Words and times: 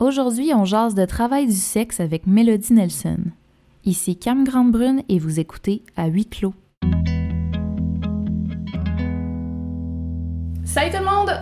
Aujourd'hui, 0.00 0.54
on 0.54 0.64
jase 0.64 0.94
de 0.94 1.04
travail 1.04 1.46
du 1.46 1.52
sexe 1.52 2.00
avec 2.00 2.26
Mélodie 2.26 2.72
Nelson. 2.72 3.18
Ici 3.84 4.16
Cam 4.16 4.44
Grande-Brune 4.44 5.02
et 5.10 5.18
vous 5.18 5.40
écoutez 5.40 5.82
à 5.94 6.06
huis 6.06 6.24
clos. 6.24 6.54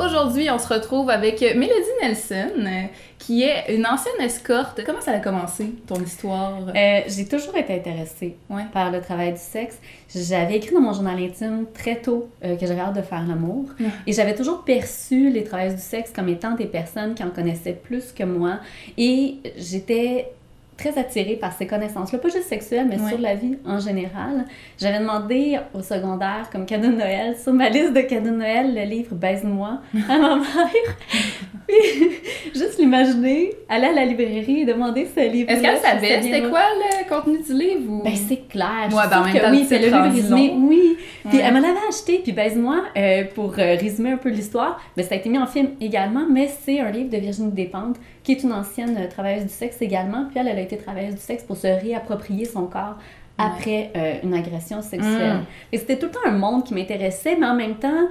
Aujourd'hui, 0.01 0.49
on 0.51 0.59
se 0.59 0.73
retrouve 0.73 1.11
avec 1.11 1.41
Mélodie 1.41 1.73
Nelson, 2.03 2.51
euh, 2.59 2.83
qui 3.19 3.43
est 3.43 3.75
une 3.75 3.85
ancienne 3.85 4.15
escorte. 4.21 4.81
Comment 4.87 5.01
ça 5.01 5.13
a 5.13 5.19
commencé, 5.19 5.67
ton 5.89 5.97
histoire? 6.01 6.69
Euh, 6.75 7.01
j'ai 7.09 7.27
toujours 7.27 7.57
été 7.57 7.75
intéressée 7.75 8.37
Ouais. 8.49 8.63
par 8.73 8.91
le 8.93 9.01
travail 9.01 9.33
du 9.33 9.41
sexe. 9.41 9.79
J'avais 10.15 10.57
écrit 10.59 10.73
dans 10.75 10.81
mon 10.81 10.93
journal 10.93 11.19
intime 11.21 11.67
très 11.75 11.97
tôt 11.97 12.29
euh, 12.45 12.57
que 12.57 12.65
j'avais 12.67 12.81
hâte 12.81 12.95
de 12.97 13.03
faire 13.03 13.27
l'amour. 13.27 13.65
Ouais. 13.81 13.87
Et 14.07 14.13
j'avais 14.13 14.35
toujours 14.37 14.63
perçu 14.65 15.31
les 15.31 15.43
travailleurs 15.43 15.75
du 15.75 15.81
sexe 15.81 16.13
comme 16.15 16.29
étant 16.29 16.53
des 16.53 16.67
personnes 16.67 17.15
qui 17.15 17.25
en 17.25 17.31
connaissaient 17.31 17.73
plus 17.73 18.13
que 18.13 18.23
moi. 18.23 18.59
Et 18.97 19.39
j'étais 19.57 20.31
très 20.79 20.97
attirée 20.97 21.35
par 21.37 21.53
ces 21.53 21.67
connaissances-là, 21.67 22.19
pas 22.21 22.29
juste 22.29 22.49
sexuelles, 22.49 22.87
mais 22.89 22.99
Ouais. 23.01 23.09
sur 23.11 23.19
la 23.19 23.35
vie 23.35 23.59
en 23.67 23.79
général. 23.81 24.45
J'avais 24.81 25.01
demandé 25.01 25.59
au 25.75 25.81
secondaire, 25.83 26.49
comme 26.53 26.65
cadeau 26.67 26.87
de 26.89 26.93
Noël, 26.95 27.37
sur 27.37 27.53
ma 27.53 27.69
liste 27.69 27.93
de 27.93 28.01
cadeaux 28.03 28.31
de 28.31 28.37
Noël, 28.37 28.75
le 28.75 28.83
livre 28.85 29.15
Baise-moi 29.15 29.81
à 30.09 30.19
ma 30.19 30.37
mère. 30.37 30.47
Puis, 31.69 32.11
juste 32.55 32.79
l'imaginer, 32.79 33.51
aller 33.69 33.87
à 33.87 33.93
la 33.93 34.05
librairie 34.05 34.61
et 34.61 34.65
demander 34.65 35.07
ce 35.15 35.21
livre. 35.31 35.51
Est-ce 35.51 35.61
qu'elle 35.63 35.79
savait? 35.79 36.23
c'était 36.23 36.49
quoi 36.49 36.61
le 36.79 37.09
contenu 37.09 37.39
du 37.43 37.53
livre? 37.53 37.91
Ou... 37.93 38.03
Ben, 38.03 38.15
c'est 38.15 38.49
clair. 38.49 38.89
Je 38.91 38.95
Ouais, 38.97 39.03
ben, 39.11 39.21
en 39.21 39.25
même 39.25 39.35
que 39.35 39.39
temps, 39.39 39.51
oui, 39.51 39.67
c'est 39.69 39.79
le 39.79 39.87
livre 39.87 40.11
résumé. 40.13 40.55
Oui. 40.57 40.97
Puis 41.29 41.39
Ouais. 41.39 41.45
elle 41.45 41.55
me 41.55 41.61
l'avait 41.61 41.75
acheté, 41.89 42.21
puis 42.23 42.33
baise-moi, 42.33 42.85
euh, 42.97 43.25
pour 43.35 43.53
euh, 43.59 43.77
résumer 43.79 44.13
un 44.13 44.17
peu 44.17 44.31
l'histoire. 44.31 44.81
Mais 44.97 45.03
ça 45.03 45.15
a 45.15 45.19
été 45.19 45.29
mis 45.29 45.39
en 45.39 45.47
film 45.47 45.71
également, 45.81 46.25
mais 46.31 46.49
c'est 46.65 46.81
un 46.81 46.91
livre 46.91 47.11
de 47.11 47.17
Virginie 47.19 47.53
Despentes, 47.53 47.97
qui 48.29 48.33
est 48.33 48.43
une 48.43 48.53
ancienne 48.53 48.95
euh, 48.99 49.09
travailleuse 49.09 49.45
du 49.45 49.53
sexe 49.53 49.81
également. 49.81 50.27
Puis 50.27 50.39
elle, 50.39 50.49
elle 50.49 50.59
a 50.59 50.61
été 50.61 50.77
travailleuse 50.77 51.15
du 51.15 51.21
sexe 51.21 51.45
pour 51.45 51.57
se 51.57 51.67
réapproprier 51.67 52.45
son 52.45 52.67
corps 52.67 52.99
après 53.39 53.91
euh, 53.97 54.17
une 54.23 54.35
agression 54.35 54.83
sexuelle. 54.83 55.39
Mm. 55.39 55.47
Et 55.73 55.79
c'était 55.79 55.99
tout 55.99 56.07
le 56.07 56.13
temps 56.13 56.27
un 56.27 56.37
monde 56.37 56.63
qui 56.65 56.75
m'intéressait, 56.75 57.37
mais 57.37 57.47
en 57.47 57.55
même 57.55 57.77
temps, 57.77 58.09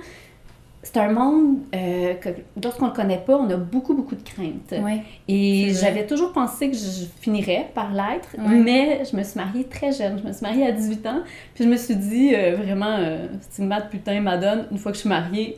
c'est 0.81 0.97
un 0.97 1.11
monde 1.11 1.57
euh, 1.75 2.13
que 2.15 2.29
lorsqu'on 2.63 2.87
le 2.87 2.93
connaît 2.93 3.21
pas, 3.23 3.37
on 3.37 3.47
a 3.49 3.57
beaucoup, 3.57 3.93
beaucoup 3.93 4.15
de 4.15 4.23
craintes. 4.23 4.71
Ouais. 4.71 5.03
Et 5.27 5.71
j'avais 5.73 6.07
toujours 6.07 6.31
pensé 6.31 6.71
que 6.71 6.77
je 6.77 7.05
finirais 7.19 7.69
par 7.75 7.91
l'être, 7.91 8.35
mais 8.39 9.03
je 9.05 9.15
me 9.15 9.23
suis 9.23 9.39
mariée 9.39 9.65
très 9.65 9.91
jeune. 9.91 10.17
Je 10.17 10.27
me 10.27 10.33
suis 10.33 10.41
mariée 10.41 10.65
à 10.65 10.71
18 10.71 11.05
ans. 11.07 11.21
Puis 11.53 11.65
je 11.65 11.69
me 11.69 11.77
suis 11.77 11.95
dit, 11.95 12.33
euh, 12.33 12.55
vraiment, 12.55 12.95
euh, 12.99 13.27
stigmate, 13.41 13.89
putain, 13.89 14.19
madone, 14.21 14.65
une 14.71 14.77
fois 14.77 14.91
que 14.91 14.95
je 14.95 15.01
suis 15.01 15.09
mariée, 15.09 15.57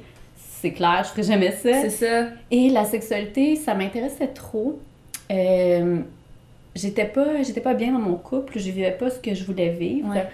c'est 0.61 0.71
clair, 0.71 1.03
je 1.05 1.09
ferai 1.09 1.23
jamais 1.23 1.51
ça. 1.51 1.81
C'est 1.81 1.89
ça. 1.89 2.27
Et 2.51 2.69
la 2.69 2.83
sexualité, 2.83 3.55
ça 3.55 3.73
m'intéressait 3.73 4.27
trop. 4.27 4.79
Euh, 5.31 5.99
j'étais 6.75 7.05
pas, 7.05 7.41
j'étais 7.43 7.61
pas 7.61 7.73
bien 7.73 7.93
dans 7.93 7.99
mon 7.99 8.15
couple, 8.15 8.59
je 8.59 8.71
vivais 8.71 8.91
pas 8.91 9.09
ce 9.09 9.19
que 9.19 9.33
je 9.33 9.43
voulais 9.45 9.69
vivre. 9.69 10.09
Ouais. 10.09 10.27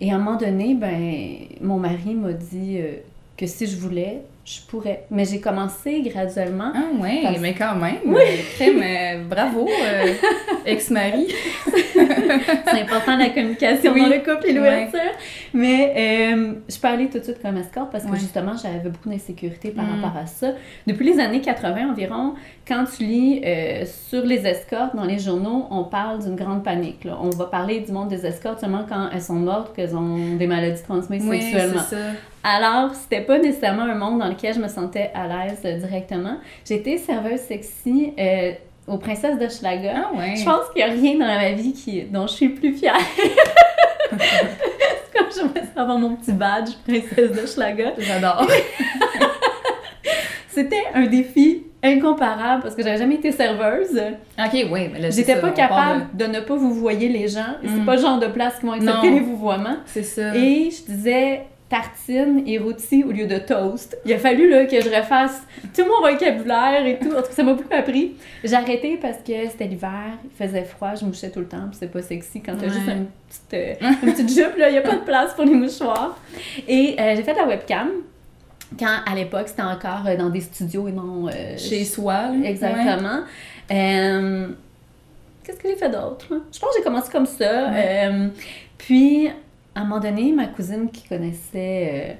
Et 0.00 0.10
à 0.10 0.14
un 0.14 0.18
moment 0.18 0.36
donné, 0.36 0.74
ben, 0.74 1.36
mon 1.60 1.78
mari 1.78 2.14
m'a 2.14 2.32
dit 2.32 2.78
euh, 2.78 2.96
que 3.36 3.46
si 3.46 3.66
je 3.66 3.76
voulais, 3.76 4.22
je 4.46 4.60
pourrais. 4.68 5.04
Mais 5.10 5.24
j'ai 5.24 5.40
commencé 5.40 6.00
graduellement. 6.02 6.70
Ah 6.74 6.82
Parce- 7.24 7.38
mais 7.40 7.52
quand 7.54 7.74
même. 7.74 7.96
Oui. 8.04 8.22
Euh, 8.60 9.24
bravo, 9.28 9.68
euh, 9.68 10.12
ex-mari. 10.64 11.26
C'est 11.94 12.80
important 12.82 13.16
la 13.16 13.30
communication 13.30 13.92
Oui. 13.92 14.02
dans 14.02 14.08
le 14.08 14.18
couple 14.18 14.46
et 14.48 14.52
l'ouverture. 14.52 15.00
Mais 15.52 15.92
euh, 16.36 16.52
je 16.68 16.78
peux 16.78 16.88
aller 16.88 17.08
tout 17.08 17.18
de 17.18 17.24
suite 17.24 17.40
comme 17.42 17.56
escorte 17.56 17.90
parce 17.90 18.04
que 18.04 18.10
Ouais. 18.10 18.18
justement, 18.18 18.52
j'avais 18.60 18.88
beaucoup 18.88 19.08
d'insécurité 19.08 19.70
par 19.70 19.84
Mm. 19.84 20.00
rapport 20.02 20.20
à 20.20 20.26
ça. 20.26 20.48
Depuis 20.86 21.06
les 21.12 21.18
années 21.20 21.40
80 21.40 21.90
environ, 21.90 22.34
quand 22.68 22.84
tu 22.96 23.04
lis 23.04 23.40
euh, 23.44 23.84
sur 24.08 24.22
les 24.24 24.46
escortes 24.46 24.94
dans 24.94 25.04
les 25.04 25.18
journaux, 25.18 25.66
on 25.70 25.84
parle 25.84 26.22
d'une 26.22 26.36
grande 26.36 26.62
panique. 26.62 27.04
là. 27.04 27.18
On 27.20 27.30
va 27.30 27.46
parler 27.46 27.80
du 27.80 27.92
monde 27.92 28.08
des 28.08 28.24
escortes 28.26 28.60
seulement 28.60 28.84
quand 28.88 29.08
elles 29.12 29.22
sont 29.22 29.34
mortes, 29.34 29.74
qu'elles 29.74 29.96
ont 29.96 30.36
des 30.36 30.46
maladies 30.46 30.82
transmises 30.82 31.24
Oui, 31.26 31.38
c'est 31.40 31.50
sexuellement. 31.50 31.82
ça. 31.82 31.96
Alors, 32.48 32.94
c'était 32.94 33.22
pas 33.22 33.38
nécessairement 33.40 33.82
un 33.82 33.96
monde 33.96 34.20
dans 34.20 34.28
lequel 34.36 34.54
je 34.54 34.60
me 34.60 34.68
sentais 34.68 35.10
à 35.14 35.26
l'aise 35.26 35.58
euh, 35.64 35.78
directement. 35.78 36.36
J'étais 36.64 36.98
serveuse 36.98 37.40
sexy 37.40 38.12
euh, 38.18 38.52
aux 38.86 38.98
Princesses 38.98 39.38
de 39.38 39.48
Schlager. 39.48 39.92
Ah 39.96 40.10
ouais. 40.16 40.36
Je 40.36 40.44
pense 40.44 40.68
qu'il 40.74 40.84
n'y 40.84 40.90
a 40.90 40.94
rien 40.94 41.14
dans 41.14 41.26
ma 41.26 41.52
vie 41.52 41.72
qui, 41.72 42.02
dont 42.02 42.26
je 42.26 42.32
suis 42.32 42.48
plus 42.50 42.72
fière. 42.74 42.96
C'est 44.10 45.18
comme 45.18 45.26
j'aimerais 45.34 45.66
avoir 45.74 45.98
mon 45.98 46.14
petit 46.16 46.32
badge 46.32 46.70
princesse 46.86 47.32
de 47.32 47.46
Schlager. 47.46 47.90
J'adore. 47.98 48.46
C'était 50.48 50.84
un 50.94 51.06
défi 51.06 51.64
incomparable 51.82 52.62
parce 52.62 52.74
que 52.74 52.82
j'avais 52.82 52.96
jamais 52.96 53.16
été 53.16 53.30
serveuse. 53.30 54.00
ok, 54.38 54.66
oui, 54.72 54.88
mais 54.92 55.10
c'est 55.10 55.20
J'étais 55.26 55.38
pas 55.40 55.50
capable 55.50 56.06
de... 56.14 56.24
ne 56.26 56.40
pas 56.40 56.56
vous 56.56 56.72
voyer 56.72 57.08
les 57.08 57.28
gens. 57.28 57.56
Et 57.62 57.68
C'est 57.68 57.74
Mm. 57.80 57.84
pas 57.84 57.96
le 57.96 58.00
genre 58.00 58.18
de 58.18 58.26
place 58.28 58.58
qui 58.58 58.64
vont 58.66 58.72
accepter 58.72 59.08
Non. 59.10 59.14
les 59.16 59.20
vouvoiements. 59.20 59.76
C'est 59.84 60.02
ça. 60.02 60.34
Et 60.34 60.70
je 60.70 60.90
disais 60.92 61.42
tartine 61.68 62.44
et 62.46 62.58
rôti 62.58 63.02
au 63.02 63.10
lieu 63.10 63.26
de 63.26 63.38
toast. 63.38 63.98
Il 64.04 64.12
a 64.12 64.18
fallu 64.18 64.48
là, 64.48 64.66
que 64.66 64.80
je 64.80 64.88
refasse 64.88 65.42
tout 65.76 65.82
mon 65.84 66.08
vocabulaire 66.08 66.86
et 66.86 66.98
tout. 66.98 67.08
En 67.12 67.16
tout 67.22 67.28
cas, 67.28 67.32
ça 67.32 67.42
m'a 67.42 67.54
beaucoup 67.54 67.74
appris. 67.74 68.14
J'ai 68.44 68.54
arrêté 68.54 68.96
parce 69.02 69.18
que 69.18 69.32
c'était 69.50 69.66
l'hiver, 69.66 70.12
il 70.24 70.30
faisait 70.46 70.62
froid, 70.64 70.94
je 70.94 71.04
mouchais 71.04 71.30
tout 71.30 71.40
le 71.40 71.48
temps, 71.48 71.66
puis 71.68 71.76
c'est 71.80 71.90
pas 71.90 72.02
sexy 72.02 72.40
quand 72.40 72.52
t'as 72.56 72.66
Ouais. 72.66 72.72
juste 72.72 72.86
une 72.88 73.06
petite, 73.28 73.54
euh, 73.82 73.90
une 74.04 74.12
petite 74.12 74.28
jupe, 74.32 74.56
là, 74.56 74.68
il 74.68 74.72
n'y 74.72 74.78
a 74.78 74.82
pas 74.82 74.94
de 74.94 75.04
place 75.04 75.34
pour 75.34 75.44
les 75.44 75.54
mouchoirs. 75.54 76.16
Et 76.68 76.94
euh, 77.00 77.14
j'ai 77.16 77.22
fait 77.24 77.34
la 77.34 77.46
webcam 77.46 77.88
quand 78.78 78.98
à 79.04 79.14
l'époque 79.16 79.48
c'était 79.48 79.62
encore 79.62 80.04
euh, 80.06 80.16
dans 80.16 80.28
des 80.30 80.40
studios 80.42 80.86
et 80.88 80.92
non 80.92 81.26
euh, 81.28 81.56
Chez 81.56 81.84
soi. 81.84 82.12
là. 82.28 82.34
Exactement. 82.44 83.20
Qu'est-ce 85.44 85.58
que 85.58 85.68
j'ai 85.68 85.76
fait 85.76 85.90
d'autre? 85.90 86.26
Je 86.52 86.58
pense 86.58 86.70
que 86.70 86.76
j'ai 86.78 86.82
commencé 86.84 87.10
comme 87.10 87.26
ça. 87.26 87.70
Ouais. 87.70 88.08
Puis, 88.78 89.28
à 89.76 89.80
un 89.80 89.84
moment 89.84 90.00
donné, 90.00 90.32
ma 90.32 90.46
cousine 90.46 90.90
qui 90.90 91.06
connaissait 91.08 91.90
euh, 92.10 92.14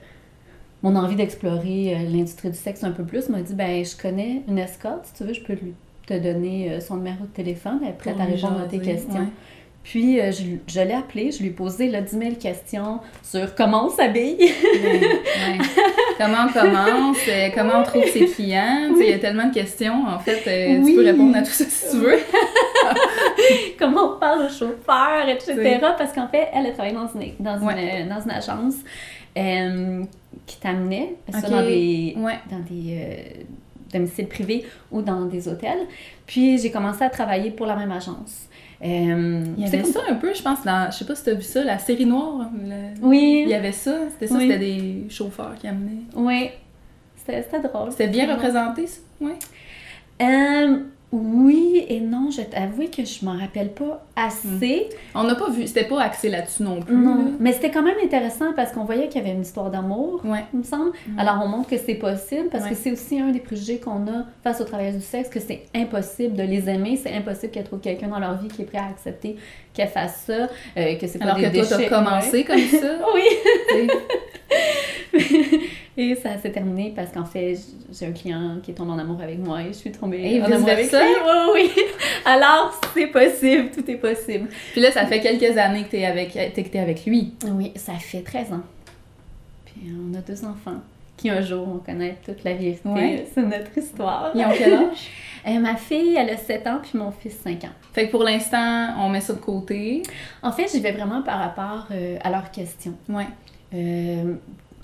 mon 0.82 0.94
envie 0.94 1.16
d'explorer 1.16 1.94
euh, 1.96 2.08
l'industrie 2.10 2.50
du 2.50 2.56
sexe 2.56 2.84
un 2.84 2.92
peu 2.92 3.02
plus 3.02 3.28
m'a 3.28 3.40
dit 3.40 3.54
ben 3.54 3.84
je 3.84 3.96
connais 4.00 4.42
une 4.46 4.58
escorte, 4.58 5.06
si 5.06 5.14
tu 5.14 5.24
veux, 5.24 5.32
je 5.34 5.40
peux 5.42 5.54
lui 5.54 5.74
te 6.06 6.14
donner 6.14 6.70
euh, 6.70 6.80
son 6.80 6.96
numéro 6.98 7.22
de 7.24 7.30
téléphone, 7.34 7.80
elle 7.82 7.88
est 7.88 7.92
prête 7.92 8.20
à 8.20 8.24
répondre 8.24 8.60
à 8.60 8.66
tes 8.68 8.78
questions. 8.78 9.14
ouais. 9.20 9.26
Puis, 9.82 10.20
euh, 10.20 10.32
je, 10.32 10.42
je 10.66 10.80
l'ai 10.80 10.94
appelé, 10.94 11.30
je 11.30 11.38
lui 11.38 11.46
ai 11.46 11.50
posé 11.52 11.88
là, 11.88 12.00
10 12.00 12.10
000 12.18 12.30
questions 12.40 12.98
sur 13.22 13.54
comment 13.54 13.86
on 13.86 13.88
s'habille. 13.88 14.36
Ouais, 14.40 15.00
ouais. 15.00 15.58
Comment 16.18 16.46
on 16.48 16.52
commence, 16.52 17.18
euh, 17.28 17.48
comment 17.54 17.80
on 17.80 17.82
trouve 17.84 18.04
ses 18.06 18.24
clients. 18.26 18.92
Il 18.98 19.06
y 19.08 19.12
a 19.12 19.18
tellement 19.20 19.46
de 19.48 19.54
questions. 19.54 20.04
En 20.08 20.18
fait, 20.18 20.42
euh, 20.48 20.80
Oui. 20.82 20.90
tu 20.90 20.96
peux 20.98 21.04
répondre 21.04 21.36
à 21.36 21.42
tout 21.42 21.50
ça 21.52 21.64
si 21.64 21.90
tu 21.92 21.98
veux. 21.98 22.16
comment 23.78 24.14
on 24.16 24.18
parle 24.18 24.46
au 24.46 24.48
chauffeur, 24.48 25.28
etc. 25.28 25.54
Oui. 25.58 25.88
Parce 25.98 26.12
qu'en 26.12 26.28
fait, 26.28 26.48
elle 26.52 26.66
a 26.66 26.70
travaillé 26.72 26.94
dans 26.94 27.08
une, 27.08 27.32
dans 27.40 27.58
une, 27.58 27.66
Ouais. 27.66 28.04
dans 28.08 28.20
une 28.20 28.30
agence 28.30 28.74
euh, 29.36 30.04
qui 30.46 30.56
t'amenait 30.58 31.14
ça, 31.30 31.38
Ok. 31.38 31.50
dans 31.50 31.62
des, 31.62 32.14
Ouais. 32.18 32.38
dans 32.50 32.58
des 32.60 32.98
euh, 32.98 33.42
domiciles 33.92 34.28
privés 34.28 34.64
ou 34.90 35.02
dans 35.02 35.24
des 35.26 35.48
hôtels. 35.48 35.86
Puis 36.26 36.58
j'ai 36.58 36.70
commencé 36.70 37.02
à 37.04 37.10
travailler 37.10 37.50
pour 37.50 37.66
la 37.66 37.76
même 37.76 37.92
agence. 37.92 38.48
Euh, 38.84 39.42
c'est 39.70 39.80
comme- 39.82 39.90
ça 39.90 40.00
un 40.10 40.14
peu, 40.16 40.34
je 40.34 40.42
pense, 40.42 40.62
dans. 40.64 40.90
Je 40.90 40.98
sais 40.98 41.06
pas 41.06 41.14
si 41.14 41.24
t'as 41.24 41.32
vu 41.34 41.42
ça, 41.42 41.64
la 41.64 41.78
série 41.78 42.04
noire. 42.04 42.50
le- 42.54 43.00
Oui, 43.06 43.42
Il 43.44 43.48
y 43.48 43.54
avait 43.54 43.72
ça. 43.72 43.96
C'était 44.10 44.26
ça, 44.26 44.34
Oui. 44.34 44.42
c'était 44.48 44.58
des 44.58 45.06
chauffeurs 45.08 45.54
qui 45.58 45.66
amenaient. 45.66 46.02
oui. 46.14 46.50
C'était 47.24 47.42
drôle. 47.60 47.90
C'était 47.90 48.06
bien 48.06 48.32
représenté, 48.32 48.86
ça? 48.86 49.00
Ouais. 49.20 49.32
Euh, 50.22 50.78
oui 51.22 51.84
et 51.88 52.00
non, 52.00 52.30
je 52.30 52.42
t'avoue 52.42 52.84
que 52.94 53.04
je 53.04 53.24
m'en 53.24 53.36
rappelle 53.38 53.72
pas 53.72 54.04
assez. 54.16 54.88
On 55.14 55.24
n'a 55.24 55.34
pas 55.34 55.50
vu, 55.50 55.66
c'était 55.66 55.84
pas 55.84 56.00
axé 56.02 56.28
là-dessus 56.28 56.62
non 56.62 56.80
plus. 56.80 56.96
Non, 56.96 57.14
là. 57.16 57.30
mais 57.40 57.52
c'était 57.52 57.70
quand 57.70 57.82
même 57.82 57.96
intéressant 58.04 58.52
parce 58.54 58.72
qu'on 58.72 58.84
voyait 58.84 59.08
qu'il 59.08 59.20
y 59.22 59.24
avait 59.24 59.34
une 59.34 59.42
histoire 59.42 59.70
d'amour. 59.70 60.20
Ouais. 60.24 60.44
il 60.52 60.58
me 60.60 60.64
semble. 60.64 60.92
Alors, 61.18 61.40
on 61.44 61.48
montre 61.48 61.68
que 61.68 61.76
c'est 61.78 61.94
possible 61.94 62.48
parce 62.50 62.64
Ouais. 62.64 62.70
que 62.70 62.76
c'est 62.76 62.92
aussi 62.92 63.20
un 63.20 63.30
des 63.30 63.40
préjugés 63.40 63.78
qu'on 63.78 64.06
a 64.08 64.24
face 64.42 64.60
aux 64.60 64.64
travailleurs 64.64 64.94
du 64.94 65.00
sexe, 65.00 65.28
que 65.28 65.40
c'est 65.40 65.64
impossible 65.74 66.34
de 66.36 66.42
les 66.42 66.68
aimer, 66.68 66.96
c'est 66.96 67.12
impossible 67.14 67.52
qu'elles 67.52 67.64
trouvent 67.64 67.80
quelqu'un 67.80 68.08
dans 68.08 68.18
leur 68.18 68.36
vie 68.38 68.48
qui 68.48 68.62
est 68.62 68.66
prêt 68.66 68.78
à 68.78 68.86
accepter 68.86 69.36
qu'elles 69.76 69.88
fassent 69.88 70.24
ça, 70.26 70.48
euh, 70.76 70.94
que 70.96 71.06
c'est 71.06 71.18
pas 71.18 71.26
Alors 71.26 71.36
des 71.36 71.44
que 71.44 71.56
toi, 71.56 71.64
t'as 71.68 71.76
déchets 71.76 71.88
commencé 71.90 72.44
comme 72.44 72.58
ça. 72.58 72.98
Oui! 73.14 73.88
Et 75.98 76.14
ça 76.14 76.36
s'est 76.36 76.50
terminé 76.50 76.92
parce 76.94 77.10
qu'en 77.10 77.24
fait, 77.24 77.56
j'ai 77.98 78.06
un 78.06 78.12
client 78.12 78.58
qui 78.62 78.70
est 78.72 78.74
tombé 78.74 78.90
en 78.92 78.98
amour 78.98 79.18
avec 79.22 79.38
moi 79.38 79.62
et 79.62 79.68
je 79.68 79.72
suis 79.78 79.92
tombée 79.92 80.18
Et 80.22 80.42
en 80.42 80.44
amour 80.44 80.68
avec 80.68 80.78
lui. 80.78 80.98
vice-versa? 80.98 81.52
Oui, 81.54 81.70
oui! 81.74 81.82
Alors, 82.26 82.78
c'est 82.92 83.06
possible, 83.06 83.70
tout 83.70 83.90
est 83.90 83.96
possible. 83.96 84.46
Puis 84.72 84.82
là, 84.82 84.90
ça 84.92 85.06
fait 85.06 85.20
quelques 85.20 85.56
années 85.56 85.84
que 85.84 85.90
t'es 85.92 86.04
avec, 86.04 86.32
t'es- 86.34 86.50
que 86.62 86.68
t'es 86.68 86.78
avec 86.80 87.06
lui. 87.06 87.32
Oui, 87.50 87.72
ça 87.76 87.94
fait 87.94 88.20
13 88.20 88.52
ans. 88.52 88.60
Puis 89.64 89.90
on 89.90 90.14
a 90.14 90.20
deux 90.20 90.44
enfants 90.44 90.82
qui 91.16 91.30
un 91.30 91.40
jour 91.40 91.66
vont 91.66 91.78
connaître 91.78 92.20
toute 92.22 92.44
la 92.44 92.54
vérité 92.54 92.88
Ouais. 92.88 93.26
sur 93.32 93.42
notre 93.42 93.76
histoire. 93.76 94.30
Ils 94.34 94.44
ont 94.44 94.50
quel 94.56 94.74
âge? 94.74 95.10
Euh, 95.48 95.60
ma 95.60 95.76
fille, 95.76 96.16
elle 96.16 96.30
a 96.30 96.36
7 96.36 96.66
ans, 96.66 96.80
puis 96.82 96.98
mon 96.98 97.12
fils 97.12 97.36
5 97.38 97.62
ans. 97.62 97.68
Fait 97.92 98.06
que 98.06 98.10
pour 98.10 98.24
l'instant, 98.24 98.88
on 98.98 99.08
met 99.08 99.20
ça 99.20 99.32
de 99.32 99.38
côté. 99.38 100.02
En 100.42 100.50
fait, 100.50 100.66
j'y 100.68 100.80
vais 100.80 100.90
vraiment 100.90 101.22
par 101.22 101.38
rapport 101.38 101.86
euh, 101.92 102.18
à 102.24 102.30
leurs 102.30 102.50
questions. 102.50 102.94
Ouais. 103.08 103.26
Euh, 103.72 104.34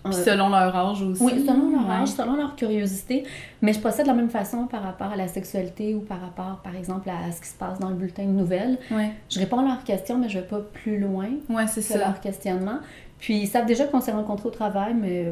Puis 0.05 0.15
selon 0.15 0.51
leur 0.51 0.77
âge 0.77 1.03
aussi. 1.03 1.21
Oui, 1.21 1.45
selon 1.45 1.69
leur 1.73 1.89
Ouais. 1.89 1.95
âge, 2.03 2.09
selon 2.11 2.37
leur 2.37 2.55
curiosité. 2.55 3.25
Mais 3.61 3.73
je 3.73 3.81
procède 3.81 4.05
de 4.07 4.11
la 4.11 4.17
même 4.17 4.31
façon 4.31 4.67
par 4.69 4.85
rapport 4.85 5.09
à 5.13 5.17
la 5.17 5.27
sexualité 5.27 5.97
ou 5.97 6.01
par 6.01 6.21
rapport, 6.21 6.61
par 6.63 6.77
exemple, 6.77 7.11
à 7.11 7.33
ce 7.33 7.41
qui 7.41 7.49
se 7.49 7.57
passe 7.59 7.81
dans 7.81 7.89
le 7.89 7.97
bulletin 7.97 8.23
de 8.27 8.31
nouvelles. 8.31 8.79
Ouais, 8.93 9.11
Je 9.31 9.41
réponds 9.41 9.59
à 9.59 9.65
leurs 9.65 9.83
questions, 9.83 10.17
mais 10.17 10.29
je 10.29 10.39
vais 10.39 10.47
pas 10.47 10.61
plus 10.61 10.97
loin 11.01 11.27
ouais 11.49 11.67
c'est 11.67 11.81
que 11.81 11.87
ça. 11.87 11.99
leur 11.99 12.21
questionnement. 12.21 12.79
Puis 13.19 13.39
ils 13.39 13.49
savent 13.49 13.67
déjà 13.67 13.85
qu'on 13.87 14.01
s'est 14.01 14.13
rencontrés 14.13 14.47
au 14.49 14.53
travail, 14.53 14.95
mais 14.95 15.27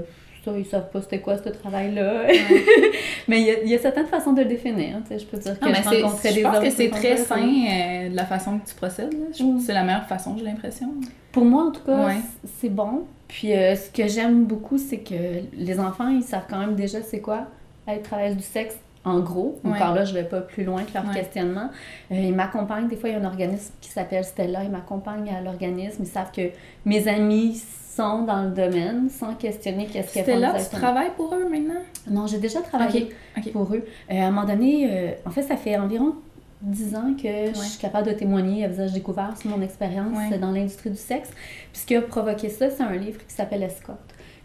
ça, 0.45 0.53
ils 0.57 0.65
savent 0.65 0.91
pas 0.91 1.01
c'était 1.03 1.21
quoi 1.21 1.37
ce 1.39 1.49
travail-là. 1.49 2.25
mais 3.29 3.41
il 3.41 3.47
y, 3.47 3.51
a, 3.51 3.63
il 3.63 3.69
y 3.69 3.75
a 3.75 3.79
certaines 3.79 4.07
façons 4.07 4.33
de 4.33 4.41
le 4.43 4.49
définir. 4.49 4.99
Je 5.11 5.25
peux 5.25 5.37
dire 5.39 5.59
que 5.59 5.69
je 5.69 5.75
je 5.75 6.41
pense 6.43 6.59
que 6.61 6.71
c'est 6.71 6.91
très 6.91 7.17
sain 7.17 7.37
euh, 7.39 8.09
de 8.09 8.17
la 8.17 8.25
façon 8.25 8.59
que 8.59 8.69
tu 8.69 8.75
procèdes. 8.75 9.15
Mm. 9.41 9.59
C'est 9.61 9.75
la 9.75 9.85
meilleure 9.85 10.07
façon, 10.07 10.37
j'ai 10.39 10.45
l'impression. 10.45 10.89
Pour 11.33 11.45
moi, 11.45 11.65
en 11.65 11.71
tout 11.73 11.83
cas, 11.85 12.07
Ouais. 12.07 12.17
c'est 12.61 12.69
bon. 12.71 13.05
Puis 13.29 13.53
euh, 13.53 13.77
ce 13.77 13.91
que 13.91 14.09
j'aime 14.09 14.45
beaucoup, 14.45 14.79
c'est 14.79 14.99
que 14.99 15.15
les 15.57 15.79
enfants, 15.79 16.09
ils 16.09 16.23
savent 16.23 16.47
quand 16.49 16.59
même 16.59 16.75
déjà 16.75 17.01
c'est 17.03 17.21
quoi 17.21 17.47
être 17.87 18.03
travailleuse 18.03 18.37
du 18.37 18.43
sexe. 18.43 18.77
En 19.05 19.21
gros, 19.21 19.59
Ouais. 19.65 19.71
encore 19.73 19.95
là, 19.95 20.05
je 20.05 20.13
vais 20.13 20.25
pas 20.25 20.41
plus 20.43 20.63
loin 20.65 20.83
que 20.83 20.93
leur 20.93 21.07
Ouais. 21.09 21.15
questionnement. 21.15 21.71
Euh, 22.13 22.17
ils 22.17 22.35
m'accompagnent. 22.35 22.87
Des 22.89 22.97
fois, 22.97 23.09
il 23.09 23.13
y 23.13 23.15
a 23.17 23.19
un 23.21 23.25
organisme 23.25 23.73
qui 23.81 23.89
s'appelle 23.89 24.25
Stella. 24.25 24.63
Ils 24.65 24.71
m'accompagnent 24.71 25.31
à 25.31 25.41
l'organisme. 25.41 26.03
Ils 26.03 26.07
savent 26.09 26.31
que 26.33 26.51
mes 26.85 27.09
amis 27.09 27.63
sont 27.97 28.23
dans 28.23 28.43
le 28.45 28.51
domaine 28.51 29.09
sans 29.11 29.35
questionner 29.35 29.87
qu'est-ce 29.87 30.15
qu'elles 30.15 30.25
font 30.25 30.39
là, 30.39 30.55
tu 30.59 30.77
travailles 30.77 31.11
pour 31.17 31.35
eux 31.35 31.49
maintenant? 31.49 31.81
Non, 32.11 32.27
j'ai 32.27 32.39
déjà 32.39 32.61
travaillé 32.61 33.11
pour 33.53 33.73
eux. 33.75 33.85
Euh, 34.11 34.15
à 34.21 34.27
un 34.27 34.31
moment 34.31 34.47
donné, 34.47 34.87
euh, 34.91 35.13
en 35.27 35.31
fait, 35.31 35.43
ça 35.43 35.57
fait 35.57 35.77
environ 35.77 36.15
10 36.63 36.95
ans 36.95 37.15
que 37.21 37.49
je 37.55 37.59
suis 37.59 37.79
capable 37.81 38.07
de 38.09 38.13
témoigner 38.13 38.65
à 38.65 38.69
visage 38.69 38.93
découvert 38.93 39.35
sur 39.39 39.51
mon 39.51 39.63
expérience 39.63 40.17
Ouais. 40.31 40.39
dans 40.39 40.51
l'industrie 40.51 40.91
du 40.91 40.97
sexe. 40.97 41.31
Puis 41.73 41.83
ce 41.83 41.87
qui 41.87 41.97
a 41.97 42.03
provoqué 42.03 42.49
ça, 42.51 42.69
c'est 42.71 42.83
un 42.83 42.93
livre 42.97 43.19
qui 43.27 43.35
s'appelle 43.35 43.63
Escorte. 43.63 43.99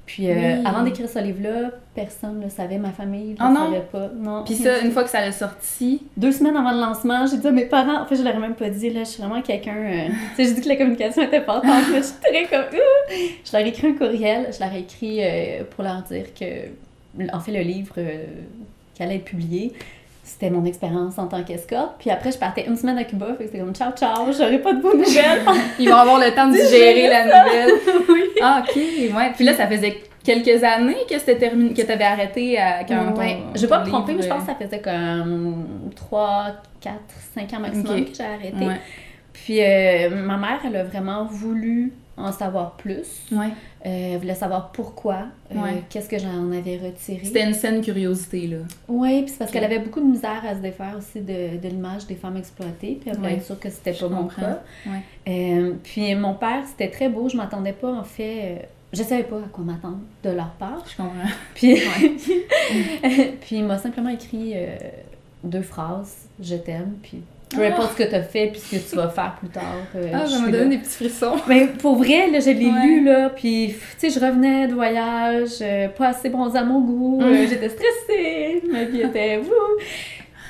Puis 0.05 0.29
euh, 0.29 0.33
Oui. 0.35 0.61
avant 0.65 0.83
d'écrire 0.83 1.09
ce 1.09 1.17
livre-là, 1.19 1.71
personne 1.95 2.37
ne 2.39 2.43
le 2.43 2.49
savait, 2.49 2.77
ma 2.77 2.91
famille 2.91 3.31
ne 3.31 3.35
Ah 3.39 3.47
le 3.49 3.53
non? 3.55 3.65
savait 3.65 3.85
pas. 3.91 4.09
Non. 4.15 4.43
Puis 4.43 4.53
ça, 4.55 4.79
une 4.79 4.91
fois 4.91 5.03
que 5.03 5.09
ça 5.09 5.19
l'a 5.21 5.31
sorti, 5.31 6.03
Deux 6.15 6.31
semaines 6.31 6.55
avant 6.55 6.71
le 6.73 6.79
lancement, 6.79 7.25
j'ai 7.25 7.37
dit 7.37 7.47
à 7.47 7.51
mes 7.51 7.65
parents, 7.65 8.01
en 8.01 8.05
fait, 8.05 8.15
je 8.15 8.21
leur 8.23 8.35
ai 8.35 8.39
même 8.39 8.53
pas 8.55 8.69
dit, 8.69 8.91
là, 8.91 8.99
je 9.03 9.09
suis 9.09 9.23
vraiment 9.23 9.41
quelqu'un. 9.41 9.75
euh, 9.75 10.07
tu 10.35 10.43
sais, 10.43 10.49
j'ai 10.49 10.53
dit 10.53 10.61
que 10.61 10.69
la 10.69 10.75
communication 10.75 11.23
était 11.23 11.37
importante, 11.37 11.85
mais 11.91 11.97
je 11.97 12.03
suis 12.03 12.15
très 12.21 12.45
comme. 12.45 12.65
Je 13.43 13.51
leur 13.51 13.65
ai 13.65 13.69
écrit 13.69 13.87
un 13.87 13.93
courriel, 13.93 14.47
je 14.53 14.59
leur 14.63 14.73
ai 14.73 14.79
écrit 14.79 15.19
euh, 15.23 15.63
pour 15.71 15.83
leur 15.83 16.01
dire 16.03 16.25
que, 16.39 17.33
en 17.35 17.39
fait, 17.39 17.51
le 17.51 17.61
livre 17.61 17.95
qui 18.93 19.03
allait 19.03 19.15
être 19.15 19.25
publié, 19.25 19.73
c'était 20.27 20.49
mon 20.49 20.65
expérience 20.65 21.19
en 21.19 21.27
tant 21.27 21.43
qu'escorte. 21.43 21.95
Puis 21.99 22.09
après, 22.09 22.31
je 22.31 22.37
partais 22.39 22.65
une 22.67 22.75
semaine 22.75 22.97
à 22.97 23.03
Cuba, 23.03 23.27
fait 23.37 23.45
que 23.45 23.51
c'était 23.51 23.59
comme 23.59 23.75
ciao, 23.75 23.91
ciao, 23.91 24.25
j'aurais 24.35 24.57
pas 24.59 24.73
de 24.73 24.81
vos 24.81 24.93
nouvelles. 24.97 25.41
ils 25.79 25.87
vont 25.87 25.95
avoir 25.95 26.19
le 26.19 26.33
temps 26.33 26.47
de 26.47 26.53
Digérer 26.53 27.07
la 27.07 27.25
nouvelle. 27.25 27.71
oui. 28.09 28.23
Ah, 28.41 28.63
ok, 28.67 28.75
ouais. 28.75 29.31
Puis 29.35 29.45
là, 29.45 29.53
ça 29.53 29.67
faisait 29.67 30.01
quelques 30.23 30.63
années 30.63 30.97
que 31.07 31.19
c'était 31.19 31.37
terminé, 31.37 31.73
que 31.75 31.81
t'avais 31.83 32.03
arrêté 32.05 32.57
à 32.57 32.83
quand 32.83 33.13
ton- 33.13 33.19
Ouais. 33.21 33.37
Je 33.53 33.61
vais 33.61 33.67
pas 33.67 33.83
me 33.83 33.87
tromper, 33.87 34.13
mais 34.15 34.23
je 34.23 34.27
pense 34.27 34.41
que 34.41 34.47
ça 34.47 34.55
faisait 34.55 34.79
comme 34.81 35.89
3, 35.95 36.47
4, 36.81 36.95
5 37.35 37.53
ans 37.53 37.59
maximum 37.59 38.05
que 38.05 38.15
j'ai 38.15 38.23
arrêté. 38.23 38.65
Ouais. 38.65 38.81
Puis 39.31 39.61
euh, 39.61 40.09
ma 40.25 40.37
mère, 40.37 40.59
elle 40.65 40.75
a 40.77 40.83
vraiment 40.83 41.25
voulu 41.25 41.93
en 42.17 42.31
savoir 42.31 42.77
plus. 42.77 43.25
Ouais. 43.31 43.47
Euh, 43.85 44.13
elle 44.13 44.17
voulait 44.19 44.35
savoir 44.35 44.71
pourquoi, 44.71 45.25
euh, 45.51 45.55
Ouais. 45.61 45.83
qu'est-ce 45.89 46.07
que 46.07 46.17
j'en 46.17 46.49
avais 46.51 46.77
retiré. 46.77 47.19
C'était 47.23 47.45
une 47.45 47.53
saine 47.53 47.81
curiosité, 47.81 48.47
là. 48.47 48.57
Oui, 48.87 49.23
puis 49.23 49.31
c'est 49.31 49.37
parce 49.39 49.51
qu'elle 49.51 49.63
avait 49.65 49.79
beaucoup 49.79 49.99
de 49.99 50.05
misère 50.05 50.41
à 50.47 50.55
se 50.55 50.59
défaire 50.61 50.95
aussi 50.97 51.19
de, 51.21 51.57
de 51.57 51.67
l'image 51.67 52.07
des 52.07 52.15
femmes 52.15 52.37
exploitées, 52.37 52.97
puis 53.01 53.09
elle 53.09 53.17
voulait 53.17 53.29
Ouais. 53.31 53.35
être 53.35 53.43
sûre 53.45 53.59
que 53.59 53.69
c'était 53.69 53.91
pas 53.93 54.07
mon 54.07 54.27
cas. 54.27 54.61
Euh, 55.27 55.73
puis 55.83 56.15
mon 56.15 56.33
père, 56.35 56.63
c'était 56.65 56.89
très 56.89 57.09
beau, 57.09 57.27
je 57.29 57.35
m'attendais 57.37 57.73
pas 57.73 57.91
en 57.91 58.03
fait, 58.03 58.69
je 58.93 59.03
savais 59.03 59.23
pas 59.23 59.37
à 59.37 59.47
quoi 59.51 59.63
m'attendre 59.65 59.99
de 60.23 60.29
leur 60.29 60.51
part. 60.51 60.83
Je 60.89 60.95
comprends. 60.95 61.13
Puis, 61.53 61.75
puis 63.41 63.55
il 63.57 63.65
m'a 63.65 63.77
simplement 63.77 64.09
écrit 64.09 64.53
deux 65.43 65.61
phrases, 65.61 66.27
je 66.41 66.55
t'aime, 66.55 66.95
puis 67.03 67.21
peu 67.49 67.61
Ah! 67.63 67.67
importe 67.67 67.93
ce 67.97 68.03
que 68.03 68.09
tu 68.09 68.15
as 68.15 68.23
fait, 68.23 68.47
puis 68.47 68.59
ce 68.59 68.75
que 68.75 68.89
tu 68.89 68.95
vas 68.95 69.09
faire 69.09 69.35
plus 69.39 69.49
tard. 69.49 69.63
euh, 69.95 70.09
Ah, 70.13 70.25
ça 70.27 70.39
m'a 70.39 70.45
donné 70.51 70.57
là. 70.63 70.65
des 70.69 70.77
petits 70.79 70.89
frissons. 70.95 71.35
Mais 71.47 71.67
pour 71.67 71.95
vrai, 71.97 72.29
là, 72.31 72.39
je 72.39 72.49
l'ai 72.49 72.65
Ouais. 72.65 72.85
lu, 72.85 73.03
là, 73.03 73.29
puis, 73.29 73.75
tu 73.99 74.09
sais, 74.09 74.19
je 74.19 74.23
revenais 74.25 74.67
de 74.67 74.73
voyage, 74.73 75.49
euh, 75.61 75.87
pas 75.89 76.09
assez 76.09 76.29
bronzée 76.29 76.57
à 76.59 76.63
mon 76.63 76.81
goût, 76.81 77.21
euh, 77.21 77.45
j'étais 77.49 77.69
stressée, 77.69 78.63
ma 78.71 78.83
vie 78.85 79.01
était 79.01 79.37
wouh! 79.43 79.79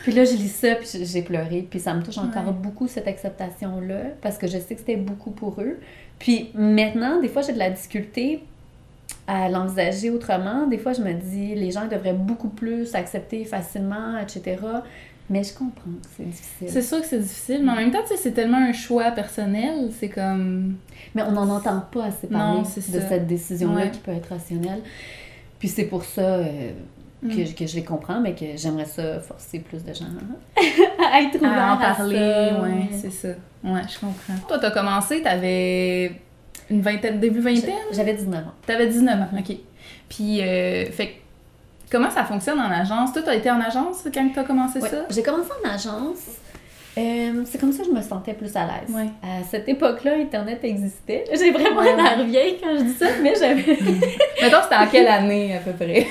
Puis 0.03 0.13
là, 0.13 0.23
j'ai 0.23 0.37
lu 0.37 0.47
ça, 0.47 0.75
puis 0.75 0.87
j'ai- 0.91 1.05
j'ai 1.05 1.21
pleuré, 1.23 1.65
puis 1.69 1.79
ça 1.79 1.93
me 1.93 2.03
touche 2.03 2.17
encore 2.19 2.45
Ouais. 2.47 2.53
beaucoup, 2.53 2.87
cette 2.87 3.07
acceptation-là, 3.07 4.01
parce 4.21 4.37
que 4.37 4.45
je 4.47 4.57
sais 4.59 4.75
que 4.75 4.79
c'était 4.81 4.95
beaucoup 4.97 5.31
pour 5.31 5.59
eux. 5.61 5.79
Puis 6.19 6.51
maintenant, 6.53 7.19
des 7.19 7.27
fois, 7.27 7.41
j'ai 7.41 7.53
de 7.53 7.57
la 7.59 7.71
difficulté 7.71 8.41
à 9.27 9.49
l'envisager 9.49 10.11
autrement. 10.11 10.67
Des 10.67 10.77
fois, 10.77 10.93
je 10.93 11.01
me 11.01 11.11
dis, 11.13 11.55
les 11.55 11.71
gens 11.71 11.87
devraient 11.87 12.13
beaucoup 12.13 12.49
plus 12.49 12.93
accepter 12.93 13.43
facilement, 13.45 14.17
etc. 14.19 14.57
Mais 15.29 15.43
je 15.43 15.53
comprends 15.53 15.71
que 16.03 16.07
c'est 16.15 16.23
difficile. 16.29 16.67
C'est 16.69 16.81
sûr 16.83 17.01
que 17.01 17.07
c'est 17.07 17.19
difficile, 17.19 17.61
mais 17.63 17.71
en 17.71 17.75
même 17.75 17.91
temps, 17.91 18.01
tu 18.03 18.09
sais, 18.09 18.17
c'est 18.17 18.31
tellement 18.33 18.57
un 18.59 18.73
choix 18.73 19.09
personnel. 19.11 19.89
C'est 19.99 20.09
comme. 20.09 20.75
Mais 21.15 21.23
on 21.23 21.31
n'en 21.31 21.49
entend 21.49 21.81
pas 21.91 22.05
assez 22.05 22.27
parler 22.27 22.57
Non, 22.57 22.61
de 22.61 22.67
ça. 22.67 22.81
cette 23.09 23.25
décision-là 23.25 23.75
Ouais. 23.85 23.91
qui 23.91 23.99
peut 23.99 24.11
être 24.11 24.29
rationnelle. 24.29 24.81
Puis 25.57 25.67
c'est 25.69 25.85
pour 25.85 26.03
ça 26.03 26.21
euh, 26.21 26.71
que, 27.23 27.27
Mm. 27.27 27.45
je- 27.47 27.55
que 27.55 27.65
je 27.65 27.75
les 27.75 27.83
comprends, 27.83 28.19
mais 28.21 28.35
que 28.35 28.45
j'aimerais 28.55 28.85
ça 28.85 29.19
forcer 29.19 29.59
plus 29.59 29.83
de 29.83 29.93
gens 29.93 30.05
à 31.11 31.21
être 31.21 31.35
ouverts 31.37 31.51
à 31.59 31.73
en 31.75 31.79
à 31.79 31.95
parler, 31.95 32.15
ça. 32.17 32.61
ouais, 32.61 32.89
c'est 32.91 33.11
ça. 33.11 33.29
Ouais, 33.63 33.81
je 33.91 33.99
comprends. 33.99 34.47
Toi, 34.47 34.59
t'as 34.59 34.69
commencé, 34.71 35.23
t'avais 35.23 36.11
une 36.69 36.81
vingtaine, 36.81 37.19
début 37.19 37.39
vingtaine? 37.39 37.73
J'avais 37.91 38.13
19 38.13 38.45
ans. 38.45 38.51
T'avais 38.67 38.85
19 38.87 39.19
ans, 39.21 39.29
ok. 39.39 39.55
Puis, 40.07 40.41
euh, 40.41 40.85
fait 40.91 41.15
comment 41.95 42.09
ça 42.11 42.23
fonctionne 42.25 42.59
en 42.59 42.69
agence? 42.71 43.13
Toi, 43.13 43.21
t'as 43.23 43.35
été 43.35 43.49
en 43.49 43.59
agence 43.61 44.03
quand 44.13 44.29
t'as 44.33 44.43
commencé 44.43 44.79
Ouais. 44.79 44.89
ça? 44.89 45.05
J'ai 45.09 45.23
commencé 45.23 45.49
en 45.63 45.69
agence. 45.69 46.23
Euh, 46.97 47.43
c'est 47.45 47.57
comme 47.59 47.71
ça 47.73 47.83
que 47.83 47.89
je 47.89 47.93
me 47.93 48.01
sentais 48.01 48.33
plus 48.33 48.55
à 48.55 48.61
l'aise. 48.65 48.93
Ouais. 48.95 49.07
À 49.23 49.43
cette 49.43 49.67
époque-là, 49.67 50.13
Internet 50.15 50.59
existait. 50.63 51.25
J'ai 51.33 51.51
vraiment 51.51 51.81
Ouais, 51.81 51.95
l'air 51.95 52.23
vieille 52.25 52.57
quand 52.61 52.75
je 52.77 52.83
dis 52.83 52.93
ça, 52.93 53.05
mais 53.21 53.33
j'avais 53.35 53.55
Mettons, 54.41 54.57
c'était 54.63 54.75
en 54.75 54.87
quelle 54.91 55.07
année, 55.07 55.55
à 55.55 55.59
peu 55.59 55.71
près? 55.73 56.07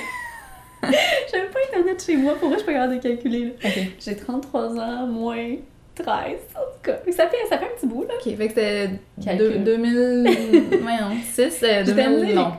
j'avais 0.83 1.47
pas 1.47 1.59
Internet 1.69 2.03
chez 2.05 2.15
moi. 2.17 2.33
Pour 2.35 2.49
moi, 2.49 2.57
je 2.57 2.63
suis 2.63 2.67
pas 2.67 2.73
capable 2.73 2.95
de 2.97 3.01
calculer. 3.01 3.45
là. 3.45 3.51
Ok. 3.69 3.79
J'ai 3.99 4.15
33 4.15 4.79
ans, 4.79 5.07
moins 5.07 5.55
13, 5.95 6.05
en 6.07 6.59
tout 6.59 6.81
cas. 6.83 6.97
Ça 7.11 7.27
fait, 7.27 7.37
ça 7.49 7.57
fait 7.57 7.65
un 7.65 7.75
petit 7.75 7.87
bout, 7.87 8.03
là. 8.03 8.13
Ok, 8.15 8.35
fait 8.37 8.47
que 8.47 8.53
c'était 8.53 8.89
Calcul. 9.23 9.63
deux- 9.63 9.77
2006, 9.77 11.41
euh, 11.63 11.83
J'étais 11.85 11.93
2000, 11.93 12.25
née. 12.25 12.33
non. 12.35 12.53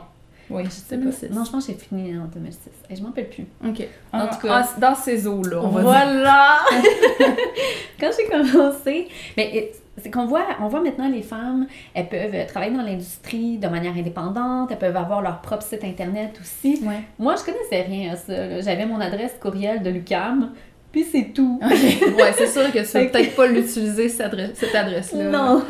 Oui, 0.49 0.63
c'était 0.69 0.97
pas 0.97 1.11
6. 1.11 1.29
Non, 1.31 1.43
je 1.43 1.51
pense 1.51 1.65
que 1.67 1.73
j'ai 1.73 1.77
fini 1.77 2.17
en 2.17 2.25
2006. 2.25 2.59
Et 2.89 2.95
je 2.95 3.01
m'en 3.01 3.09
rappelle 3.09 3.29
plus. 3.29 3.45
Ok. 3.67 3.85
En 4.13 4.19
En 4.21 4.27
tout 4.27 4.47
cas. 4.47 4.63
cas, 4.63 4.69
dans 4.79 4.95
ces 4.95 5.27
eaux-là, 5.27 5.59
on 5.61 5.67
va 5.69 5.81
dire. 5.81 5.89
Voilà! 5.89 6.57
Quand 7.99 8.09
j'ai 8.17 8.27
commencé, 8.29 9.07
mais 9.35 9.51
euh, 9.55 9.77
c'est 10.01 10.11
qu'on 10.11 10.25
voit, 10.27 10.45
on 10.61 10.67
voit 10.67 10.81
maintenant 10.81 11.09
les 11.09 11.23
femmes, 11.23 11.67
elles 11.93 12.07
peuvent 12.07 12.45
travailler 12.47 12.71
dans 12.75 12.83
l'industrie 12.83 13.57
de 13.57 13.67
manière 13.67 13.93
indépendante, 13.95 14.69
elles 14.71 14.77
peuvent 14.77 14.95
avoir 14.95 15.21
leur 15.21 15.41
propre 15.41 15.63
site 15.63 15.83
internet 15.83 16.37
aussi. 16.39 16.79
Ouais. 16.83 17.01
Moi, 17.17 17.35
je 17.35 17.43
connaissais 17.43 17.81
rien 17.81 18.13
à 18.13 18.15
ça. 18.15 18.61
J'avais 18.61 18.85
mon 18.85 18.99
adresse 19.01 19.35
courriel 19.41 19.81
de 19.81 19.89
l'UCAM, 19.89 20.51
puis 20.91 21.03
c'est 21.03 21.33
tout. 21.33 21.59
Ok. 21.63 21.71
Ouais, 21.71 22.33
c'est 22.37 22.47
sûr 22.47 22.71
que 22.71 22.79
tu 22.79 22.85
vas 22.93 23.05
peut-être 23.05 23.35
pas 23.35 23.47
l'utiliser, 23.47 24.07
cette 24.07 24.75
adresse-là. 24.75 25.23
Non! 25.29 25.63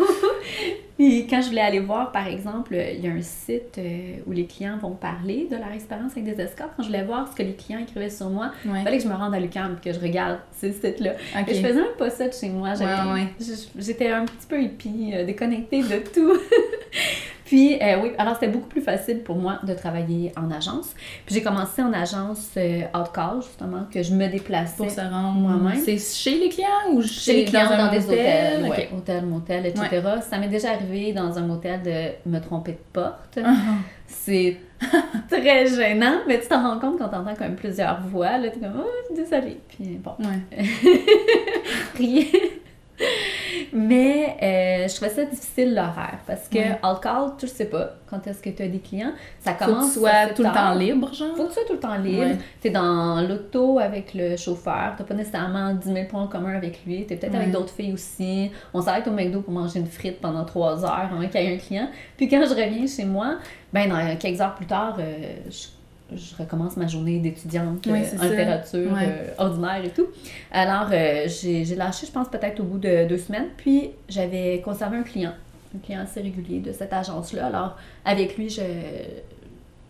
Puis 0.98 1.28
quand 1.30 1.42
je 1.42 1.50
voulais 1.50 1.62
aller 1.62 1.80
voir, 1.80 2.12
par 2.12 2.28
exemple, 2.28 2.76
il 2.76 3.06
y 3.06 3.08
a 3.08 3.12
un 3.12 3.22
site 3.22 3.78
euh, 3.78 4.16
où 4.26 4.32
les 4.32 4.46
clients 4.48 4.78
vont 4.78 4.96
parler 4.96 5.48
de 5.50 5.56
leur 5.56 5.72
expérience 5.72 6.14
avec 6.14 6.24
des 6.24 6.42
escortes. 6.42 6.72
Quand 6.76 6.82
je 6.82 6.88
voulais 6.88 7.04
voir 7.04 7.28
ce 7.32 7.36
que 7.36 7.44
les 7.44 7.54
clients 7.54 7.80
écrivaient 7.80 8.10
sur 8.10 8.30
moi, 8.30 8.52
Ouais. 8.66 8.80
il 8.80 8.84
fallait 8.84 8.98
que 8.98 9.04
je 9.04 9.08
me 9.10 9.14
rende 9.14 9.36
à 9.36 9.40
l'UQAM 9.40 9.78
et 9.80 9.86
que 9.90 9.94
je 9.94 10.00
regarde 10.00 10.40
ces 10.54 10.72
sites-là. 10.74 11.14
Ok. 11.40 11.50
Et 11.50 11.54
je 11.54 11.62
faisais 11.62 11.74
même 11.82 11.96
pas 12.00 12.10
ça 12.10 12.28
de 12.28 12.34
chez 12.34 12.50
moi. 12.50 12.70
Ouais, 12.74 13.14
ouais. 13.14 13.28
J'étais 13.78 14.10
un 14.10 14.26
petit 14.26 14.48
peu 14.50 14.60
hippie, 14.62 15.12
euh, 15.14 15.24
déconnectée 15.26 15.84
de 15.84 16.00
tout. 16.14 16.34
Puis, 17.48 17.82
euh, 17.82 18.02
oui, 18.04 18.12
alors 18.18 18.34
c'était 18.34 18.50
beaucoup 18.50 18.68
plus 18.68 18.82
facile 18.82 19.24
pour 19.24 19.38
moi 19.38 19.60
de 19.64 19.74
travailler 19.74 20.34
en 20.36 20.52
agence. 20.52 20.94
Puis 21.26 21.34
j'ai 21.34 21.42
commencé 21.42 21.82
en 21.82 21.94
agence 21.94 22.50
euh, 22.58 22.82
out-call, 22.94 23.42
justement, 23.42 23.86
que 23.90 24.04
je 24.04 24.14
me 24.14 24.28
déplaçais 24.28 24.76
Pour 24.76 24.92
se 24.92 25.00
rendre 25.00 25.40
Moi-même. 25.40 25.80
C'est 25.80 25.98
chez 25.98 26.38
les 26.38 26.50
clients 26.50 26.92
ou 26.92 27.02
chez 27.02 27.34
les 27.38 27.46
clients 27.46 27.70
dans, 27.70 27.90
des 27.90 28.06
hôtels, 28.06 28.66
Ok. 28.66 28.70
ouais, 28.72 28.90
hôtel, 28.94 29.26
motel, 29.26 29.66
etc. 29.66 29.88
Ça 30.30 30.40
m'est 30.40 30.50
déjà 30.50 30.72
arrivé 30.72 31.14
dans 31.14 31.38
un 31.38 31.44
motel 31.44 31.82
de 31.84 32.30
me 32.30 32.40
tromper 32.40 32.74
de 32.74 32.80
porte. 32.92 33.40
Ah. 33.42 33.56
C'est 34.08 34.58
très 35.30 35.68
gênant, 35.68 36.20
mais 36.28 36.42
tu 36.42 36.50
t'en 36.50 36.62
rends 36.62 36.80
compte 36.80 36.98
quand 36.98 37.08
t'entends 37.08 37.36
comme 37.36 37.56
plusieurs 37.56 38.02
voix, 38.02 38.38
là, 38.38 38.50
t'es 38.50 38.60
comme 38.60 38.76
«Oh, 38.78 39.16
désolée», 39.16 39.62
puis 39.70 40.02
bon, 40.04 40.12
Ouais. 40.20 40.66
Mais 43.74 44.36
euh, 44.42 44.88
je 44.88 44.96
trouvais 44.96 45.12
ça 45.12 45.26
difficile 45.26 45.76
l'horaire 45.76 46.20
parce 46.26 46.48
que 46.48 46.58
Ouais. 46.58 46.80
on-call, 46.84 47.34
tu 47.38 47.46
le 47.46 47.52
sais 47.52 47.66
pas 47.66 47.92
quand 48.10 48.26
est-ce 48.26 48.42
que 48.42 48.50
tu 48.50 48.64
as 48.64 48.68
des 48.68 48.80
clients. 48.80 49.12
Ça 49.40 49.54
Faut 49.54 49.66
que 49.66 49.70
commence 49.70 49.94
tu 49.94 50.00
sois 50.00 50.28
tout 50.36 50.44
le 50.44 50.54
temps 50.54 50.74
libre, 50.74 51.14
genre. 51.14 51.36
Faut 51.36 51.44
que 51.44 51.48
tu 51.50 51.54
sois 51.56 51.64
tout 51.68 51.74
le 51.74 51.80
temps 51.80 51.96
libre. 51.98 52.22
Ouais. 52.24 52.38
Tu 52.62 52.68
es 52.70 52.72
dans 52.72 53.22
l'auto 53.22 53.80
avec 53.80 54.14
le 54.14 54.38
chauffeur. 54.38 54.94
Tu 54.98 55.04
pas 55.04 55.14
nécessairement 55.14 55.74
10 55.74 55.94
000 55.94 56.06
points 56.08 56.24
en 56.24 56.28
commun 56.28 56.56
avec 56.56 56.86
lui. 56.86 57.06
Tu 57.06 57.14
es 57.14 57.18
peut-être 57.18 57.36
avec 57.36 57.52
d'autres 57.52 57.74
filles 57.74 57.94
aussi. 57.94 58.52
On 58.74 58.82
s'arrête 58.82 59.08
au 59.08 59.12
McDo 59.12 59.42
pour 59.42 59.54
manger 59.54 59.80
une 59.80 59.88
frite 59.88 60.20
pendant 60.22 60.46
3 60.46 60.84
heures 60.86 60.94
avant 61.12 61.28
qu'il 61.28 61.42
y 61.42 61.46
ait 61.46 61.56
un 61.56 61.58
client. 61.58 61.90
Puis 62.16 62.28
quand 62.28 62.42
je 62.46 62.50
reviens 62.56 62.88
chez 62.88 63.06
moi, 63.06 63.38
ben 63.74 63.90
dans 63.90 64.18
quelques 64.18 64.42
heures 64.42 64.56
plus 64.56 64.66
tard, 64.66 64.96
euh, 65.00 65.14
je, 65.50 65.68
je 66.16 66.36
recommence 66.42 66.78
ma 66.78 66.88
journée 66.88 67.20
d'étudiante 67.20 67.86
Ouais, 67.86 68.04
euh, 68.14 68.20
en 68.20 68.24
littérature 68.30 68.92
Ouais. 68.94 69.00
euh, 69.10 69.34
ordinaire 69.38 69.84
et 69.84 69.90
tout. 69.90 70.08
Alors, 70.52 70.88
euh, 70.92 71.28
j'ai 71.28 71.64
lâché, 71.76 72.06
je 72.08 72.12
pense, 72.12 72.30
peut-être 72.30 72.60
au 72.62 72.64
bout 72.64 72.78
de 72.78 73.08
deux 73.08 73.18
semaines. 73.18 73.48
Puis, 73.58 73.90
j'avais 74.08 74.62
conservé 74.64 74.98
un 74.98 75.04
client, 75.04 75.34
un 75.76 75.80
client 75.80 76.02
assez 76.02 76.22
régulier 76.22 76.60
de 76.60 76.72
cette 76.72 76.94
agence-là. 76.94 77.48
Alors, 77.48 77.78
avec 78.06 78.38
lui, 78.38 78.50
je, 78.50 78.62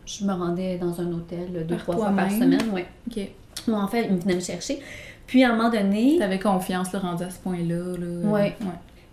je 0.06 0.26
me 0.26 0.34
rendais 0.34 0.78
dans 0.78 1.00
un 1.02 1.12
hôtel 1.14 1.66
deux, 1.68 1.76
Par 1.76 1.84
trois 1.84 1.96
fois 1.96 2.12
par 2.12 2.32
semaine. 2.32 2.62
Ouais. 2.74 2.86
Ok. 3.10 3.28
Ou 3.68 3.74
en 3.74 3.88
fait, 3.88 4.08
il 4.10 4.18
venait 4.18 4.36
me 4.36 4.40
chercher. 4.42 4.80
Puis, 5.28 5.44
à 5.44 5.52
un 5.52 5.56
moment 5.56 5.70
donné, 5.70 6.18
T'avais 6.18 6.40
confiance, 6.40 6.92
là, 6.94 7.00
rendu 7.00 7.24
à 7.24 7.30
ce 7.30 7.38
point-là. 7.40 7.76
Là. 7.98 8.30
Ouais. 8.30 8.56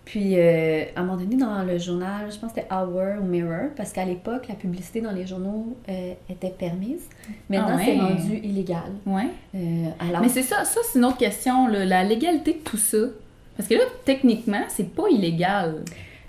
Puis 0.05 0.39
euh, 0.39 0.83
à 0.95 0.99
un 1.01 1.03
moment 1.03 1.17
donné, 1.17 1.35
dans 1.35 1.63
le 1.63 1.77
journal, 1.79 2.31
je 2.31 2.37
pense 2.37 2.51
que 2.53 2.59
c'était 2.61 2.73
Hour 2.73 3.21
ou 3.21 3.25
Mirror, 3.25 3.69
parce 3.75 3.91
qu'à 3.91 4.05
l'époque, 4.05 4.47
la 4.47 4.55
publicité 4.55 5.01
dans 5.01 5.11
les 5.11 5.25
journaux 5.25 5.75
euh, 5.89 6.13
était 6.29 6.49
permise. 6.51 7.01
Maintenant, 7.49 7.69
Ah 7.73 7.75
ouais. 7.77 7.83
c'est 7.85 7.99
rendu 7.99 8.37
illégal. 8.37 8.91
Ouais. 9.05 9.27
Euh, 9.55 9.85
alors, 9.99 10.21
Mais 10.21 10.29
c'est 10.29 10.43
ça, 10.43 10.63
ça 10.63 10.79
c'est 10.83 10.99
une 10.99 11.05
autre 11.05 11.17
question, 11.17 11.67
là, 11.67 11.83
la 11.85 12.03
légalité 12.03 12.53
de 12.53 12.59
tout 12.59 12.77
ça. 12.77 12.97
Parce 13.57 13.67
que 13.67 13.73
là, 13.75 13.83
techniquement, 14.05 14.61
c'est 14.69 14.93
pas 14.93 15.09
illégal. 15.09 15.83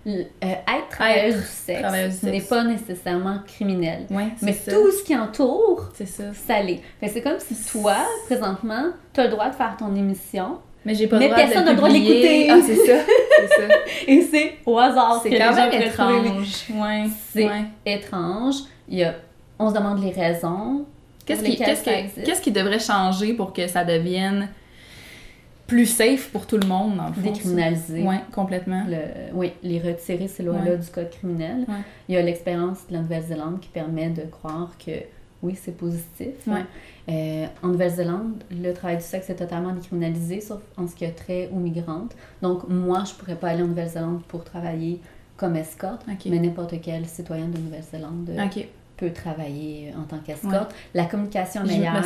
l- 0.07 0.27
euh, 0.45 0.47
être 0.47 0.89
travailleuse 0.89 1.35
Être 1.69 1.93
du 1.93 2.11
sexe 2.13 2.23
n'est 2.23 2.41
pas 2.41 2.63
nécessairement 2.65 3.41
criminel. 3.47 4.07
Ouais, 4.11 4.29
Mais 4.43 4.53
ça. 4.53 4.71
tout 4.73 4.91
ce 4.93 5.03
qui 5.03 5.17
entoure, 5.17 5.91
C'est 5.95 6.07
ça. 6.07 6.33
ça 6.33 6.63
l'est. 6.63 6.81
C'est 7.03 7.21
comme 7.23 7.41
si 7.41 7.57
toi, 7.73 7.97
présentement, 8.27 8.85
tu 9.13 9.21
as 9.21 9.25
le 9.25 9.31
droit 9.31 9.51
de 9.51 9.55
faire 9.57 9.77
ton 9.77 9.95
émission 9.97 10.59
Mais 10.87 10.95
j'ai 10.95 11.09
pas 11.09 11.19
le 11.19 11.25
droit 11.27 11.37
personne 11.37 11.63
de 11.63 11.67
n'a 11.67 11.71
le 11.73 11.77
droit 11.77 11.89
de 11.89 11.95
l'écouter. 11.95 12.49
Ah, 12.51 12.59
c'est 12.65 12.77
ça. 12.77 12.93
C'est 13.39 13.69
ça. 13.69 13.75
et 14.07 14.23
c'est 14.23 14.53
au 14.65 14.79
hasard 14.79 15.21
C'est 15.23 15.37
quand 15.37 15.55
même 15.57 15.83
étrange. 15.83 16.65
Ouais. 16.73 17.05
C'est 17.33 17.45
ouais. 17.47 17.65
étrange. 17.85 18.55
Il 18.89 18.99
y 18.99 19.05
a... 19.05 19.15
On 19.59 19.69
se 19.69 19.75
demande 19.75 20.03
les 20.03 20.11
raisons. 20.13 20.87
Qu'est-ce 21.27 21.43
qui, 21.43 21.57
qu'est-ce, 21.57 21.83
qui, 21.83 21.91
existe. 21.91 22.23
qu'est-ce 22.25 22.41
qui 22.41 22.53
devrait 22.53 22.79
changer 22.79 23.35
pour 23.35 23.53
que 23.53 23.67
ça 23.67 23.85
devienne 23.85 24.49
plus 25.67 25.87
safe 25.87 26.29
pour 26.31 26.47
tout 26.47 26.57
le 26.57 26.67
monde, 26.69 26.95
fond? 27.15 27.21
Décriminaliser. 27.21 28.03
Ouais, 28.05 28.21
complètement. 28.33 28.85
Le- 28.89 29.35
oui, 29.35 29.53
les 29.65 29.81
retirer 29.81 30.29
ces 30.29 30.45
lois-là 30.45 30.71
Ouais. 30.73 30.79
du 30.79 30.87
code 30.89 31.11
criminel. 31.11 31.65
Ouais. 31.69 31.75
Il 32.09 32.15
y 32.15 32.19
a 32.19 32.23
l'expérience 32.23 32.87
de 32.89 32.95
la 32.95 33.01
Nouvelle-Zélande 33.01 33.59
qui 33.61 33.69
permet 33.69 34.09
de 34.11 34.23
croire 34.23 34.71
que 34.85 34.93
oui, 35.43 35.57
c'est 35.61 35.77
positif. 35.77 36.35
Ouais. 36.47 36.65
Euh, 37.09 37.47
en 37.63 37.69
Nouvelle-Zélande, 37.69 38.43
le 38.51 38.73
travail 38.73 38.97
du 38.97 39.03
sexe 39.03 39.31
est 39.31 39.37
totalement 39.37 39.73
décriminalisé, 39.73 40.41
sauf 40.41 40.61
en 40.77 40.89
ce 40.89 40.95
qui 40.95 41.05
a 41.05 41.11
trait 41.11 41.51
aux 41.53 41.59
migrantes. 41.59 42.17
Donc, 42.43 42.69
moi, 42.69 43.05
je 43.05 43.15
pourrais 43.15 43.37
pas 43.37 43.49
aller 43.49 43.63
en 43.63 43.69
Nouvelle-Zélande 43.69 44.23
pour 44.29 44.45
travailler 44.45 45.01
comme 45.37 45.57
escorte, 45.57 46.07
mais 46.07 46.39
n'importe 46.39 46.81
quel 46.81 47.07
citoyen 47.07 47.49
de 47.49 47.59
Nouvelle-Zélande 47.59 48.31
euh. 48.31 48.37
Peut 48.97 49.11
travailler 49.11 49.93
en 49.99 50.05
tant 50.05 50.19
qu'escorte. 50.25 50.75
La 50.95 51.05
communication 51.05 51.61
Je- 51.65 51.69
meilleure. 51.69 52.03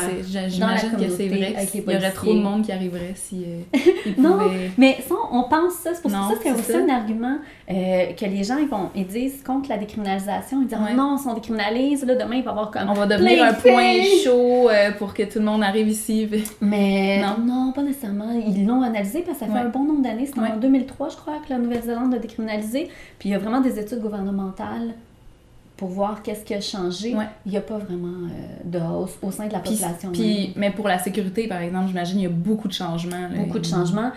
J'imagine 0.49 0.91
que 0.99 1.09
c'est 1.09 1.29
vrai 1.29 1.55
qu'il 1.71 1.83
y 1.83 1.97
aurait 1.97 2.11
trop 2.11 2.35
de 2.35 2.41
monde 2.41 2.63
qui 2.65 2.73
arriverait 2.73 3.13
si 3.15 3.45
euh, 3.47 3.79
Non, 4.19 4.39
pouvaient- 4.39 4.71
Mais 4.77 4.99
ça, 5.09 5.15
on 5.31 5.45
pense 5.45 5.75
ça. 5.75 5.91
C'est 5.95 6.03
pour 6.03 6.11
Non, 6.11 6.29
ça 6.31 6.35
que 6.37 6.43
c'est 6.43 6.53
aussi 6.53 6.73
ça. 6.73 6.79
un 6.79 6.89
argument 6.89 7.37
euh, 7.71 8.13
que 8.15 8.25
les 8.25 8.43
gens 8.43 8.59
ils 8.59 8.69
vont, 8.69 8.91
ils 8.97 9.07
disent 9.07 9.43
contre 9.45 9.69
la 9.69 9.79
décriminalisation. 9.79 10.63
Ils 10.63 10.67
disent 10.69 10.79
Ouais. 10.79 10.95
Non, 10.95 11.17
si 11.17 11.27
on 11.29 11.35
décriminalise, 11.35 12.05
là, 12.05 12.15
demain, 12.17 12.37
il 12.37 12.43
va 12.43 12.51
y 12.51 12.55
avoir 12.55 12.71
comme. 12.71 12.89
On 12.91 12.95
va 12.95 13.07
devenir 13.07 13.45
un 13.45 13.53
point 13.53 13.95
chaud 14.25 14.69
euh, 14.69 14.91
pour 14.99 15.15
que 15.15 15.23
tout 15.23 15.39
le 15.39 15.45
monde 15.45 15.63
arrive 15.63 15.89
ici. 15.89 16.29
Mais 16.61 17.23
Non. 17.23 17.45
non, 17.45 17.73
pas 17.73 17.83
nécessairement. 17.83 18.31
Ils 18.33 18.67
l'ont 18.67 18.83
analysé 18.83 19.21
parce 19.23 19.39
que 19.39 19.45
ça 19.45 19.51
fait 19.51 19.59
Ouais. 19.59 19.67
un 19.67 19.69
bon 19.69 19.85
nombre 19.85 20.03
d'années. 20.03 20.27
C'était 20.27 20.41
en 20.41 20.57
2003, 20.57 21.09
je 21.11 21.17
crois, 21.17 21.35
que 21.47 21.51
la 21.53 21.59
Nouvelle-Zélande 21.59 22.15
a 22.15 22.19
décriminalisé. 22.19 22.89
Puis 23.19 23.29
il 23.29 23.33
y 23.33 23.35
a 23.35 23.39
vraiment 23.39 23.61
des 23.61 23.79
études 23.79 24.01
gouvernementales 24.01 24.95
pour 25.81 25.89
voir 25.89 26.23
qu'est-ce 26.23 26.45
qui 26.45 26.53
a 26.53 26.61
changé. 26.61 27.17
Ouais. 27.17 27.25
Il 27.47 27.53
n'y 27.53 27.57
a 27.57 27.63
pas 27.63 27.79
vraiment 27.79 28.29
euh, 28.29 28.57
de 28.67 28.79
hausse 28.79 29.17
au 29.23 29.31
sein 29.31 29.47
de 29.47 29.53
la 29.55 29.61
population. 29.61 30.13
puis- 30.13 30.53
mais 30.55 30.71
pour 30.71 30.87
la 30.87 30.99
sécurité, 30.99 31.49
par 31.49 31.63
exemple, 31.63 31.89
j'imagine 31.89 32.19
il 32.21 32.23
y 32.25 32.27
a 32.27 32.29
beaucoup 32.29 32.69
de 32.69 32.75
changements. 32.75 33.17
là. 33.29 33.37
beaucoup 33.39 33.59
de 33.59 33.65
changements. 33.65 34.13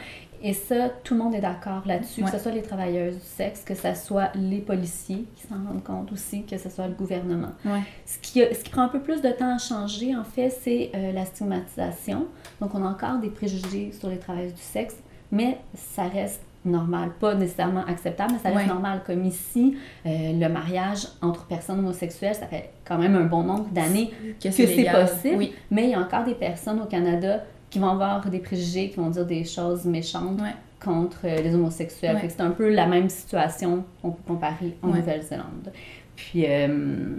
Et 0.46 0.51
ça, 0.53 0.89
tout 1.05 1.13
le 1.13 1.22
monde 1.24 1.34
est 1.34 1.39
d'accord 1.39 1.84
là-dessus, 1.86 2.22
Ouais. 2.22 2.29
que 2.29 2.36
ce 2.36 2.43
soit 2.43 2.51
les 2.51 2.62
travailleuses 2.62 3.15
du 3.15 3.22
sexe, 3.24 3.62
que 3.63 3.75
ce 3.75 3.93
soit 3.96 4.29
les 4.36 4.58
policiers 4.60 5.25
qui 5.38 5.48
s'en 5.48 5.55
rendent 5.55 5.84
compte 5.86 6.12
aussi, 6.12 6.43
que 6.43 6.58
ce 6.58 6.70
soit 6.70 6.88
le 6.89 6.96
gouvernement. 6.96 7.53
Ouais. 7.63 7.79
Ce 8.05 8.17
qui, 8.20 8.39
ce 8.53 8.62
qui 8.62 8.70
prend 8.70 8.82
un 8.82 8.89
peu 8.89 9.00
plus 9.00 9.22
de 9.22 9.29
temps 9.29 9.55
à 9.55 9.58
changer, 9.58 10.13
en 10.17 10.25
fait, 10.25 10.50
c'est 10.50 10.91
euh, 10.96 11.13
la 11.13 11.24
stigmatisation. 11.24 12.25
Donc, 12.60 12.75
on 12.75 12.84
a 12.86 12.89
encore 12.89 13.20
des 13.20 13.29
préjugés 13.29 13.93
sur 13.98 14.10
les 14.10 14.17
travailleuses 14.17 14.53
du 14.53 14.62
sexe, 14.62 14.98
mais 15.32 15.60
ça 15.75 16.03
reste 16.10 16.41
normal, 16.65 17.12
pas 17.20 17.36
nécessairement 17.36 17.86
acceptable, 17.86 18.34
mais 18.34 18.39
ça 18.39 18.50
reste 18.50 18.62
Ouais. 18.62 18.74
normal. 18.74 19.01
Comme 19.05 19.25
ici, 19.25 19.77
euh, 20.05 20.10
le 20.39 20.48
mariage 20.50 21.08
entre 21.22 21.46
personnes 21.46 21.79
homosexuelles, 21.79 22.36
ça 22.36 22.48
fait 22.48 22.70
quand 22.86 22.98
même 22.98 23.15
un 23.15 23.25
bon 23.25 23.43
nombre 23.43 23.70
d'années 23.72 24.12
Que 24.41 24.50
que 24.50 24.51
c'est 24.53 24.86
possible. 24.91 25.36
Oui. 25.38 25.53
Mais 25.72 25.84
il 25.86 25.89
y 25.89 25.93
a 25.93 26.00
encore 26.00 26.24
des 26.24 26.36
personnes 26.36 26.82
au 26.82 26.86
Canada 26.86 27.43
qui 27.70 27.79
vont 27.79 27.89
avoir 27.89 28.29
des 28.29 28.39
préjugés, 28.39 28.89
qui 28.89 28.98
vont 28.98 29.10
dire 29.10 29.25
des 29.25 29.43
choses 29.46 29.86
méchantes 29.86 30.39
Ouais. 30.41 30.53
contre 30.84 31.17
euh, 31.25 31.41
les 31.41 31.53
homosexuels. 31.55 32.15
Ouais. 32.15 32.29
C'est 32.29 32.41
un 32.41 32.51
peu 32.51 32.70
la 32.74 32.86
même 32.88 33.10
situation 33.10 33.84
qu'on 34.01 34.12
peut 34.12 34.24
comparer 34.27 34.77
en. 34.84 34.88
Nouvelle-Zélande. 34.88 35.72
Puis, 36.15 36.46
euh, 36.48 37.15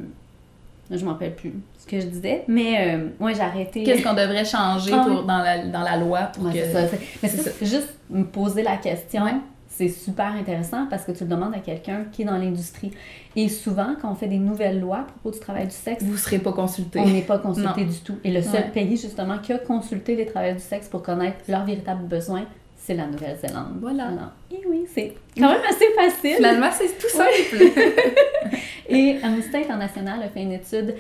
je 0.90 1.04
m'en 1.04 1.12
rappelle 1.12 1.34
plus 1.34 1.52
ce 1.78 1.86
que 1.86 2.00
je 2.00 2.06
disais, 2.06 2.44
mais 2.48 2.94
euh, 2.96 3.08
ouais, 3.24 3.34
j'ai 3.34 3.40
arrêté. 3.40 3.82
Qu'est-ce 3.84 4.02
qu'on 4.02 4.14
devrait 4.14 4.44
changer 4.44 4.90
Ah 4.92 5.04
pour, 5.06 5.20
oui. 5.20 5.26
dans, 5.26 5.38
la, 5.38 5.66
dans 5.66 5.82
la 5.82 5.96
loi 5.96 6.22
pour 6.34 6.44
Ouais, 6.46 6.52
que... 6.52 6.72
ça. 6.72 6.80
Mais 7.22 7.28
c'est 7.28 7.38
ça, 7.38 7.50
juste 7.62 7.94
me 8.10 8.24
poser 8.24 8.62
la 8.62 8.76
question, 8.76 9.22
Ouais. 9.24 9.32
c'est 9.68 9.88
super 9.88 10.26
intéressant 10.26 10.86
parce 10.88 11.04
que 11.04 11.12
tu 11.12 11.24
le 11.24 11.30
demandes 11.30 11.54
à 11.54 11.58
quelqu'un 11.58 12.04
qui 12.12 12.22
est 12.22 12.24
dans 12.26 12.36
l'industrie. 12.38 12.90
Et 13.36 13.48
souvent, 13.48 13.96
quand 14.00 14.10
on 14.12 14.14
fait 14.14 14.28
des 14.28 14.38
nouvelles 14.38 14.78
lois 14.80 14.98
à 14.98 15.02
propos 15.04 15.30
du 15.32 15.40
travail 15.40 15.64
du 15.66 15.72
sexe, 15.74 16.02
Vous 16.04 16.16
serez 16.16 16.38
pas 16.38 16.52
consulté. 16.52 17.00
on 17.00 17.08
n'est 17.08 17.22
pas 17.22 17.38
consulté 17.38 17.84
du 17.84 17.98
tout. 17.98 18.16
Et 18.22 18.30
le 18.30 18.42
seul 18.42 18.52
Ouais. 18.64 18.70
pays, 18.72 18.96
justement, 18.96 19.38
qui 19.38 19.52
a 19.52 19.58
consulté 19.58 20.14
les 20.16 20.26
travailleurs 20.26 20.56
du 20.56 20.62
sexe 20.62 20.86
pour 20.88 21.02
connaître 21.02 21.38
leurs 21.48 21.64
véritables 21.64 22.04
besoins, 22.06 22.44
c'est 22.76 22.94
la 22.94 23.06
Nouvelle-Zélande. 23.06 23.78
Voilà. 23.80 24.04
Alors, 24.08 24.32
et 24.52 24.60
oui, 24.68 24.84
c'est 24.94 25.14
quand 25.38 25.48
même 25.48 25.62
assez 25.68 25.86
facile. 25.96 26.36
Finalement, 26.36 26.68
c'est 26.70 26.98
tout 26.98 27.08
simple. 27.08 27.72
Et 28.88 29.18
Amnesty 29.22 29.56
International 29.56 30.22
a 30.22 30.28
fait 30.28 30.42
une 30.42 30.52
étude 30.52 30.94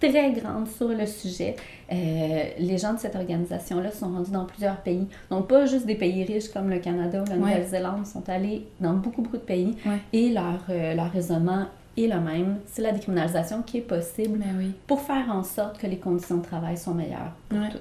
très 0.00 0.32
grande 0.32 0.68
sur 0.68 0.88
le 0.88 1.06
sujet. 1.06 1.56
Euh, 1.90 2.42
les 2.58 2.78
gens 2.78 2.92
de 2.94 2.98
cette 2.98 3.14
organisation-là 3.16 3.90
sont 3.90 4.08
rendus 4.12 4.30
dans 4.30 4.44
plusieurs 4.44 4.76
pays. 4.78 5.06
Donc, 5.30 5.48
pas 5.48 5.66
juste 5.66 5.86
des 5.86 5.94
pays 5.94 6.24
riches 6.24 6.48
comme 6.48 6.68
le 6.70 6.78
Canada 6.78 7.22
ou 7.22 7.30
la 7.30 7.36
Ouais. 7.36 7.40
Nouvelle-Zélande, 7.52 8.06
sont 8.06 8.28
allés 8.28 8.66
dans 8.80 8.94
beaucoup, 8.94 9.22
beaucoup 9.22 9.36
de 9.38 9.42
pays. 9.42 9.76
Ouais. 9.86 9.98
Et 10.12 10.30
leur, 10.30 10.60
euh, 10.68 10.94
leur 10.94 11.10
raisonnement 11.10 11.66
est 11.96 12.08
le 12.08 12.20
même. 12.20 12.56
C'est 12.66 12.82
la 12.82 12.92
décriminalisation 12.92 13.62
qui 13.62 13.78
est 13.78 13.82
possible 13.82 14.40
oui. 14.58 14.72
pour 14.86 15.00
faire 15.00 15.26
en 15.30 15.42
sorte 15.44 15.78
que 15.78 15.86
les 15.86 15.96
conditions 15.98 16.38
de 16.38 16.44
travail 16.44 16.76
sont 16.76 16.92
meilleures 16.94 17.32
pour 17.48 17.58
Ouais. 17.60 17.68
toutes. 17.70 17.80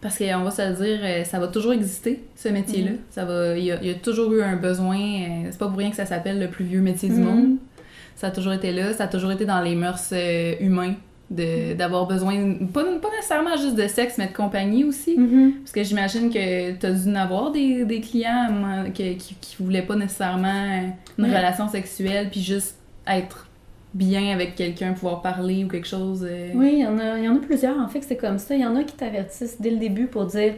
Parce 0.00 0.18
qu'on 0.18 0.42
va 0.44 0.50
se 0.50 0.60
le 0.68 0.74
dire, 0.76 0.98
euh, 1.02 1.24
ça 1.24 1.38
va 1.40 1.48
toujours 1.48 1.72
exister, 1.72 2.22
ce 2.36 2.50
métier-là. 2.50 2.90
Mhm. 2.90 2.98
Ça 3.08 3.24
va, 3.24 3.56
il 3.56 3.64
y, 3.64 3.72
a, 3.72 3.78
il 3.80 3.88
y 3.88 3.90
a 3.90 3.94
toujours 3.94 4.30
eu 4.34 4.42
un 4.42 4.56
besoin. 4.56 4.98
c'est 5.50 5.58
pas 5.58 5.66
pour 5.68 5.78
rien 5.78 5.88
que 5.90 5.96
ça 5.96 6.04
s'appelle 6.04 6.38
le 6.38 6.48
plus 6.48 6.66
vieux 6.66 6.82
métier 6.82 7.08
du 7.08 7.16
Mhm. 7.16 7.24
monde. 7.24 7.56
Ça 8.16 8.28
a 8.28 8.30
toujours 8.30 8.52
été 8.52 8.72
là. 8.72 8.92
Ça 8.92 9.04
a 9.04 9.08
toujours 9.08 9.32
été 9.32 9.44
dans 9.44 9.60
les 9.60 9.74
mœurs 9.74 10.10
euh, 10.12 10.54
humains 10.60 10.94
Mhm. 11.30 11.74
d'avoir 11.76 12.06
besoin, 12.06 12.34
pas, 12.72 12.84
pas 12.84 13.08
nécessairement 13.16 13.56
juste 13.56 13.74
de 13.74 13.88
sexe, 13.88 14.18
mais 14.18 14.26
de 14.28 14.32
compagnie 14.34 14.84
aussi. 14.84 15.16
Mhm. 15.18 15.54
Parce 15.62 15.72
que 15.72 15.82
j'imagine 15.82 16.30
que 16.30 16.72
tu 16.72 16.86
as 16.86 16.90
dû 16.92 17.10
en 17.10 17.14
avoir 17.14 17.50
des, 17.50 17.84
des 17.86 18.00
clients 18.00 18.50
moi, 18.52 18.84
que- 18.90 19.14
qui, 19.14 19.34
qui 19.40 19.56
voulaient 19.58 19.82
pas 19.82 19.96
nécessairement 19.96 20.82
une 21.18 21.24
Ouais. 21.24 21.30
relation 21.36 21.66
sexuelle, 21.68 22.28
puis 22.30 22.40
juste 22.42 22.76
être 23.06 23.48
bien 23.94 24.32
avec 24.34 24.54
quelqu'un, 24.54 24.92
pouvoir 24.92 25.22
parler 25.22 25.64
ou 25.64 25.68
quelque 25.68 25.86
chose. 25.88 26.26
euh, 26.28 26.50
Oui, 26.54 26.74
il 26.74 26.78
y, 26.80 26.86
en 26.86 26.98
a, 26.98 27.18
y 27.18 27.28
en 27.28 27.36
a 27.36 27.40
plusieurs, 27.40 27.78
en 27.80 27.88
fait, 27.88 28.00
que 28.00 28.06
c'est 28.06 28.16
comme 28.16 28.38
ça. 28.38 28.54
Il 28.54 28.60
y 28.60 28.66
en 28.66 28.76
a 28.76 28.84
qui 28.84 28.94
t'avertissent 28.94 29.60
dès 29.60 29.70
le 29.70 29.78
début 29.78 30.06
pour 30.06 30.26
dire 30.26 30.54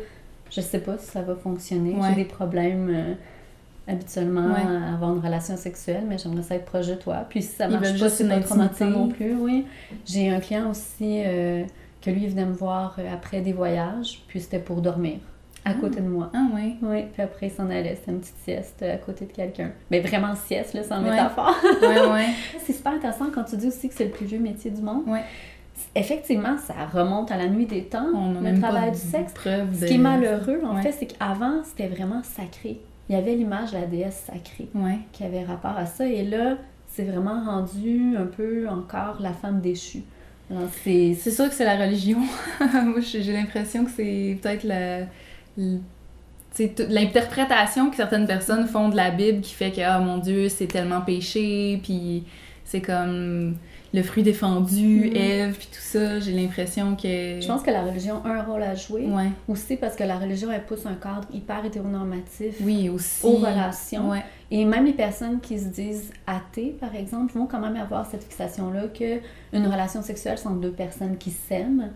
Je 0.51 0.61
sais 0.61 0.79
pas 0.81 0.97
si 0.99 1.07
ça 1.07 1.23
va 1.23 1.35
fonctionner, 1.37 1.95
Ouais. 1.95 2.09
j'ai 2.11 2.15
des 2.23 2.25
problèmes 2.29 2.89
euh, 2.91 3.15
habituellement 3.89 4.47
Ouais. 4.55 4.93
avoir 4.93 5.15
une 5.15 5.21
relation 5.25 5.57
sexuelle, 5.57 6.05
mais 6.09 6.19
j'aimerais 6.19 6.43
ça 6.43 6.55
être 6.57 6.65
proche 6.65 6.89
de 6.89 6.95
toi. 6.95 7.25
Puis 7.29 7.43
si 7.43 7.55
ça 7.55 7.69
marche 7.69 7.99
pas, 7.99 8.09
c'est 8.09 8.29
pas 8.29 8.41
traumatisant 8.41 8.91
non 8.91 9.09
plus. 9.09 9.35
Oui. 9.35 9.67
J'ai 10.05 10.29
un 10.31 10.41
client 10.41 10.71
aussi 10.71 11.23
euh, 11.25 11.65
que 12.03 12.11
lui, 12.11 12.25
il 12.25 12.31
venait 12.31 12.45
me 12.47 12.53
voir 12.55 12.97
euh, 12.99 13.13
après 13.13 13.41
des 13.41 13.53
voyages, 13.53 14.23
puis 14.29 14.41
c'était 14.41 14.59
pour 14.59 14.81
dormir 14.83 15.19
à 15.65 15.71
Ah. 15.71 15.75
côté 15.81 16.01
de 16.01 16.09
moi. 16.09 16.31
Ah. 16.35 16.47
Oui, 16.55 16.77
puis 17.13 17.23
après, 17.23 17.47
il 17.49 17.51
s'en 17.53 17.69
allait. 17.71 17.97
C'était 17.97 18.13
une 18.13 18.21
petite 18.21 18.37
sieste 18.45 18.79
euh, 18.83 18.95
à 18.95 18.99
côté 18.99 19.25
de 19.27 19.33
quelqu'un. 19.33 19.71
Mais 19.91 20.01
vraiment 20.01 20.35
sieste, 20.35 20.75
là, 20.75 20.83
sans 20.85 21.03
Ouais. 21.03 21.11
métaphore. 21.11 21.55
Ouais, 21.83 22.07
ouais. 22.13 22.27
C'est 22.65 22.73
super 22.73 22.93
intéressant 22.93 23.27
quand 23.35 23.45
tu 23.45 23.57
dis 23.57 23.67
aussi 23.69 23.89
que 23.89 23.95
c'est 23.95 24.05
le 24.05 24.11
plus 24.11 24.27
vieux 24.27 24.39
métier 24.41 24.71
du 24.71 24.81
monde. 24.83 25.03
Ouais. 25.09 25.23
Effectivement, 25.95 26.57
ça 26.59 26.75
remonte 26.93 27.31
à 27.31 27.37
la 27.37 27.49
nuit 27.49 27.67
des 27.67 27.85
temps, 27.85 28.07
On 28.15 28.41
le 28.41 28.59
travail 28.61 28.93
du 28.93 28.99
sexe. 28.99 29.33
preuve 29.33 29.69
Ce 29.81 29.85
qui 29.87 29.95
est 29.95 29.99
malheureux, 29.99 30.61
en 30.65 30.77
Ouais. 30.77 30.83
fait, 30.83 30.93
c'est 30.93 31.07
qu'avant, 31.07 31.63
c'était 31.65 31.89
vraiment 31.89 32.23
sacré. 32.23 32.81
Il 33.09 33.15
y 33.15 33.19
avait 33.19 33.35
l'image 33.35 33.73
de 33.73 33.77
la 33.79 33.87
déesse 33.87 34.25
sacrée 34.27 34.69
Ouais. 34.75 34.99
qui 35.13 35.25
avait 35.25 35.45
rapport 35.45 35.77
à 35.77 35.87
ça. 35.87 36.07
Et 36.07 36.25
là, 36.25 36.57
c'est 36.89 37.05
vraiment 37.05 37.45
rendu 37.45 38.17
un 38.17 38.27
peu 38.27 38.69
encore 38.69 39.21
la 39.21 39.33
femme 39.33 39.61
déchue. 39.61 40.03
C'est... 40.85 41.15
Sûr 41.15 41.49
que 41.49 41.55
c'est 41.55 41.65
la 41.65 41.77
religion. 41.77 42.19
Moi, 42.61 43.01
j'ai 43.01 43.33
l'impression 43.33 43.85
que 43.85 43.91
c'est 43.91 44.39
peut-être 44.41 44.65
la. 44.65 45.07
l'interprétation 46.89 47.91
que 47.91 47.97
certaines 47.97 48.27
personnes 48.27 48.67
font 48.67 48.89
de 48.89 48.97
la 48.97 49.11
Bible 49.11 49.41
qui 49.41 49.53
fait 49.55 49.73
que, 49.73 49.81
ah 49.81 49.99
mon 49.99 50.19
Dieu, 50.19 50.49
c'est 50.49 50.67
tellement 50.67 51.01
péché, 51.01 51.81
puis 51.83 52.25
c'est 52.65 52.81
comme 52.81 53.57
le 53.95 54.03
fruit 54.03 54.23
défendu, 54.23 55.11
Mhm. 55.11 55.17
Ève, 55.17 55.55
puis 55.57 55.69
tout 55.73 55.81
ça. 55.81 56.21
J'ai 56.21 56.33
l'impression 56.33 56.97
que. 56.97 57.41
Je 57.41 57.47
pense 57.47 57.63
que 57.63 57.71
la 57.71 57.83
religion 57.83 58.21
a 58.25 58.29
un 58.31 58.43
rôle 58.43 58.63
à 58.63 58.75
jouer. 58.75 59.07
Ouais. 59.07 59.31
Aussi 59.49 59.77
parce 59.77 59.95
que 59.97 60.05
la 60.05 60.19
religion, 60.19 60.51
elle 60.53 60.65
pousse 60.65 60.85
un 60.87 60.95
cadre 60.95 61.27
hyper 61.33 61.65
hétéronormatif 61.65 62.57
Oui, 62.63 62.89
aussi. 62.89 63.25
aux 63.27 63.37
relations. 63.37 64.11
Ouais. 64.11 64.23
Et 64.51 64.65
même 64.65 64.85
les 64.85 64.93
personnes 64.93 65.41
qui 65.41 65.59
se 65.59 65.67
disent 65.69 66.13
athées, 66.27 66.77
par 66.79 66.95
exemple, 66.95 67.33
vont 67.37 67.47
quand 67.47 67.61
même 67.61 67.77
avoir 67.77 68.07
cette 68.07 68.23
fixation-là 68.25 68.89
que 68.89 69.21
une 69.53 69.67
relation 69.67 70.03
sexuelle 70.03 70.39
sont 70.39 70.55
deux 70.57 70.73
personnes 70.73 71.17
qui 71.17 71.31
s'aiment, 71.31 71.91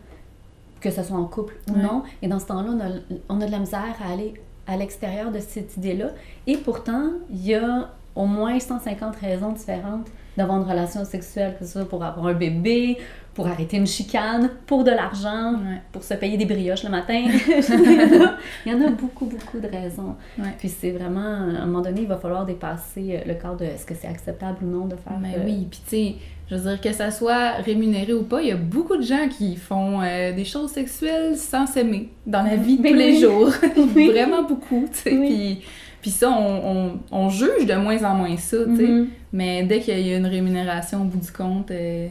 que 0.81 0.91
ce 0.91 1.03
soit 1.03 1.17
en 1.19 1.27
couple 1.27 1.55
ou 1.71 1.75
Ouais. 1.75 1.83
non. 1.83 2.03
Et 2.23 2.29
dans 2.29 2.39
ce 2.39 2.47
temps-là, 2.47 2.71
on 2.73 2.81
a, 2.81 2.91
on 3.29 3.41
a 3.41 3.47
de 3.47 3.51
la 3.53 3.59
misère 3.59 3.95
à 4.05 4.13
aller 4.13 4.35
à 4.67 4.77
l'extérieur 4.77 5.31
de 5.33 5.39
cette 5.41 5.77
idée-là. 5.77 6.11
Et 6.47 6.57
pourtant, 6.57 7.11
il 7.31 7.45
y 7.45 7.55
a 7.55 7.91
au 8.15 8.27
moins 8.27 8.59
150 8.59 9.17
raisons 9.17 9.53
différentes 9.53 10.07
d'avoir 10.41 10.59
une 10.63 10.69
relation 10.69 11.05
sexuelle, 11.05 11.57
que 11.59 11.65
ce 11.65 11.73
soit 11.73 11.89
pour 11.89 12.03
avoir 12.05 12.27
un 12.27 12.35
bébé, 12.35 12.99
pour 13.35 13.47
arrêter 13.47 13.77
une 13.77 13.87
chicane, 13.87 14.51
pour 14.67 14.83
de 14.85 14.91
l'argent, 14.91 15.53
Ouais. 15.53 15.81
pour 15.93 16.03
se 16.03 16.15
payer 16.15 16.37
des 16.37 16.47
brioches 16.47 16.83
le 16.85 16.91
matin. 16.91 17.21
il 18.67 18.73
y 18.73 18.75
en 18.75 18.81
a 18.87 18.91
beaucoup, 18.91 19.27
beaucoup 19.27 19.59
de 19.61 19.69
raisons. 19.69 20.17
Ouais. 20.39 20.49
Puis 20.59 20.69
c'est 20.69 20.91
vraiment, 20.91 21.21
à 21.21 21.63
un 21.63 21.67
moment 21.67 21.81
donné, 21.81 22.03
il 22.03 22.09
va 22.09 22.17
falloir 22.17 22.45
dépasser 22.45 23.17
euh, 23.17 23.29
le 23.29 23.35
cadre 23.35 23.59
de 23.59 23.65
est-ce 23.65 23.87
que 23.87 23.95
c'est 23.95 24.09
acceptable 24.09 24.59
ou 24.65 24.67
non 24.67 24.87
de 24.87 24.97
faire. 24.97 25.19
Mais 25.21 25.35
euh, 25.37 25.45
oui, 25.45 25.67
puis 25.71 25.81
tu 25.85 25.91
sais, 25.97 26.15
je 26.51 26.57
veux 26.57 26.71
dire 26.71 26.81
que 26.81 26.93
ça 26.93 27.11
soit 27.11 27.53
rémunéré 27.65 28.13
ou 28.13 28.25
pas, 28.25 28.43
il 28.43 28.49
y 28.49 28.53
a 28.53 28.57
beaucoup 28.57 28.97
de 28.97 29.03
gens 29.03 29.29
qui 29.29 29.57
font 29.57 30.01
euh, 30.03 30.33
des 30.33 30.45
choses 30.45 30.71
sexuelles 30.71 31.37
sans 31.37 31.67
s'aimer 31.67 32.09
dans 32.27 32.43
la 32.43 32.57
vie 32.57 32.77
de 32.79 32.83
Mais 32.83 32.91
tous 32.91 32.97
les 32.97 33.21
jours. 33.21 33.51
Oui. 33.95 34.09
Vraiment 34.09 34.43
beaucoup, 34.43 34.87
tu 34.93 34.99
sais. 34.99 35.17
Oui. 35.17 35.29
Puis, 35.29 35.65
puis 36.03 36.11
ça, 36.11 36.31
on, 36.31 36.61
on, 36.77 36.99
on 37.13 37.29
juge 37.29 37.67
de 37.67 37.75
moins 37.75 38.03
en 38.05 38.15
moins 38.15 38.37
ça, 38.37 38.57
tu 38.65 38.77
sais. 38.77 38.83
mhm. 38.89 39.09
Mais 39.33 39.63
dès 39.65 39.81
qu'il 39.81 39.99
y 40.07 40.13
a 40.13 40.17
une 40.17 40.27
rémunération 40.27 41.03
au 41.03 41.05
bout 41.05 41.19
du 41.19 41.31
compte, 41.31 41.71
euh, 41.71 42.09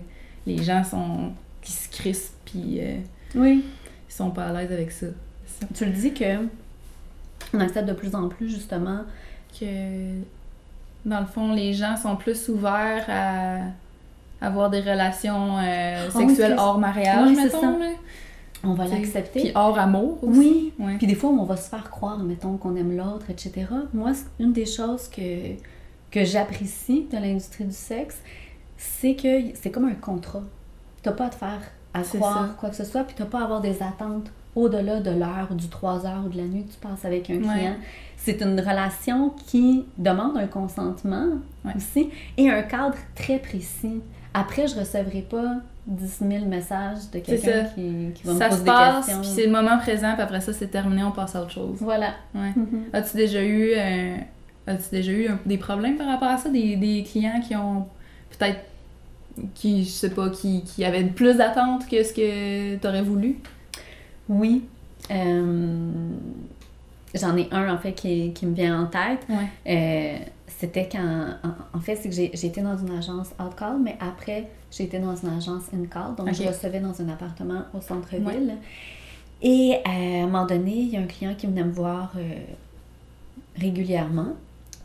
les 0.47 0.63
gens 0.63 0.83
sont 0.83 1.31
qui 1.61 1.71
se 1.71 1.89
crispent, 1.89 2.33
puis 2.45 2.79
euh, 2.79 2.97
Oui. 3.35 3.65
ils 4.09 4.13
sont 4.13 4.31
pas 4.31 4.45
à 4.47 4.53
l'aise 4.53 4.71
avec 4.71 4.91
ça. 4.91 5.07
Tu 5.73 5.85
le 5.85 5.91
dis 5.91 6.13
que 6.13 6.47
on 7.53 7.59
accepte 7.59 7.87
de 7.87 7.93
plus 7.93 8.15
en 8.15 8.29
plus, 8.29 8.49
justement. 8.49 9.01
Que, 9.59 9.65
dans 11.05 11.19
le 11.19 11.25
fond, 11.25 11.53
les 11.53 11.73
gens 11.73 11.97
sont 11.97 12.15
plus 12.15 12.47
ouverts 12.49 13.05
à 13.09 14.45
avoir 14.45 14.69
des 14.69 14.79
relations 14.79 15.57
euh, 15.57 16.07
Ah 16.07 16.11
sexuelles 16.17 16.55
hors 16.57 16.77
mariage, 16.77 17.27
Oui, 17.27 17.35
mettons, 17.35 17.61
ça. 17.61 17.87
On 18.63 18.73
va 18.73 18.87
l'accepter. 18.87 19.41
Puis 19.41 19.51
hors 19.55 19.77
amour 19.79 20.19
aussi. 20.23 20.39
Oui. 20.39 20.73
Ouais. 20.79 20.97
Puis 20.97 21.07
des 21.07 21.15
fois, 21.15 21.29
on 21.29 21.43
va 21.43 21.57
se 21.57 21.69
faire 21.69 21.89
croire, 21.89 22.19
mettons, 22.19 22.57
qu'on 22.57 22.75
aime 22.75 22.95
l'autre, 22.95 23.29
etc. 23.29 23.65
Moi, 23.93 24.11
une 24.39 24.53
des 24.53 24.65
choses 24.65 25.07
que, 25.07 25.21
que 26.11 26.23
j'apprécie 26.25 27.07
de 27.11 27.17
l'industrie 27.17 27.65
du 27.65 27.73
sexe, 27.73 28.17
c'est 28.77 29.15
que 29.15 29.53
c'est 29.55 29.71
comme 29.71 29.85
un 29.85 29.93
contrat. 29.95 30.43
T'as 31.03 31.11
pas 31.11 31.25
à 31.25 31.29
te 31.29 31.35
faire 31.35 31.59
à 31.93 32.03
C'est 32.03 32.17
croire 32.17 32.47
ça. 32.47 32.55
quoi 32.59 32.69
que 32.69 32.75
ce 32.75 32.83
soit, 32.85 33.03
puis 33.03 33.15
t'as 33.17 33.25
pas 33.25 33.39
à 33.41 33.43
avoir 33.43 33.61
des 33.61 33.81
attentes 33.81 34.31
au-delà 34.55 34.99
de 34.99 35.11
l'heure, 35.11 35.47
du 35.55 35.67
3 35.69 36.05
heures 36.05 36.23
ou 36.25 36.29
de 36.29 36.37
la 36.37 36.43
nuit 36.43 36.63
que 36.65 36.71
tu 36.73 36.79
passes 36.79 37.05
avec 37.05 37.29
un 37.29 37.35
Ouais. 37.35 37.39
client. 37.41 37.75
C'est 38.17 38.41
une 38.41 38.59
relation 38.59 39.29
qui 39.47 39.85
demande 39.97 40.37
un 40.37 40.47
consentement 40.47 41.27
Ouais. 41.63 41.71
aussi 41.75 42.09
et 42.37 42.49
un 42.49 42.61
cadre 42.63 42.97
très 43.15 43.39
précis. 43.39 44.01
Après, 44.33 44.67
je 44.67 44.75
recevrai 44.77 45.21
pas 45.21 45.55
10 45.87 46.19
000 46.29 46.45
messages 46.45 47.09
de 47.11 47.19
quelqu'un 47.19 47.63
ça. 47.65 47.69
qui, 47.73 48.11
qui 48.13 48.23
va 48.27 48.33
me 48.33 48.39
Ça 48.39 48.45
poser 48.49 48.59
se 48.59 48.63
des 48.65 48.71
passe, 48.71 49.05
questions. 49.05 49.21
puis 49.21 49.29
c'est 49.33 49.45
le 49.45 49.51
moment 49.51 49.77
présent, 49.79 50.13
puis 50.13 50.21
après 50.21 50.41
ça, 50.41 50.53
c'est 50.53 50.67
terminé, 50.67 51.03
on 51.03 51.11
passe 51.11 51.35
à 51.35 51.41
autre 51.41 51.51
chose. 51.51 51.77
Voilà. 51.79 52.13
Ouais. 52.35 52.51
Mhm. 52.55 52.83
As-tu 52.93 53.17
déjà 53.17 53.41
eu, 53.43 53.71
euh, 53.75 54.17
as-tu 54.69 54.89
déjà 54.91 55.11
eu 55.11 55.27
un- 55.27 55.39
des 55.45 55.57
problèmes 55.57 55.97
par 55.97 56.07
rapport 56.07 56.29
à 56.29 56.37
ça? 56.37 56.49
Des, 56.49 56.75
des 56.75 57.03
clients 57.03 57.41
qui 57.45 57.55
ont 57.55 57.87
peut-être, 58.37 58.59
qui, 59.55 59.83
je 59.83 59.89
sais 59.89 60.09
pas, 60.11 60.29
qui, 60.29 60.63
qui 60.63 60.83
avaient 60.85 61.03
plus 61.03 61.35
d'attentes 61.37 61.87
que 61.87 62.03
ce 62.03 62.13
que 62.13 62.75
t'aurais 62.77 63.01
voulu? 63.01 63.37
Oui. 64.27 64.63
Euh, 65.11 65.91
J'en 67.15 67.35
ai 67.35 67.47
un, 67.51 67.73
en 67.73 67.79
fait, 67.79 67.93
qui, 67.93 68.31
qui 68.33 68.45
me 68.45 68.53
vient 68.53 68.83
en 68.83 68.85
tête. 68.85 69.25
Ouais. 69.27 69.47
Euh, 69.67 70.17
C'était 70.47 70.87
quand... 70.91 71.27
En, 71.43 71.77
en 71.77 71.81
fait, 71.81 71.95
c'est 71.95 72.09
que 72.09 72.15
j'ai 72.15 72.45
été 72.45 72.61
dans 72.61 72.77
une 72.77 72.91
agence 72.91 73.29
out-call, 73.39 73.79
mais 73.81 73.97
après, 73.99 74.47
j'ai 74.69 74.83
été 74.83 74.99
dans 74.99 75.15
une 75.15 75.29
agence 75.29 75.63
in-call. 75.73 76.13
Donc, 76.15 76.31
je 76.33 76.43
recevais 76.43 76.79
dans 76.79 77.01
un 77.01 77.09
appartement 77.09 77.63
au 77.73 77.81
centre-ville. 77.81 78.57
Et 79.41 79.77
euh, 79.77 79.89
à 79.89 80.23
un 80.23 80.25
moment 80.27 80.45
donné, 80.45 80.71
il 80.71 80.89
y 80.89 80.97
a 80.97 80.99
un 80.99 81.07
client 81.07 81.33
qui 81.35 81.47
venait 81.47 81.63
me 81.63 81.71
voir 81.71 82.11
régulièrement. 83.57 84.33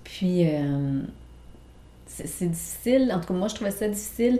Puis, 0.05 0.47
euh, 0.47 1.01
c'est 2.07 2.51
difficile. 2.51 3.11
En 3.15 3.21
tout 3.21 3.29
cas, 3.29 3.35
moi, 3.35 3.49
je 3.49 3.55
trouvais 3.55 3.71
ça 3.71 3.89
difficile 3.89 4.39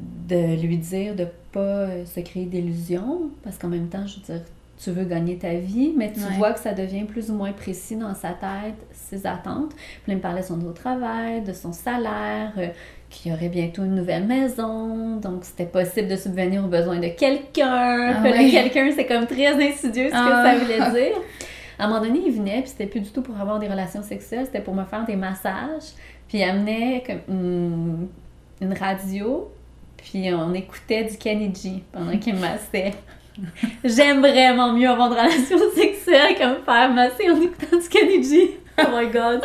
de 0.00 0.60
lui 0.60 0.78
dire 0.78 1.14
de 1.14 1.26
pas 1.52 1.60
euh, 1.60 2.04
se 2.06 2.20
créer 2.20 2.46
d'illusions. 2.46 3.30
Parce 3.42 3.58
qu'en 3.58 3.68
même 3.68 3.88
temps, 3.88 4.06
je 4.06 4.16
veux 4.16 4.22
dire, 4.38 4.44
tu 4.82 4.90
veux 4.90 5.04
gagner 5.04 5.36
ta 5.38 5.54
vie, 5.54 5.92
mais 5.96 6.12
tu 6.12 6.20
Ouais. 6.20 6.36
vois 6.36 6.52
que 6.52 6.58
ça 6.60 6.72
devient 6.72 7.04
plus 7.04 7.30
ou 7.30 7.34
moins 7.34 7.52
précis 7.52 7.94
dans 7.96 8.14
sa 8.14 8.30
tête, 8.30 8.74
ses 8.92 9.24
attentes. 9.26 9.70
Puis 9.74 10.08
là, 10.08 10.14
il 10.14 10.16
me 10.16 10.20
parlait 10.20 10.40
de 10.40 10.46
son 10.46 10.56
nouveau 10.56 10.72
travail, 10.72 11.42
de 11.42 11.52
son 11.52 11.72
salaire, 11.72 12.52
euh, 12.58 12.66
qu'il 13.08 13.30
y 13.30 13.34
aurait 13.34 13.48
bientôt 13.48 13.84
une 13.84 13.94
nouvelle 13.94 14.26
maison, 14.26 15.16
donc 15.18 15.44
c'était 15.44 15.66
possible 15.66 16.08
de 16.08 16.16
subvenir 16.16 16.64
aux 16.64 16.68
besoins 16.68 16.98
de 16.98 17.06
quelqu'un. 17.08 18.14
Ah 18.16 18.22
ouais. 18.22 18.50
quelqu'un, 18.50 18.90
c'est 18.96 19.06
comme 19.06 19.26
très 19.28 19.46
insidieux 19.46 20.08
ce 20.10 20.14
Ah. 20.14 20.42
que 20.42 20.48
ça 20.48 20.64
voulait 20.64 21.00
dire. 21.10 21.16
À 21.78 21.84
un 21.84 21.88
moment 21.88 22.00
donné, 22.00 22.20
il 22.26 22.32
venait, 22.32 22.60
puis 22.60 22.68
c'était 22.70 22.86
plus 22.86 23.00
du 23.00 23.10
tout 23.10 23.22
pour 23.22 23.38
avoir 23.40 23.58
des 23.58 23.68
relations 23.68 24.02
sexuelles, 24.02 24.46
c'était 24.46 24.60
pour 24.60 24.74
me 24.74 24.84
faire 24.84 25.04
des 25.04 25.16
massages. 25.16 25.92
Puis 26.28 26.38
il 26.38 26.42
amenait 26.44 27.02
comme 27.06 27.20
une, 27.28 28.08
une 28.60 28.72
radio, 28.74 29.50
puis 29.96 30.32
on 30.32 30.52
écoutait 30.54 31.04
du 31.04 31.16
Kenny 31.16 31.52
G 31.54 31.82
pendant 31.92 32.16
qu'il 32.18 32.34
me 32.34 32.40
massait. 32.40 32.92
J'aime 33.82 34.20
vraiment 34.20 34.72
mieux 34.72 34.88
avoir 34.88 35.10
de 35.10 35.14
relations 35.14 35.58
sexuelles 35.74 36.34
que 36.36 36.58
me 36.58 36.62
faire 36.64 36.92
masser 36.92 37.28
en 37.30 37.40
écoutant 37.40 37.76
du 37.76 37.88
Kenny 37.88 38.22
G. 38.22 38.58
Oh 38.78 38.82
my 38.92 39.06
god. 39.10 39.42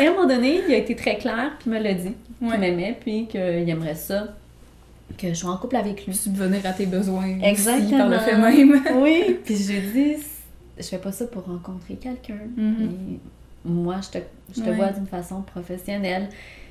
Et 0.00 0.06
à 0.06 0.10
un 0.10 0.14
moment 0.14 0.26
donné, 0.26 0.60
il 0.68 0.74
a 0.74 0.78
été 0.78 0.94
très 0.96 1.16
clair, 1.16 1.52
puis 1.58 1.70
il 1.70 1.72
me 1.72 1.78
l'a 1.78 1.94
dit, 1.94 2.12
qu'il 2.38 2.48
Ouais. 2.48 2.58
m'aimait, 2.58 2.96
puis 3.00 3.26
qu'il 3.26 3.40
aimerait 3.40 3.94
ça, 3.94 4.28
que 5.18 5.28
je 5.28 5.34
sois 5.34 5.50
en 5.50 5.56
couple 5.58 5.76
avec 5.76 6.06
lui. 6.06 6.14
Subvenir 6.14 6.60
à 6.64 6.72
tes 6.72 6.86
besoins 6.86 7.36
aussi, 7.36 7.44
Exactement. 7.44 7.98
par 7.98 8.08
le 8.08 8.18
fait 8.18 8.36
même. 8.36 8.82
Oui, 8.96 9.36
puis 9.44 9.56
je 9.56 9.72
lui 9.72 9.78
ai 9.78 9.80
dit, 10.16 10.16
je 10.78 10.82
fais 10.84 10.98
pas 10.98 11.12
ça 11.12 11.26
pour 11.26 11.44
rencontrer 11.44 11.94
quelqu'un. 11.96 12.38
Mhm. 12.56 13.18
Moi, 13.64 13.96
je 14.02 14.18
te, 14.18 14.24
je 14.56 14.60
te 14.62 14.68
Ouais. 14.70 14.74
vois 14.76 14.88
d'une 14.90 15.06
façon 15.06 15.42
professionnelle. 15.42 16.28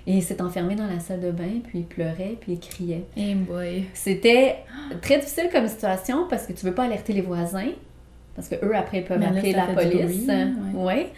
Et 0.07 0.13
il 0.13 0.23
s'est 0.23 0.41
enfermé 0.41 0.75
dans 0.75 0.87
la 0.87 0.99
salle 0.99 1.21
de 1.21 1.29
bain, 1.31 1.59
puis 1.67 1.79
il 1.79 1.85
pleurait, 1.85 2.35
puis 2.41 2.53
il 2.53 2.59
criait. 2.59 3.05
Hey 3.15 3.35
boy. 3.35 3.85
C'était 3.93 4.57
très 5.01 5.19
difficile 5.19 5.47
comme 5.51 5.67
situation 5.67 6.25
parce 6.27 6.47
que 6.47 6.53
tu 6.53 6.65
veux 6.65 6.73
pas 6.73 6.85
alerter 6.85 7.13
les 7.13 7.21
voisins, 7.21 7.69
parce 8.35 8.49
que 8.49 8.55
eux 8.65 8.75
après 8.75 8.99
ils 8.99 9.05
peuvent 9.05 9.19
là, 9.21 9.29
appeler 9.29 9.53
la 9.53 9.67
police. 9.67 10.27
ouais. 10.27 10.47
ouais. 10.73 11.09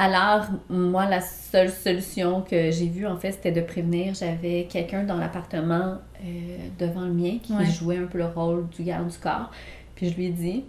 Alors, 0.00 0.46
moi, 0.70 1.06
la 1.06 1.20
seule 1.20 1.70
solution 1.70 2.42
que 2.42 2.70
j'ai 2.70 2.86
vue, 2.86 3.04
en 3.08 3.16
fait, 3.16 3.32
c'était 3.32 3.50
de 3.50 3.60
prévenir. 3.60 4.14
J'avais 4.14 4.68
quelqu'un 4.70 5.02
dans 5.02 5.16
l'appartement 5.16 5.96
euh, 6.24 6.56
devant 6.78 7.00
le 7.00 7.12
mien 7.12 7.38
qui 7.42 7.52
Ouais. 7.52 7.64
jouait 7.66 7.96
un 7.96 8.06
peu 8.06 8.18
le 8.18 8.26
rôle 8.26 8.68
du 8.68 8.84
garde 8.84 9.08
du 9.08 9.18
corps. 9.18 9.50
Puis 9.96 10.10
je 10.10 10.14
lui 10.14 10.26
ai 10.26 10.30
dit, 10.30 10.62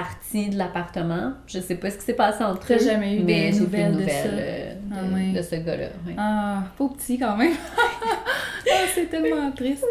partie 0.00 0.50
de 0.50 0.58
l'appartement. 0.58 1.32
Je 1.46 1.58
sais 1.58 1.76
pas 1.76 1.90
ce 1.90 1.96
qui 1.96 2.04
s'est 2.04 2.12
passé 2.14 2.44
entre 2.44 2.74
eux. 2.74 2.78
jamais 2.78 3.16
eu 3.16 3.20
mais 3.24 3.50
des 3.50 3.60
nouvelles 3.60 3.94
plus 3.94 4.04
de 4.04 4.08
ça? 4.10 4.16
euh, 4.26 4.74
de, 4.74 4.94
Ah 4.94 5.38
de 5.38 5.42
ce 5.42 5.54
gars-là. 5.56 5.86
ouais. 6.06 6.14
Ah, 6.18 6.62
pauvre 6.76 6.94
petit 6.96 7.18
quand 7.18 7.34
même. 7.36 7.52
ah, 8.70 8.84
c'est 8.94 9.06
tellement 9.06 9.50
triste. 9.52 9.84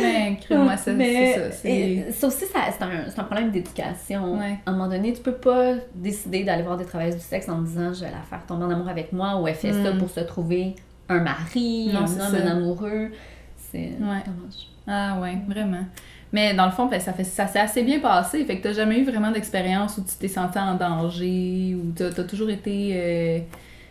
Mais 0.00 0.36
crée-moi 0.40 0.76
ça, 0.76 0.92
c'est 0.96 1.50
ça. 1.50 1.68
et 1.68 2.04
ça 2.12 2.26
aussi, 2.26 2.44
c'est 2.44 2.82
un, 2.84 2.88
un 3.16 3.24
problème 3.24 3.50
d'éducation. 3.50 4.38
Ouais. 4.38 4.58
À 4.66 4.70
un 4.70 4.72
moment 4.72 4.88
donné, 4.88 5.12
tu 5.14 5.22
peux 5.22 5.32
pas 5.32 5.74
décider 5.94 6.44
d'aller 6.44 6.62
voir 6.62 6.76
des 6.76 6.84
travailleuses 6.84 7.16
du 7.16 7.22
sexe 7.22 7.48
en 7.48 7.62
disant 7.62 7.92
je 7.94 8.00
vais 8.04 8.10
la 8.10 8.22
faire 8.28 8.44
tomber 8.46 8.64
en 8.64 8.70
amour 8.70 8.88
avec 8.88 9.12
moi 9.12 9.40
ou 9.40 9.48
elle 9.48 9.54
fait 9.54 9.72
ça 9.72 9.92
Mm. 9.92 9.98
pour 9.98 10.10
se 10.10 10.20
trouver 10.20 10.74
un 11.08 11.20
mari, 11.20 11.90
Non, 11.92 12.00
un 12.00 12.02
homme, 12.02 12.08
ça. 12.08 12.26
un 12.44 12.46
amoureux. 12.48 13.08
C'est 13.56 13.78
Ouais. 13.78 14.22
dommage. 14.26 14.68
Ah 14.86 15.18
ouais, 15.20 15.36
vraiment. 15.48 15.84
Mais 16.32 16.52
dans 16.54 16.66
le 16.66 16.72
fond, 16.72 16.86
ben, 16.86 17.00
ça, 17.00 17.12
fait, 17.12 17.24
ça 17.24 17.46
s'est 17.46 17.58
assez 17.60 17.82
bien 17.82 18.00
passé. 18.00 18.44
Fait 18.44 18.58
que 18.58 18.62
t'as 18.62 18.74
jamais 18.74 18.98
eu 18.98 19.04
vraiment 19.04 19.30
d'expérience 19.30 19.96
où 19.98 20.02
tu 20.02 20.14
t'es 20.18 20.28
senti 20.28 20.58
en 20.58 20.74
danger 20.74 21.74
ou 21.74 21.92
t'as 21.96 22.08
as 22.08 22.24
toujours 22.24 22.50
été. 22.50 22.90
euh, 22.94 23.38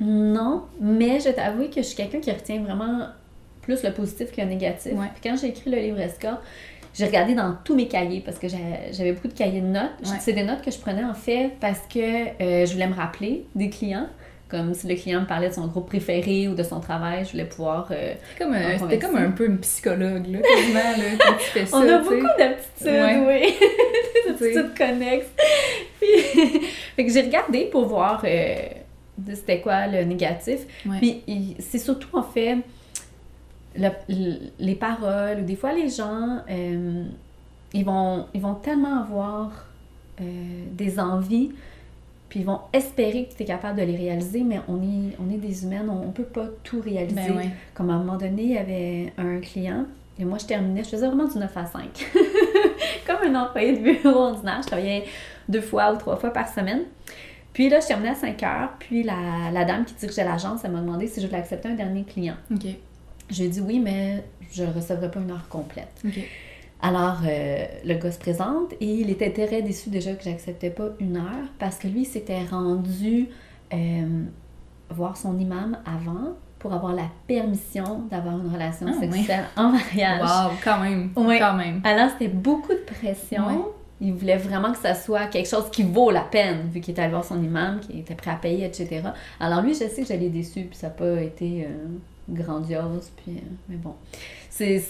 Non, 0.01 0.65
mais 0.79 1.19
je 1.19 1.25
vais 1.25 1.33
t'avouer 1.33 1.69
que 1.69 1.77
je 1.77 1.87
suis 1.87 1.95
quelqu'un 1.97 2.19
qui 2.19 2.31
retient 2.31 2.61
vraiment 2.61 3.07
plus 3.61 3.83
le 3.83 3.91
positif 3.91 4.31
que 4.31 4.39
le 4.41 4.47
négatif. 4.47 4.93
Ouais. 4.93 5.07
Puis 5.19 5.29
quand 5.29 5.35
j'ai 5.35 5.47
écrit 5.47 5.71
le 5.71 5.77
livre 5.77 5.99
Escorte, 5.99 6.41
j'ai 6.93 7.05
regardé 7.05 7.35
dans 7.35 7.55
tous 7.63 7.75
mes 7.75 7.87
cahiers 7.87 8.21
parce 8.25 8.39
que 8.39 8.47
j'avais 8.47 9.11
beaucoup 9.13 9.27
de 9.27 9.33
cahiers 9.33 9.61
de 9.61 9.67
notes. 9.67 9.91
Ouais. 10.05 10.17
C'est 10.19 10.33
des 10.33 10.43
notes 10.43 10.61
que 10.61 10.71
je 10.71 10.77
prenais 10.79 11.03
en 11.03 11.13
fait 11.13 11.51
parce 11.59 11.81
que 11.91 11.99
euh, 11.99 12.65
je 12.65 12.73
voulais 12.73 12.87
me 12.87 12.95
rappeler 12.95 13.45
des 13.55 13.69
clients. 13.69 14.07
Comme 14.49 14.73
si 14.73 14.87
le 14.87 14.95
client 14.95 15.21
me 15.21 15.25
parlait 15.25 15.49
de 15.49 15.53
son 15.53 15.67
groupe 15.67 15.87
préféré 15.87 16.47
ou 16.47 16.55
de 16.55 16.63
son 16.63 16.79
travail, 16.79 17.25
je 17.25 17.31
voulais 17.31 17.45
pouvoir. 17.45 17.89
euh, 17.91 18.13
comme 18.37 18.53
En 18.53 18.53
C'était 18.53 18.77
conversation. 18.79 19.09
comme 19.09 19.17
un 19.17 19.31
peu 19.31 19.45
une 19.45 19.57
psychologue, 19.59 20.27
là, 20.27 20.39
quasiment, 20.39 20.79
là, 20.79 21.17
quand 21.19 21.33
tu 21.33 21.45
fais 21.51 21.65
ça. 21.65 21.77
On 21.77 21.81
a 21.89 21.97
beaucoup 21.99 22.27
d'aptitudes, 22.37 22.87
Ouais. 22.87 23.23
oui. 23.27 23.53
des 24.39 24.57
aptitudes 24.57 24.77
connexes. 24.77 25.27
Puis, 25.99 26.61
fait 26.95 27.05
que 27.05 27.11
j'ai 27.11 27.21
regardé 27.23 27.65
pour 27.65 27.85
voir 27.87 28.21
euh, 28.23 28.55
c'était 29.33 29.59
quoi 29.59 29.87
le 29.87 30.03
négatif. 30.03 30.59
Ouais. 30.85 30.97
Puis 30.99 31.55
c'est 31.59 31.79
surtout 31.79 32.15
en 32.17 32.23
fait 32.23 32.57
le- 33.75 33.89
le- 34.09 34.37
les 34.59 34.75
paroles 34.75 35.39
ou 35.39 35.43
des 35.43 35.55
fois 35.55 35.73
les 35.73 35.89
gens 35.89 36.39
euh, 36.49 37.03
ils 37.73 37.83
vont 37.85 38.25
ils 38.33 38.41
vont 38.41 38.55
tellement 38.55 39.01
avoir 39.01 39.51
euh, 40.21 40.23
des 40.71 40.99
envies 40.99 41.51
puis 42.29 42.41
ils 42.41 42.45
vont 42.45 42.59
espérer 42.73 43.25
que 43.25 43.35
tu 43.35 43.43
es 43.43 43.45
capable 43.45 43.79
de 43.79 43.85
les 43.85 43.95
réaliser 43.95 44.41
mais 44.43 44.59
on 44.67 44.81
est 44.81 45.15
on 45.19 45.33
est 45.33 45.37
des 45.37 45.63
humaines 45.63 45.89
on, 45.89 46.07
on 46.07 46.11
peut 46.11 46.23
pas 46.23 46.47
tout 46.63 46.81
réaliser 46.81 47.15
Ben 47.15 47.37
ouais. 47.37 47.49
comme 47.73 47.89
à 47.89 47.93
un 47.93 47.99
moment 47.99 48.17
donné 48.17 48.43
il 48.43 48.51
y 48.51 48.57
avait 48.57 49.13
un 49.17 49.39
client 49.39 49.85
et 50.19 50.25
moi 50.25 50.37
je 50.37 50.45
terminais 50.45 50.83
je 50.83 50.89
faisais 50.89 51.07
vraiment 51.07 51.27
du 51.27 51.37
9 51.37 51.57
à 51.57 51.65
5 51.65 51.83
comme 53.07 53.35
un 53.35 53.43
employé 53.43 53.77
de 53.77 53.81
bureau 53.81 54.19
ordinaire 54.19 54.59
je 54.61 54.67
travaillais 54.67 55.05
deux 55.47 55.61
fois 55.61 55.93
ou 55.93 55.97
trois 55.97 56.17
fois 56.17 56.31
par 56.31 56.47
semaine 56.53 56.81
puis 57.57 57.69
là, 57.69 57.79
je 57.79 57.87
terminais 57.87 58.11
à 58.11 58.13
5 58.13 58.43
heures. 58.43 58.69
Puis 58.77 59.01
la, 59.01 59.49
la 59.51 59.65
dame 59.65 59.83
qui 59.83 59.95
dirigeait 59.95 60.23
l'agence, 60.23 60.59
elle 60.63 60.73
m'a 60.73 60.79
demandé 60.79 61.07
si 61.07 61.19
je 61.21 61.25
voulais 61.25 61.39
accepter 61.39 61.67
un 61.67 61.73
dernier 61.73 62.03
client. 62.03 62.35
Ok. 62.53 62.67
Je 63.31 63.39
lui 63.39 63.45
ai 63.45 63.49
dit 63.49 63.61
oui, 63.61 63.79
mais 63.79 64.23
je 64.53 64.63
ne 64.63 64.71
recevrai 64.71 65.09
pas 65.09 65.19
une 65.19 65.31
heure 65.31 65.47
complète. 65.49 66.03
Alors, 66.81 67.21
euh, 67.27 67.65
le 67.85 67.95
gars 67.95 68.11
se 68.11 68.19
présente 68.19 68.73
et 68.79 68.85
il 68.85 69.09
était 69.09 69.31
très 69.31 69.61
déçu 69.61 69.89
déjà 69.89 70.13
que 70.13 70.23
j'acceptais 70.23 70.69
pas 70.69 70.89
une 70.99 71.17
heure 71.17 71.47
parce 71.57 71.77
que 71.77 71.87
lui, 71.87 72.05
s'était 72.05 72.43
rendu 72.45 73.29
euh, 73.73 74.23
voir 74.91 75.17
son 75.17 75.37
imam 75.39 75.77
avant 75.85 76.35
pour 76.59 76.73
avoir 76.73 76.93
la 76.93 77.09
permission 77.27 78.01
d'avoir 78.09 78.39
une 78.39 78.51
relation 78.51 78.87
Ah, 78.89 78.99
sexuelle 78.99 79.45
en 79.55 79.69
mariage. 79.69 80.21
Wow, 80.21 80.51
quand 80.63 80.79
même. 80.79 81.11
Ouais. 81.15 81.39
Quand 81.39 81.53
même. 81.53 81.81
Alors, 81.83 82.09
c'était 82.11 82.27
beaucoup 82.33 82.73
de 82.73 82.85
pression. 82.85 83.71
Il 83.99 84.13
voulait 84.13 84.37
vraiment 84.37 84.71
que 84.71 84.77
ça 84.77 84.93
soit 84.93 85.25
quelque 85.25 85.49
chose 85.49 85.71
qui 85.71 85.81
vaut 85.81 86.11
la 86.11 86.21
peine, 86.21 86.69
vu 86.69 86.81
qu'il 86.81 86.91
était 86.91 87.01
allé 87.01 87.11
voir 87.11 87.25
son 87.25 87.41
imam, 87.41 87.79
qu'il 87.79 87.99
était 87.99 88.13
prêt 88.13 88.29
à 88.29 88.35
payer, 88.35 88.65
etc. 88.65 89.01
Alors 89.39 89.61
lui, 89.61 89.73
je 89.73 89.79
sais 89.79 90.01
que 90.01 90.07
j'allais 90.07 90.29
déçu, 90.29 90.65
puis 90.65 90.77
ça 90.77 90.87
n'a 90.87 90.93
pas 90.93 91.19
été 91.21 91.65
euh, 91.65 91.87
grandiose, 92.29 93.11
puis... 93.17 93.41
mais 93.67 93.77
bon. 93.77 93.95
C'est... 94.51 94.83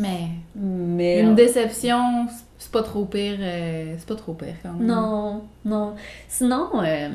Mais 0.00 0.28
Mais... 0.54 1.20
une 1.20 1.34
déception, 1.34 2.26
c'est 2.58 2.72
pas 2.72 2.82
trop 2.82 3.04
pire. 3.04 3.36
euh, 3.38 3.94
c'est 3.98 4.08
pas 4.08 4.14
trop 4.16 4.32
pire 4.32 4.54
quand 4.62 4.72
même. 4.72 4.86
Non, 4.86 5.42
non. 5.64 5.94
Sinon, 6.26 6.70
euh, 6.82 7.08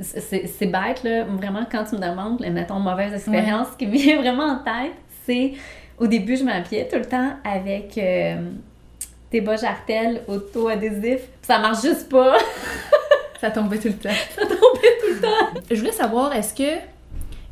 c'est 0.00 0.66
bête, 0.66 1.02
là. 1.04 1.24
Vraiment, 1.24 1.64
quand 1.70 1.84
tu 1.84 1.94
me 1.96 2.00
demandes, 2.00 2.40
mettons, 2.40 2.80
mauvaise 2.80 3.12
expérience, 3.14 3.68
ce 3.72 3.76
qui 3.76 3.86
me 3.86 3.92
vient 3.92 4.16
vraiment 4.20 4.44
en 4.44 4.58
tête, 4.58 4.94
c'est 5.24 5.52
au 5.98 6.06
début, 6.06 6.36
je 6.36 6.44
m'habillais 6.44 6.88
tout 6.88 6.98
le 6.98 7.04
temps 7.04 7.30
avec 7.44 7.96
euh, 7.98 8.36
des 9.30 9.40
bas 9.40 9.56
jartelles 9.56 10.22
auto-adhésifs. 10.26 11.28
Ça 11.42 11.58
marche 11.58 11.82
juste 11.82 12.08
pas. 12.08 12.36
Ça 13.40 13.52
tombait 13.52 13.78
tout 13.78 13.86
le 13.86 13.94
temps. 13.94 14.08
ça 14.34 14.42
tombait 14.42 14.98
tout 15.00 15.14
le 15.14 15.20
temps. 15.20 15.60
Je 15.70 15.76
voulais 15.76 15.92
savoir, 15.92 16.34
est-ce 16.34 16.52
que. 16.52 16.76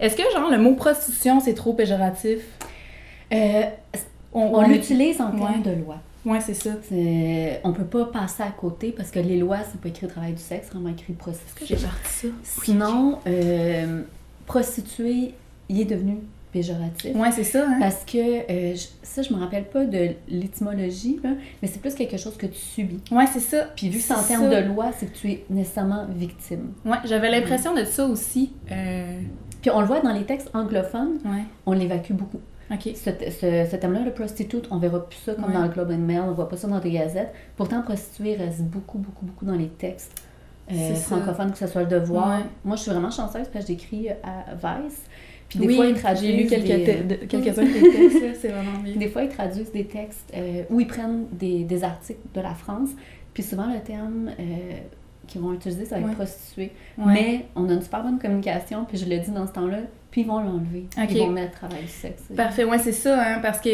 Est-ce 0.00 0.16
que, 0.16 0.24
genre, 0.32 0.50
le 0.50 0.58
mot 0.58 0.74
prostitution, 0.74 1.38
c'est 1.38 1.54
trop 1.54 1.74
péjoratif? 1.74 2.40
Euh, 3.32 3.62
on 4.32 4.62
l'utilise 4.68 5.20
en 5.20 5.30
termes 5.30 5.62
de 5.62 5.70
loi. 5.72 5.96
Ouais, 6.24 6.40
c'est 6.40 6.54
ça. 6.54 6.70
On 7.64 7.72
peut 7.72 7.84
pas 7.84 8.06
passer 8.06 8.42
à 8.42 8.50
côté 8.50 8.92
parce 8.92 9.10
que 9.10 9.20
les 9.20 9.38
lois, 9.38 9.58
c'est 9.70 9.80
pas 9.80 9.88
écrit 9.88 10.06
travail 10.08 10.32
du 10.32 10.42
sexe, 10.42 10.66
c'est 10.68 10.74
vraiment 10.74 10.90
écrit 10.92 11.12
parti 11.12 11.38
ça? 11.76 12.28
Sinon, 12.42 13.18
euh, 13.26 14.02
prostituée, 14.46 15.34
il 15.68 15.80
est 15.80 15.84
devenu 15.84 16.18
péjoratif. 16.52 17.14
Ouais, 17.14 17.30
c'est 17.32 17.44
ça, 17.44 17.66
hein? 17.68 17.76
Parce 17.80 18.04
que, 18.04 18.18
euh, 18.18 18.74
je- 18.74 18.86
ça, 19.02 19.22
je 19.22 19.32
me 19.34 19.38
rappelle 19.38 19.64
pas 19.64 19.84
de 19.84 20.10
l'étymologie, 20.28 21.20
mais 21.22 21.68
c'est 21.68 21.80
plus 21.80 21.94
quelque 21.94 22.16
chose 22.16 22.36
que 22.36 22.46
tu 22.46 22.58
subis. 22.58 23.00
Ouais, 23.10 23.26
c'est 23.32 23.40
ça. 23.40 23.66
Puis 23.76 23.88
vu 23.90 23.98
que 23.98 24.04
c'est 24.04 24.14
en 24.14 24.22
termes 24.22 24.48
de 24.50 24.56
loi, 24.68 24.90
c'est 24.96 25.06
que 25.12 25.16
tu 25.18 25.30
es 25.30 25.44
nécessairement 25.50 26.06
victime. 26.16 26.72
Ouais, 26.84 26.96
j'avais 27.04 27.30
l'impression 27.30 27.74
de 27.74 27.84
ça 27.84 28.06
aussi. 28.06 28.52
Euh... 28.70 29.20
Puis 29.60 29.70
on 29.70 29.80
le 29.80 29.86
voit 29.86 30.00
dans 30.00 30.12
les 30.12 30.24
textes 30.24 30.50
anglophones, 30.54 31.18
Ouais. 31.24 31.42
on 31.66 31.72
l'évacue 31.72 32.12
beaucoup. 32.12 32.40
Ok. 32.70 32.90
Ce, 32.94 33.10
ce, 33.30 33.68
ce 33.70 33.76
thème-là, 33.76 34.00
le 34.04 34.12
prostitute, 34.12 34.66
on 34.70 34.78
verra 34.78 35.06
plus 35.08 35.18
ça 35.18 35.34
comme 35.34 35.44
Ouais. 35.46 35.52
dans 35.52 35.62
le 35.62 35.68
Globe 35.68 35.90
and 35.92 35.98
Mail, 35.98 36.22
on 36.26 36.32
voit 36.32 36.48
pas 36.48 36.56
ça 36.56 36.66
dans 36.68 36.80
des 36.80 36.90
gazettes. 36.90 37.32
Pourtant, 37.56 37.82
prostituée 37.82 38.34
reste 38.36 38.62
beaucoup, 38.62 38.98
beaucoup, 38.98 39.24
beaucoup 39.24 39.44
dans 39.44 39.54
les 39.54 39.68
textes 39.68 40.12
euh, 40.72 40.94
francophones, 40.96 41.52
que 41.52 41.58
ce 41.58 41.66
soit 41.68 41.82
le 41.82 41.88
devoir. 41.88 42.38
Ouais. 42.40 42.44
Moi, 42.64 42.74
je 42.76 42.82
suis 42.82 42.90
vraiment 42.90 43.10
chanceuse 43.12 43.48
parce 43.52 43.64
que 43.64 43.72
j'écris 43.72 44.08
à 44.10 44.54
Vice. 44.54 45.00
Puis 45.48 45.60
des 45.60 45.66
oui, 45.68 45.76
fois, 45.76 45.86
ils 45.86 45.94
traduisent 45.94 46.28
j'ai 46.28 46.36
lu 46.42 46.46
quelques 46.48 46.64
des- 47.06 47.18
te- 47.18 47.24
tes 47.26 47.28
textes, 48.18 48.40
c'est 48.40 48.48
vraiment 48.48 48.78
bien. 48.82 48.96
Des 48.96 49.06
fois, 49.08 49.22
ils 49.22 49.28
traduisent 49.28 49.70
des 49.70 49.84
textes 49.84 50.32
euh, 50.36 50.64
où 50.70 50.80
ils 50.80 50.88
prennent 50.88 51.26
des, 51.30 51.62
des 51.62 51.84
articles 51.84 52.18
de 52.34 52.40
la 52.40 52.52
France, 52.54 52.88
puis 53.32 53.44
souvent 53.44 53.72
le 53.72 53.78
terme 53.78 54.30
euh, 54.40 54.42
qu'ils 55.28 55.40
vont 55.40 55.52
utiliser, 55.52 55.84
ça 55.84 55.94
va 55.96 56.00
être 56.00 56.08
Ouais. 56.08 56.14
prostituée. 56.16 56.72
Mais 56.98 57.46
on 57.54 57.68
a 57.68 57.74
une 57.74 57.82
super 57.82 58.02
bonne 58.02 58.18
communication, 58.18 58.84
puis 58.86 58.98
je 58.98 59.08
le 59.08 59.18
dis 59.20 59.30
dans 59.30 59.46
ce 59.46 59.52
temps-là, 59.52 59.78
puis 60.16 60.22
ils 60.22 60.26
vont 60.26 60.40
l'enlever. 60.40 60.86
Ok. 60.96 61.10
Ils 61.10 61.18
vont 61.18 61.28
mettre 61.28 61.58
travail 61.58 61.82
du 61.82 61.88
sexe. 61.88 62.22
Parfait, 62.34 62.64
ouais, 62.64 62.78
c'est 62.78 62.92
ça, 62.92 63.22
hein, 63.22 63.38
parce 63.42 63.60
que 63.60 63.68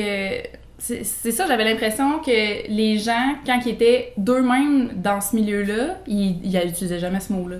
c'est 0.76 1.04
ça, 1.04 1.46
j'avais 1.46 1.62
l'impression 1.62 2.18
que 2.18 2.68
les 2.68 2.98
gens, 2.98 3.36
quand 3.46 3.60
ils 3.64 3.70
étaient 3.70 4.12
d'eux-mêmes 4.16 4.90
dans 4.96 5.20
ce 5.20 5.36
milieu-là, 5.36 6.00
ils, 6.08 6.44
ils 6.44 6.56
utilisaient 6.68 6.98
jamais 6.98 7.20
ce 7.20 7.32
mot-là. 7.32 7.58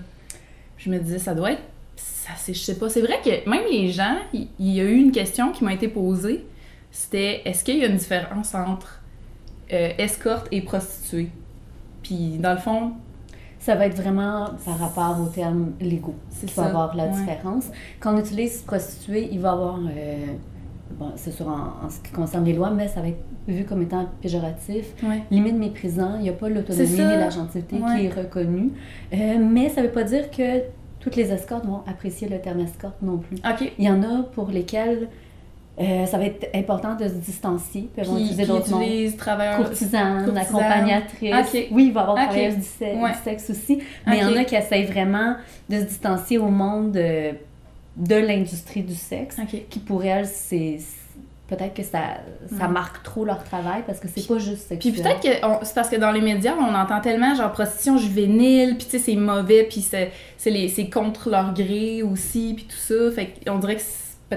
Je 0.79 0.91
me 0.91 0.99
disais, 0.99 1.21
ça 1.21 1.33
doit 1.33 1.53
être. 1.53 1.63
Ça, 1.95 2.33
c'est- 2.37 2.55
je 2.55 2.59
sais 2.59 2.77
pas. 2.77 2.89
C'est 2.89 3.03
vrai 3.03 3.21
que 3.25 3.49
même 3.49 3.63
les 3.71 3.93
gens, 3.93 4.17
il 4.33 4.49
il 4.59 4.73
y, 4.73 4.81
a 4.81 4.85
eu 4.85 4.97
une 4.97 5.13
question 5.13 5.53
qui 5.53 5.63
m'a 5.63 5.75
été 5.75 5.87
posée 5.87 6.45
c'était 6.91 7.43
est-ce 7.45 7.63
qu'il 7.63 7.79
y 7.79 7.85
a 7.85 7.87
une 7.87 7.99
différence 7.99 8.53
entre 8.57 9.01
euh, 9.73 9.93
escorte 9.97 10.49
et 10.51 10.61
prostituée? 10.61 11.29
Puis, 12.03 12.39
dans 12.39 12.53
le 12.53 12.59
fond, 12.59 12.95
Ça 13.63 13.77
va 13.77 13.87
être 13.87 13.97
vraiment 13.97 14.47
par 14.65 14.77
rapport 14.79 15.17
aux 15.23 15.29
termes 15.29 15.71
légaux 15.81 16.15
qu'il 16.41 16.51
ça. 16.51 16.63
va 16.63 16.69
avoir 16.69 16.97
la 16.97 17.05
Ouais. 17.07 17.11
différence. 17.13 17.71
Quand 18.01 18.15
on 18.15 18.19
utilise 18.19 18.63
prostituée, 18.63 19.29
il 19.31 19.39
va 19.39 19.51
y 19.51 19.53
avoir, 19.53 19.79
euh, 19.79 20.17
bon, 20.99 21.13
c'est 21.15 21.31
sûr 21.31 21.47
en, 21.47 21.87
en 21.87 21.89
ce 21.89 22.01
qui 22.01 22.11
concerne 22.11 22.45
les 22.45 22.55
lois, 22.55 22.71
mais 22.71 22.89
ça 22.89 23.01
va 23.01 23.09
être 23.09 23.23
vu 23.47 23.65
comme 23.65 23.83
étant 23.83 24.07
péjoratif, 24.21 24.93
Ouais. 25.05 25.23
limite 25.31 25.55
méprisant, 25.57 26.17
il 26.17 26.23
n'y 26.23 26.29
a 26.29 26.33
pas 26.33 26.49
l'autonomie 26.49 26.89
ni 26.91 26.97
la 26.99 27.31
gentilité 27.31 27.77
Ouais. 27.77 28.01
qui 28.01 28.07
est 28.07 28.13
reconnue. 28.23 28.71
Euh, 29.15 29.39
mais 29.41 29.69
ça 29.69 29.81
ne 29.81 29.87
veut 29.87 29.93
pas 29.93 30.05
dire 30.05 30.29
que 30.33 30.63
toutes 30.99 31.15
les 31.15 31.31
escortes 31.33 31.65
vont 31.65 31.83
apprécier 31.87 32.29
le 32.29 32.41
terme 32.41 32.61
escorte 32.61 33.01
non 33.01 33.19
plus. 33.19 33.37
Ok. 33.49 33.73
Il 33.79 33.85
y 33.85 33.89
en 33.91 34.03
a 34.03 34.25
pour 34.35 34.49
lesquels 34.49 35.09
euh, 35.81 36.05
ça 36.07 36.19
va 36.19 36.27
être 36.27 36.49
important 36.55 36.95
de 36.95 37.09
se 37.09 37.15
distancier, 37.15 37.89
puis 37.97 38.05
Qui, 38.05 38.13
utiliser 38.13 38.47
d'autres 38.47 38.71
noms. 38.71 38.81
utilise 38.83 39.17
travailleur. 39.17 39.57
Courtisane, 39.57 40.25
courtisane. 40.27 40.39
accompagnatrice. 40.39 41.69
Oui, 41.71 41.87
il 41.87 41.93
va 41.93 42.01
y 42.01 42.03
avoir 42.03 42.11
Ok. 42.17 42.23
travailleuse 42.31 42.57
du, 42.57 42.63
se- 42.63 42.85
Ouais. 43.03 43.11
du 43.13 43.19
sexe 43.25 43.51
aussi. 43.51 43.79
Mais 44.07 44.19
il 44.19 44.23
y 44.23 44.25
en 44.27 44.37
a 44.37 44.45
qui 44.45 44.55
essayent 44.55 44.85
vraiment 44.87 45.37
de 45.69 45.79
se 45.79 45.85
distancier 45.85 46.39
au 46.39 46.49
monde 46.49 46.97
euh, 46.97 47.33
de 47.97 48.15
l'industrie 48.17 48.83
du 48.83 48.95
sexe, 48.95 49.37
qui 49.71 49.79
pour 49.79 50.05
elles, 50.05 50.27
c'est. 50.27 50.79
Peut-être 51.49 51.75
que 51.75 51.83
ça, 51.83 51.99
ça 52.59 52.67
Ouais. 52.67 52.73
marque 52.73 53.03
trop 53.03 53.27
leur 53.27 53.45
travail 53.45 53.83
parce 53.87 54.01
que 54.01 54.09
c'est 54.09 54.27
pas 54.27 54.39
juste 54.39 54.69
Puis 54.79 54.91
sexuel. 54.91 55.03
peut-être 55.19 55.21
que 55.43 55.47
on- 55.47 55.59
c'est 55.65 55.75
parce 55.75 55.91
que 55.91 55.97
dans 55.97 56.11
les 56.11 56.23
médias, 56.23 56.55
on 56.59 56.75
entend 56.75 57.01
tellement 57.03 57.35
genre 57.35 57.53
prostitution 57.53 57.99
juvénile, 57.99 58.77
puis 58.79 58.87
tu 58.87 58.93
sais, 58.93 58.99
c'est 58.99 59.17
mauvais, 59.17 59.65
puis 59.65 59.83
c'est 59.83 60.91
contre 60.91 61.29
leur 61.29 61.53
gré 61.53 62.03
aussi, 62.03 62.55
puis 62.57 62.65
tout 62.65 62.77
ça. 62.77 63.11
Fait 63.15 63.35
qu'on 63.47 63.59
dirait 63.59 63.77
que 63.77 63.83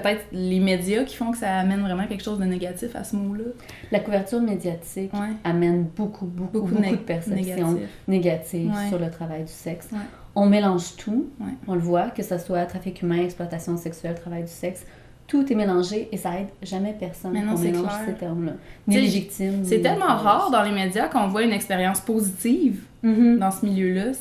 peut-être 0.00 0.24
les 0.32 0.60
médias 0.60 1.04
qui 1.04 1.16
font 1.16 1.30
que 1.32 1.38
ça 1.38 1.56
amène 1.58 1.80
vraiment 1.80 2.06
quelque 2.06 2.22
chose 2.22 2.38
de 2.38 2.44
négatif 2.44 2.94
à 2.96 3.04
ce 3.04 3.16
mot-là? 3.16 3.44
La 3.90 4.00
couverture 4.00 4.40
médiatique 4.40 5.12
Ouais. 5.14 5.34
amène 5.44 5.84
beaucoup, 5.96 6.26
beaucoup, 6.26 6.60
beaucoup, 6.60 6.74
Beaucoup, 6.74 6.90
de 6.90 6.96
perceptions 6.96 7.72
négatif. 7.72 7.88
négatives 8.08 8.70
Ouais. 8.70 8.88
sur 8.88 8.98
le 8.98 9.10
travail 9.10 9.42
du 9.44 9.52
sexe. 9.52 9.88
Ouais. 9.92 9.98
On 10.34 10.46
mélange 10.46 10.96
tout. 10.96 11.26
On 11.66 11.74
le 11.74 11.80
voit, 11.80 12.10
que 12.10 12.22
ce 12.22 12.36
soit 12.38 12.64
trafic 12.66 13.00
humain, 13.02 13.22
exploitation 13.22 13.76
sexuelle, 13.76 14.14
travail 14.14 14.42
du 14.42 14.50
sexe. 14.52 14.84
Tout 15.26 15.50
est 15.50 15.56
mélangé 15.56 16.08
et 16.12 16.16
ça 16.18 16.38
aide 16.38 16.48
jamais 16.62 16.94
personne 16.98 17.32
Mais 17.32 17.42
non, 17.42 17.56
c'est 17.56 17.72
clair. 17.72 18.00
ces 18.06 18.12
termes-là. 18.14 18.52
Ni 18.86 18.94
T'sais, 18.94 19.02
les 19.02 19.08
victimes. 19.08 19.64
C'est 19.64 19.80
tellement 19.80 20.04
rare 20.16 20.50
dans 20.52 20.62
les 20.62 20.70
médias 20.70 21.08
qu'on 21.08 21.26
voit 21.26 21.42
une 21.42 21.52
expérience 21.52 22.00
positive 22.00 22.84
Mhm. 23.02 23.38
dans 23.38 23.50
ce 23.50 23.66
milieu-là. 23.66 24.12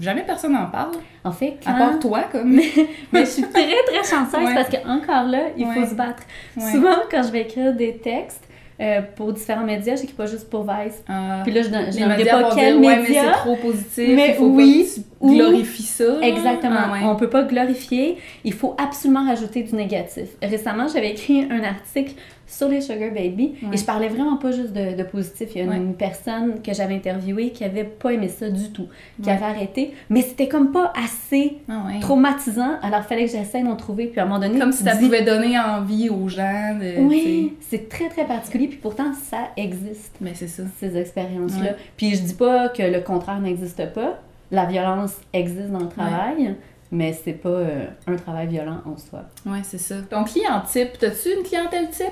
Jamais 0.00 0.22
personne 0.22 0.52
n'en 0.52 0.66
parle, 0.66 0.92
En 1.24 1.32
fait, 1.32 1.58
à 1.66 1.72
quand... 1.72 1.78
part 1.78 1.98
toi, 1.98 2.20
comme. 2.30 2.52
Mais 3.12 3.20
je 3.24 3.30
suis 3.30 3.42
très, 3.42 3.66
très 3.86 4.04
chanceuse 4.08 4.44
Ouais. 4.46 4.54
parce 4.54 4.68
que 4.68 4.76
encore 4.88 5.24
là, 5.30 5.44
il 5.56 5.66
faut 5.66 5.84
se 5.86 5.94
battre. 5.94 6.22
Ouais. 6.56 6.70
Souvent, 6.72 6.96
quand 7.10 7.22
je 7.22 7.30
vais 7.32 7.42
écrire 7.42 7.72
des 7.74 7.96
textes, 7.98 8.44
euh, 8.80 9.00
pour 9.14 9.32
différents 9.32 9.64
médias, 9.64 9.94
j'écris 9.94 10.14
pas 10.14 10.26
juste 10.26 10.48
pour 10.50 10.62
Vice. 10.64 11.04
Ah. 11.08 11.40
Puis 11.44 11.52
là, 11.52 11.62
je 11.62 11.68
médias 11.68 12.40
pas 12.42 12.54
quel 12.54 12.80
dire, 12.80 12.88
ouais, 12.88 12.96
mais 12.96 13.02
média. 13.02 13.22
c'est 13.26 13.30
trop 13.40 13.54
positif, 13.56 14.08
Mais 14.16 14.30
il 14.30 14.34
faut 14.34 14.46
oui, 14.46 14.82
pas 14.82 14.88
que 14.88 14.94
tu 15.00 15.04
ou- 15.20 15.34
glorifies 15.36 15.82
ça. 15.82 16.20
Exactement. 16.22 16.76
Ah, 16.88 16.92
ouais. 16.92 16.98
On 17.04 17.14
peut 17.14 17.28
pas 17.30 17.42
glorifier. 17.44 18.18
Il 18.44 18.52
faut 18.54 18.74
absolument 18.82 19.24
rajouter 19.24 19.62
du 19.62 19.74
négatif. 19.76 20.30
Récemment, 20.42 20.88
j'avais 20.92 21.10
écrit 21.10 21.46
un 21.48 21.62
article 21.62 22.14
sur 22.46 22.68
les 22.68 22.80
Sugar 22.80 23.10
Baby 23.12 23.54
Ouais. 23.62 23.68
et 23.72 23.76
je 23.76 23.84
parlais 23.84 24.08
vraiment 24.08 24.36
pas 24.36 24.50
juste 24.52 24.72
de, 24.72 24.96
de 24.96 25.02
positif. 25.04 25.48
Il 25.54 25.58
y 25.58 25.60
a 25.68 25.74
une 25.74 25.88
Ouais. 25.88 25.94
personne 25.98 26.60
que 26.62 26.74
j'avais 26.74 26.94
interviewée 26.94 27.50
qui 27.50 27.64
avait 27.64 27.84
pas 27.84 28.10
aimé 28.12 28.28
ça 28.28 28.50
du 28.50 28.70
tout, 28.72 28.88
qui 29.22 29.28
Ouais. 29.28 29.34
avait 29.36 29.44
arrêté, 29.46 29.94
mais 30.10 30.20
c'était 30.22 30.48
comme 30.48 30.70
pas 30.72 30.92
assez 31.02 31.58
Ah, 31.68 31.84
traumatisant. 32.00 32.76
Alors, 32.82 33.00
il 33.00 33.08
fallait 33.08 33.24
que 33.24 33.30
j'essaie 33.32 33.62
d'en 33.62 33.76
trouver. 33.76 34.06
Puis 34.06 34.20
à 34.20 34.24
un 34.24 34.26
moment 34.26 34.40
donné, 34.40 34.58
Comme 34.58 34.72
si 34.72 34.82
ça 34.84 34.94
dis- 34.94 35.04
pouvait 35.06 35.22
donner 35.22 35.58
envie 35.58 36.08
aux 36.10 36.28
gens 36.28 36.76
de. 36.78 37.00
Oui, 37.02 37.54
c'est 37.60 37.88
très 37.88 38.08
très 38.08 38.24
particulier. 38.26 38.66
Puis 38.68 38.78
pourtant, 38.78 39.12
ça 39.14 39.48
existe 39.56 40.14
Mais 40.20 40.32
c'est 40.34 40.48
ça. 40.48 40.62
ces 40.78 40.96
expériences-là. 40.96 41.62
Ouais. 41.70 41.76
Puis 41.96 42.14
je 42.16 42.22
dis 42.22 42.34
pas 42.34 42.68
que 42.68 42.82
le 42.82 43.00
contraire 43.00 43.40
n'existe 43.40 43.92
pas. 43.92 44.18
La 44.50 44.66
violence 44.66 45.14
existe 45.32 45.70
dans 45.70 45.78
le 45.80 45.88
travail, 45.88 46.54
mais 46.92 47.12
c'est 47.12 47.32
pas 47.32 47.48
euh, 47.48 47.86
un 48.06 48.14
travail 48.16 48.46
violent 48.46 48.80
en 48.86 48.96
soi. 48.96 49.24
Ouais, 49.44 49.62
c'est 49.64 49.78
ça. 49.78 49.96
Ton 50.08 50.22
client 50.22 50.62
type, 50.70 50.98
t'as-tu 51.00 51.30
une 51.36 51.42
clientèle 51.42 51.90
type? 51.90 52.06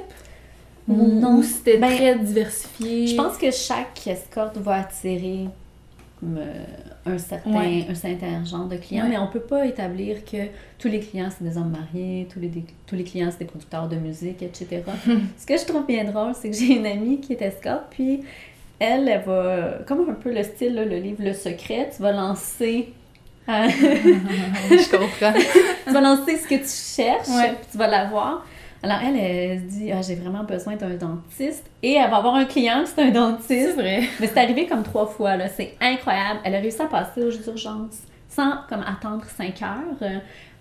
Ou, 0.88 1.06
Non. 1.20 1.36
ou 1.36 1.42
c'était 1.44 1.78
Ben, 1.78 1.94
très 1.94 2.18
diversifié? 2.18 3.06
Je 3.06 3.14
pense 3.14 3.36
que 3.36 3.50
chaque 3.52 4.04
escorte 4.08 4.56
va 4.56 4.76
attirer 4.80 5.46
euh, 6.24 6.64
un, 7.06 7.16
certain, 7.18 7.50
Ouais. 7.58 7.86
un 7.88 7.94
certain 7.94 8.44
genre 8.44 8.66
de 8.66 8.76
clients, 8.76 9.04
Ouais. 9.04 9.10
mais 9.10 9.18
on 9.18 9.28
peut 9.28 9.40
pas 9.40 9.64
établir 9.66 10.24
que 10.24 10.36
tous 10.78 10.88
les 10.88 11.00
clients, 11.00 11.28
c'est 11.30 11.44
des 11.44 11.56
hommes 11.56 11.70
mariés, 11.70 12.26
tous 12.32 12.40
les, 12.40 12.50
tous 12.86 12.94
les 12.96 13.04
clients, 13.04 13.28
c'est 13.30 13.38
des 13.40 13.44
producteurs 13.44 13.88
de 13.88 13.96
musique, 13.96 14.42
etc. 14.42 14.82
Ce 15.38 15.46
que 15.46 15.56
je 15.56 15.64
trouve 15.64 15.86
bien 15.86 16.04
drôle, 16.04 16.32
c'est 16.34 16.50
que 16.50 16.56
j'ai 16.56 16.76
une 16.76 16.86
amie 16.86 17.20
qui 17.20 17.34
est 17.34 17.42
escorte, 17.42 17.84
puis 17.90 18.22
elle, 18.78 19.08
elle 19.08 19.22
va, 19.24 19.78
comme 19.86 20.08
un 20.10 20.14
peu 20.14 20.32
le 20.34 20.42
style, 20.42 20.74
là, 20.74 20.84
le 20.84 20.96
livre 20.96 21.22
Le 21.22 21.32
Secret, 21.34 21.90
tu 21.94 22.02
vas 22.02 22.12
lancer... 22.12 22.92
euh, 23.50 23.68
je 24.70 24.90
comprends. 24.90 25.32
tu 25.86 25.92
vas 25.92 26.00
lancer 26.00 26.36
ce 26.36 26.46
que 26.48 26.54
tu 26.56 27.02
cherches, 27.02 27.28
Ouais. 27.28 27.48
puis 27.54 27.66
tu 27.72 27.78
vas 27.78 27.86
l'avoir. 27.88 28.44
Alors 28.82 28.98
elle, 29.06 29.16
elle 29.16 29.58
se 29.60 29.64
dit, 29.64 29.92
ah, 29.92 30.00
j'ai 30.00 30.14
vraiment 30.14 30.42
besoin 30.44 30.74
d'un 30.76 30.94
dentiste. 30.94 31.66
Et 31.82 31.94
elle 31.94 32.10
va 32.10 32.16
avoir 32.16 32.34
un 32.36 32.46
client, 32.46 32.84
c'est 32.86 33.02
un 33.02 33.06
C'est 33.06 33.10
dentiste. 33.12 33.74
vrai. 33.74 34.02
Mais 34.20 34.26
c'est 34.26 34.38
arrivé 34.38 34.66
comme 34.66 34.82
trois 34.82 35.06
fois, 35.06 35.36
là. 35.36 35.48
C'est 35.48 35.74
incroyable. 35.80 36.40
Elle 36.44 36.54
a 36.54 36.60
réussi 36.60 36.80
à 36.80 36.86
passer 36.86 37.22
aux 37.22 37.30
urgences 37.50 37.98
sans 38.28 38.52
comme 38.68 38.82
attendre 38.82 39.24
cinq 39.36 39.60
heures. 39.62 39.96
euh, 40.02 40.18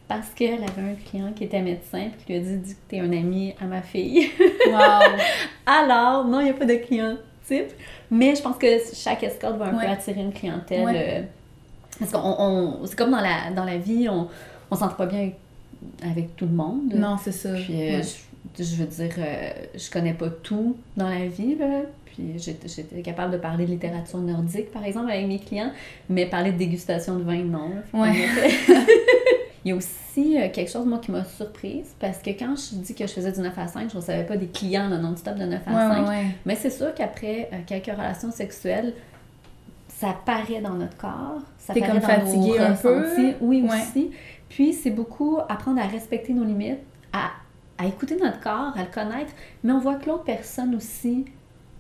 parce 0.10 0.30
qu'elle 0.36 0.64
avait 0.64 0.90
un 0.92 0.96
client 1.10 1.32
qui 1.36 1.44
était 1.44 1.62
médecin 1.62 2.08
puis 2.18 2.26
qui 2.26 2.34
lui 2.34 2.40
a 2.40 2.42
dit, 2.44 2.58
dis 2.58 2.74
que 2.74 2.80
t'es 2.90 3.00
un 3.00 3.12
ami 3.14 3.54
à 3.62 3.66
ma 3.66 3.82
fille. 3.84 4.32
Wow. 4.68 5.18
Alors, 5.68 6.26
non, 6.26 6.40
il 6.40 6.46
n'y 6.46 6.50
a 6.50 6.54
pas 6.54 6.66
de 6.66 6.74
client 6.76 7.16
type. 7.48 7.68
Mais 8.10 8.36
je 8.36 8.42
pense 8.42 8.58
que 8.58 8.66
chaque 8.96 9.22
escorte 9.24 9.58
va 9.58 9.66
un 9.66 9.78
Ouais. 9.78 9.86
peu 9.86 9.92
attirer 9.92 10.22
une 10.22 10.34
clientèle. 10.34 10.84
Ouais. 10.84 10.94
euh, 10.96 11.22
parce 12.00 12.12
qu'on 12.12 12.20
on- 12.40 12.86
c'est 12.86 12.96
comme 12.98 13.12
dans 13.12 13.22
la, 13.22 13.52
dans 13.56 13.66
la 13.66 13.78
vie, 13.78 14.08
on 14.10 14.28
on 14.72 14.76
s'entend 14.76 14.96
pas 14.96 15.06
bien 15.08 15.32
avec, 16.04 16.36
tout 16.36 16.46
le 16.46 16.52
monde. 16.54 16.94
non, 16.94 17.18
c'est 17.24 17.32
ça. 17.32 17.54
Puis, 17.54 17.74
euh, 17.74 17.98
Ouais. 17.98 18.02
je, 18.58 18.64
je 18.64 18.76
veux 18.76 18.86
dire, 18.86 19.14
euh, 19.18 19.50
je 19.76 19.90
connais 19.90 20.14
pas 20.14 20.30
tout 20.30 20.76
dans 20.98 21.10
la 21.10 21.26
vie, 21.28 21.56
là. 21.56 21.82
Puis 22.06 22.34
j'étais 22.38 22.68
j'étais 22.68 23.02
capable 23.02 23.34
de 23.34 23.38
parler 23.38 23.66
de 23.66 23.72
littérature 23.72 24.20
nordique, 24.20 24.72
par 24.72 24.84
exemple, 24.84 25.10
avec 25.12 25.28
mes 25.28 25.40
clients, 25.40 25.72
mais 26.10 26.26
parler 26.26 26.52
de 26.52 26.58
dégustation 26.58 27.16
de 27.18 27.24
vin, 27.24 27.44
non. 27.44 27.72
Ouais. 27.94 28.12
Il 29.66 29.70
y 29.70 29.72
a 29.74 29.76
aussi 29.76 30.38
euh, 30.38 30.48
quelque 30.54 30.72
chose, 30.72 30.86
moi, 30.86 31.00
qui 31.00 31.12
m'a 31.12 31.24
surprise, 31.26 31.94
parce 32.00 32.20
que 32.20 32.30
quand 32.30 32.56
je 32.56 32.76
dis 32.78 32.96
que 32.96 33.06
je 33.06 33.12
faisais 33.12 33.32
du 33.32 33.42
9 33.42 33.58
à 33.58 33.68
5, 33.68 33.90
je 33.90 33.96
ne 33.96 34.02
recevais 34.02 34.24
pas 34.24 34.38
des 34.38 34.48
clients 34.48 34.88
non-stop 34.88 35.36
de 35.36 35.44
9 35.46 35.62
à 35.68 35.72
Ouais, 35.72 35.96
5. 35.96 36.02
ouais, 36.04 36.10
ouais. 36.10 36.26
Mais 36.46 36.56
c'est 36.56 36.70
sûr 36.70 36.94
qu'après 36.96 37.50
euh, 37.52 37.58
quelques 37.68 37.88
relations 37.92 38.32
sexuelles, 38.32 38.94
ça 40.00 40.16
paraît 40.26 40.62
dans 40.62 40.74
notre 40.76 40.98
corps. 40.98 41.42
Ça 41.58 41.74
paraît 41.74 41.88
comme 41.88 42.00
dans 42.00 42.08
fatigué 42.08 42.58
nos 42.60 42.64
un 42.66 42.72
peu. 42.74 43.00
ressentis. 43.00 43.36
Oui, 43.42 43.62
Ouais. 43.62 43.70
aussi. 43.78 44.12
Puis 44.48 44.74
c'est 44.74 44.92
beaucoup 44.92 45.40
apprendre 45.50 45.82
à 45.82 45.86
respecter 45.88 46.34
nos 46.34 46.44
limites, 46.44 46.80
à, 47.14 47.32
à 47.78 47.86
écouter 47.88 48.16
notre 48.16 48.40
corps, 48.40 48.74
à 48.78 48.82
le 48.84 48.92
connaître. 48.94 49.32
Mais 49.64 49.72
on 49.74 49.80
voit 49.80 49.96
que 49.96 50.08
l'autre 50.10 50.24
personne 50.24 50.74
aussi, 50.76 51.26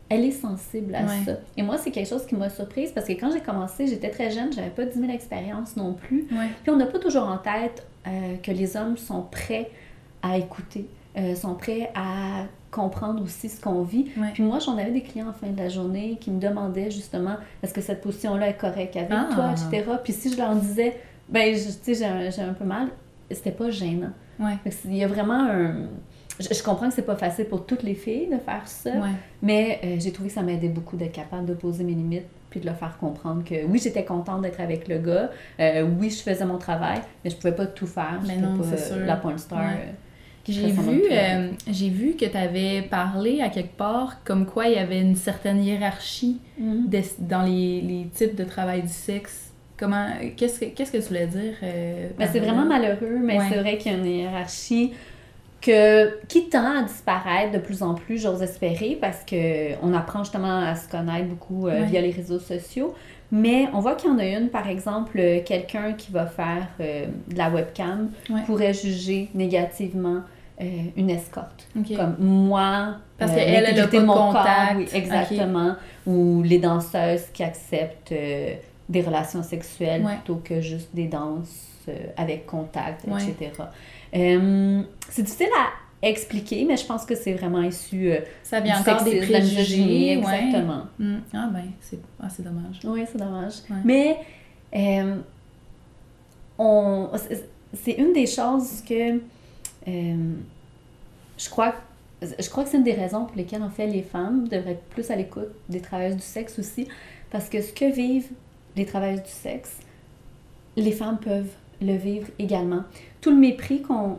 elle 0.09 0.25
est 0.25 0.31
sensible 0.31 0.93
à 0.95 1.01
Ouais. 1.03 1.23
ça. 1.25 1.31
Et 1.55 1.63
moi, 1.63 1.77
c'est 1.77 1.91
quelque 1.91 2.09
chose 2.09 2.25
qui 2.25 2.35
m'a 2.35 2.49
surprise 2.49 2.91
parce 2.91 3.07
que 3.07 3.13
quand 3.13 3.31
j'ai 3.31 3.41
commencé, 3.41 3.87
j'étais 3.87 4.09
très 4.09 4.31
jeune, 4.31 4.51
j'avais 4.51 4.69
pas 4.69 4.85
10 4.85 4.99
000 4.99 5.11
expériences 5.11 5.75
non 5.77 5.93
plus. 5.93 6.27
Ouais. 6.31 6.49
Puis 6.63 6.71
on 6.71 6.75
n'a 6.77 6.87
pas 6.87 6.99
toujours 6.99 7.23
en 7.27 7.37
tête 7.37 7.85
euh, 8.07 8.35
que 8.43 8.51
les 8.51 8.75
hommes 8.75 8.97
sont 8.97 9.21
prêts 9.21 9.69
à 10.21 10.37
écouter, 10.37 10.87
euh, 11.17 11.35
sont 11.35 11.55
prêts 11.55 11.89
à 11.95 12.43
comprendre 12.71 13.23
aussi 13.23 13.49
ce 13.49 13.59
qu'on 13.61 13.83
vit. 13.83 14.11
Ouais. 14.17 14.29
Puis 14.33 14.43
moi, 14.43 14.59
j'en 14.59 14.77
avais 14.77 14.91
des 14.91 15.01
clients 15.01 15.29
en 15.29 15.33
fin 15.33 15.47
de 15.47 15.57
la 15.57 15.69
journée 15.69 16.17
qui 16.21 16.29
me 16.31 16.39
demandaient 16.39 16.91
justement 16.91 17.35
est-ce 17.63 17.73
que 17.73 17.81
cette 17.81 18.01
position-là 18.01 18.49
est 18.49 18.57
correcte 18.57 18.95
avec 18.95 19.09
Ah. 19.11 19.29
toi, 19.33 19.51
etc. 19.51 19.89
Puis 20.03 20.13
si 20.13 20.31
je 20.31 20.37
leur 20.37 20.55
disais 20.55 20.95
ben, 21.27 21.55
je- 21.55 21.63
tu 21.63 21.71
sais, 21.81 21.93
j'ai 21.95 22.05
un, 22.05 22.29
j'ai 22.31 22.41
un 22.41 22.53
peu 22.53 22.65
mal, 22.65 22.87
c'était 23.29 23.51
pas 23.51 23.69
gênant. 23.69 24.09
Ouais. 24.39 24.57
Il 24.85 24.95
y 24.95 25.03
a 25.03 25.07
vraiment 25.07 25.43
un. 25.47 25.73
Je, 26.39 26.53
je 26.53 26.63
comprends 26.63 26.87
que 26.87 26.93
c'est 26.95 27.01
pas 27.03 27.15
facile 27.17 27.45
pour 27.45 27.65
toutes 27.65 27.83
les 27.83 27.93
filles 27.95 28.27
de 28.31 28.37
faire 28.37 28.65
ça, 28.65 28.91
Ouais. 28.91 29.09
mais 29.41 29.79
euh, 29.83 29.95
j'ai 29.99 30.11
trouvé 30.11 30.29
que 30.29 30.35
ça 30.35 30.41
m'aidait 30.41 30.69
beaucoup 30.69 30.95
d'être 30.95 31.11
capable 31.11 31.45
de 31.45 31.53
poser 31.53 31.83
mes 31.83 31.91
limites 31.93 32.25
puis 32.49 32.59
de 32.61 32.65
leur 32.65 32.77
faire 32.77 32.97
comprendre 32.97 33.43
que 33.43 33.65
oui, 33.65 33.77
j'étais 33.77 34.05
contente 34.05 34.41
d'être 34.41 34.59
avec 34.61 34.87
le 34.87 34.97
gars, 34.99 35.29
euh, 35.59 35.85
oui, 35.99 36.09
je 36.09 36.23
faisais 36.23 36.45
mon 36.45 36.57
travail, 36.57 36.99
mais 37.23 37.29
je 37.29 37.35
pouvais 37.35 37.51
pas 37.55 37.67
tout 37.67 37.85
faire. 37.85 38.19
Mais 38.23 38.35
J'étais 38.35 38.41
non, 38.47 38.57
pas 38.57 38.63
euh, 38.93 39.05
la 39.05 39.15
porn 39.17 39.37
star. 39.37 39.59
Ouais. 39.59 39.93
Euh, 40.47 40.51
J'ai 40.51 40.71
vu, 40.71 41.01
euh, 41.11 41.49
j'ai 41.69 41.89
vu 41.89 42.13
que 42.15 42.25
tu 42.25 42.37
avais 42.37 42.81
parlé 42.83 43.41
à 43.41 43.49
quelque 43.49 43.75
part 43.75 44.23
comme 44.23 44.45
quoi 44.45 44.67
il 44.67 44.73
y 44.73 44.77
avait 44.77 45.01
une 45.01 45.15
certaine 45.15 45.63
hiérarchie 45.63 46.39
Mhm. 46.57 46.87
des- 46.87 47.03
dans 47.19 47.43
les, 47.43 47.81
les 47.81 48.07
types 48.13 48.35
de 48.35 48.43
travail 48.43 48.81
du 48.83 48.87
sexe. 48.89 49.51
Comment, 49.77 50.07
qu'est-ce 50.35 50.59
que, 50.59 50.65
qu'est-ce 50.65 50.91
que 50.91 50.97
tu 50.97 51.03
voulais 51.03 51.27
dire? 51.27 51.53
euh, 51.63 52.09
Ben, 52.17 52.27
c'est 52.31 52.39
vraiment 52.39 52.65
malheureux, 52.65 53.17
mais 53.23 53.37
Ouais. 53.37 53.45
c'est 53.49 53.57
vrai 53.59 53.77
qu'il 53.77 53.91
y 53.91 53.95
a 53.95 53.97
une 53.97 54.05
hiérarchie 54.05 54.91
que, 55.61 56.19
qui 56.27 56.49
tend 56.49 56.79
à 56.79 56.83
disparaître 56.83 57.51
de 57.51 57.57
plus 57.59 57.83
en 57.83 57.93
plus, 57.93 58.21
j'ose 58.21 58.41
espérer, 58.41 58.97
parce 58.99 59.25
qu'on 59.29 59.93
apprend 59.93 60.23
justement 60.23 60.59
à 60.59 60.75
se 60.75 60.87
connaître 60.87 61.27
beaucoup 61.27 61.67
euh, 61.67 61.83
via 61.83 62.01
les 62.01 62.11
réseaux 62.11 62.39
sociaux. 62.39 62.93
Mais 63.31 63.67
on 63.73 63.79
voit 63.79 63.95
qu'il 63.95 64.09
y 64.09 64.13
en 64.13 64.17
a 64.17 64.25
une, 64.25 64.49
par 64.49 64.67
exemple, 64.67 65.19
euh, 65.19 65.39
quelqu'un 65.45 65.93
qui 65.93 66.11
va 66.11 66.25
faire 66.25 66.67
euh, 66.79 67.05
de 67.27 67.37
la 67.37 67.49
webcam 67.49 68.09
pourrait 68.45 68.73
juger 68.73 69.29
négativement 69.35 70.21
euh, 70.61 70.65
une 70.97 71.09
escorte. 71.09 71.67
Comme 71.95 72.15
moi, 72.19 72.95
Parce 73.17 73.33
qu'elle, 73.33 73.65
elle 73.65 73.79
a 73.79 73.87
de 73.87 73.99
mon 73.99 74.13
contact. 74.13 74.45
corps, 74.45 74.77
oui, 74.77 74.87
exactement. 74.93 75.75
Ou 76.07 76.41
les 76.43 76.57
danseuses 76.57 77.25
qui 77.33 77.43
acceptent 77.43 78.13
des 78.89 79.01
relations 79.01 79.43
sexuelles 79.43 80.03
plutôt 80.03 80.41
que 80.43 80.59
juste 80.59 80.89
des 80.93 81.05
danses 81.05 81.67
avec 82.17 82.45
contact, 82.45 83.05
etc. 83.05 83.51
Euh, 84.15 84.81
c'est 85.09 85.23
difficile 85.23 85.49
à 85.57 86.07
expliquer, 86.07 86.65
mais 86.65 86.77
je 86.77 86.85
pense 86.85 87.05
que 87.05 87.13
c'est 87.15 87.33
vraiment 87.33 87.61
issu 87.61 88.11
euh, 88.11 88.19
Ça 88.43 88.59
vient 88.61 88.81
du 88.81 88.89
encore 88.89 89.03
des 89.03 89.11
sexisme, 89.21 89.33
de 89.33 89.39
misogynie, 89.39 89.87
préjugés. 89.87 90.17
ouais. 90.17 90.43
exactement. 90.45 90.83
Hmm. 90.97 91.17
Ah 91.33 91.49
ben, 91.53 91.63
c'est, 91.81 91.99
ah, 92.21 92.27
dommage. 92.39 92.79
Oui, 92.85 93.03
c'est 93.11 93.17
dommage. 93.17 93.53
Ouais. 93.69 93.77
Mais 93.83 94.17
euh, 94.75 95.17
on, 96.57 97.09
c'est- 97.73 97.91
une 97.97 98.13
des 98.13 98.25
choses 98.27 98.81
que 98.87 99.19
je 99.87 101.49
crois 101.49 101.73
je 102.21 102.49
crois 102.49 102.63
que 102.65 102.69
c'est 102.69 102.77
une 102.77 102.83
des 102.83 102.93
raisons 102.93 103.25
pour 103.25 103.37
lesquelles 103.37 103.63
en 103.63 103.69
fait 103.69 103.87
les 103.87 104.01
femmes 104.01 104.47
devraient 104.49 104.71
être 104.73 104.83
plus 104.89 105.09
à 105.09 105.15
l'écoute 105.15 105.47
des 105.69 105.79
travailleuses 105.79 106.17
du 106.17 106.21
sexe 106.21 106.59
aussi 106.59 106.87
parce 107.31 107.47
que 107.47 107.61
ce 107.61 107.71
que 107.71 107.85
vivent 107.91 108.27
les 108.75 108.85
travailleuses 108.85 109.23
du 109.23 109.29
sexe 109.31 109.77
les 110.75 110.91
femmes 110.91 111.17
peuvent 111.17 111.51
le 111.81 111.95
vivre 111.95 112.27
également 112.39 112.83
tout 113.21 113.29
le 113.31 113.37
mépris 113.37 113.81
qu'on 113.81 114.17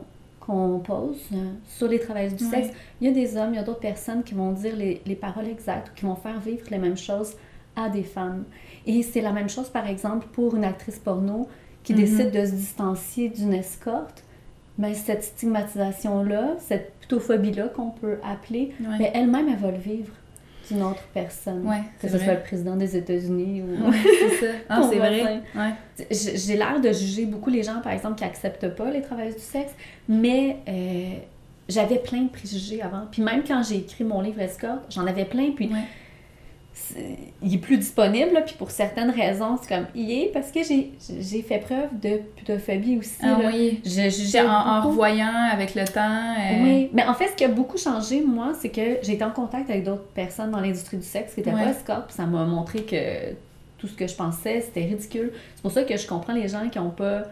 pose 0.81 1.19
euh, 1.33 1.37
sur 1.69 1.87
les 1.89 1.99
travailleuses 2.01 2.35
du 2.35 2.45
sexe 2.45 2.69
il 3.01 3.07
y 3.07 3.11
a 3.11 3.15
des 3.15 3.37
hommes 3.37 3.51
il 3.53 3.57
y 3.57 3.59
a 3.59 3.63
d'autres 3.63 3.81
personnes 3.81 4.23
qui 4.25 4.35
vont 4.35 4.53
dire 4.53 4.75
les, 4.77 5.01
les 5.07 5.15
paroles 5.15 5.47
exactes 5.49 5.91
ou 5.91 5.95
qui 5.95 6.05
vont 6.07 6.17
faire 6.17 6.41
vivre 6.41 6.67
les 6.71 6.79
mêmes 6.79 6.97
choses 6.97 7.35
à 7.77 7.89
des 7.89 8.03
femmes 8.03 8.45
et 8.87 9.03
c'est 9.03 9.21
la 9.21 9.31
même 9.33 9.49
chose, 9.51 9.69
par 9.69 9.87
exemple, 9.87 10.27
pour 10.33 10.57
une 10.57 10.65
actrice 10.65 10.99
porno 10.99 11.49
qui 11.85 11.93
Mhm. 11.93 11.99
décide 12.01 12.31
de 12.31 12.45
se 12.47 12.53
distancier 12.53 13.29
d'une 13.29 13.53
escorte. 13.53 14.25
Ben, 14.79 14.95
cette 14.95 15.23
stigmatisation-là, 15.23 16.55
cette 16.59 16.93
ptophobie-là 17.03 17.69
qu'on 17.69 17.91
peut 17.91 18.19
appeler, 18.25 18.73
Ouais. 18.81 18.99
ben, 18.99 19.11
elle-même, 19.15 19.49
elle 19.49 19.59
va 19.59 19.71
le 19.71 19.79
vivre 19.79 20.13
d'une 20.71 20.83
autre 20.83 21.03
personne. 21.13 21.67
Ouais, 21.67 21.83
que 22.01 22.09
ce 22.09 22.17
vrai. 22.17 22.25
soit 22.25 22.35
le 22.35 22.41
président 22.43 22.77
des 22.77 22.97
États-Unis 22.97 23.63
ou... 23.63 23.89
Ouais, 23.89 23.97
c'est 24.05 24.47
ça. 24.47 24.53
Ah, 24.69 24.83
c'est 24.91 24.99
vrai. 24.99 25.43
Ouais. 25.55 26.07
J'ai 26.11 26.57
l'air 26.57 26.81
de 26.81 26.93
juger 26.93 27.27
beaucoup 27.27 27.51
les 27.51 27.63
gens, 27.63 27.81
par 27.83 27.93
exemple, 27.93 28.17
qui 28.17 28.25
acceptent 28.25 28.69
pas 28.75 28.91
les 28.91 29.03
travailleuses 29.03 29.37
du 29.37 29.43
sexe, 29.43 29.73
mais 30.09 30.57
euh, 30.69 31.15
j'avais 31.69 31.99
plein 31.99 32.23
de 32.23 32.29
préjugés 32.29 32.83
avant. 32.83 33.03
Puis 33.11 33.23
même 33.23 33.43
quand 33.47 33.63
j'ai 33.63 33.77
écrit 33.77 34.05
mon 34.05 34.21
livre 34.21 34.41
Escorte, 34.41 34.85
j'en 34.91 35.07
avais 35.07 35.25
plein. 35.25 35.51
Puis 35.55 35.67
Ouais. 35.69 35.79
Il 37.43 37.55
est 37.55 37.59
plus 37.59 37.77
disponible, 37.79 38.33
là, 38.33 38.41
puis 38.43 38.55
pour 38.59 38.71
certaines 38.71 39.11
raisons, 39.11 39.59
c'est 39.61 39.69
comme, 39.75 39.87
il 39.95 40.11
est 40.11 40.27
parce 40.33 40.51
que 40.51 40.63
j'ai 40.63 40.93
j'ai 41.21 41.43
fait 41.43 41.59
preuve 41.59 41.89
de 42.01 42.21
putophobie 42.37 42.97
aussi. 42.99 43.17
Ah 43.23 43.39
là. 43.43 43.51
oui. 43.53 43.81
Je 43.85 44.01
En, 44.01 44.11
jugeais 44.11 44.41
en 44.41 44.81
revoyant 44.83 45.49
avec 45.53 45.75
le 45.75 45.85
temps. 45.87 46.01
euh, 46.39 46.63
Oui, 46.63 46.91
mais 46.93 47.05
en 47.05 47.15
fait, 47.15 47.29
ce 47.29 47.35
qui 47.35 47.45
a 47.45 47.49
beaucoup 47.49 47.79
changé, 47.79 48.23
moi, 48.23 48.53
c'est 48.59 48.71
que 48.71 48.99
j'ai 49.03 49.13
été 49.13 49.25
en 49.25 49.31
contact 49.31 49.69
avec 49.71 49.85
d'autres 49.85 50.07
personnes 50.15 50.51
dans 50.51 50.61
l'industrie 50.61 50.97
du 50.97 51.07
sexe 51.07 51.35
qui 51.35 51.41
n'étaient 51.41 51.53
Ouais. 51.53 51.65
pas 51.65 51.71
escortes, 51.71 52.07
puis 52.07 52.17
ça 52.17 52.27
m'a 52.27 52.45
montré 52.45 52.83
que 52.83 53.33
tout 53.79 53.87
ce 53.87 53.95
que 53.95 54.07
je 54.07 54.15
pensais, 54.15 54.61
c'était 54.61 54.85
ridicule. 54.85 55.33
C'est 55.57 55.63
pour 55.63 55.71
ça 55.73 55.83
que 55.85 55.97
je 55.97 56.07
comprends 56.07 56.35
les 56.35 56.49
gens 56.49 56.69
qui 56.71 56.79
n'ont 56.79 56.91
pas 56.91 57.23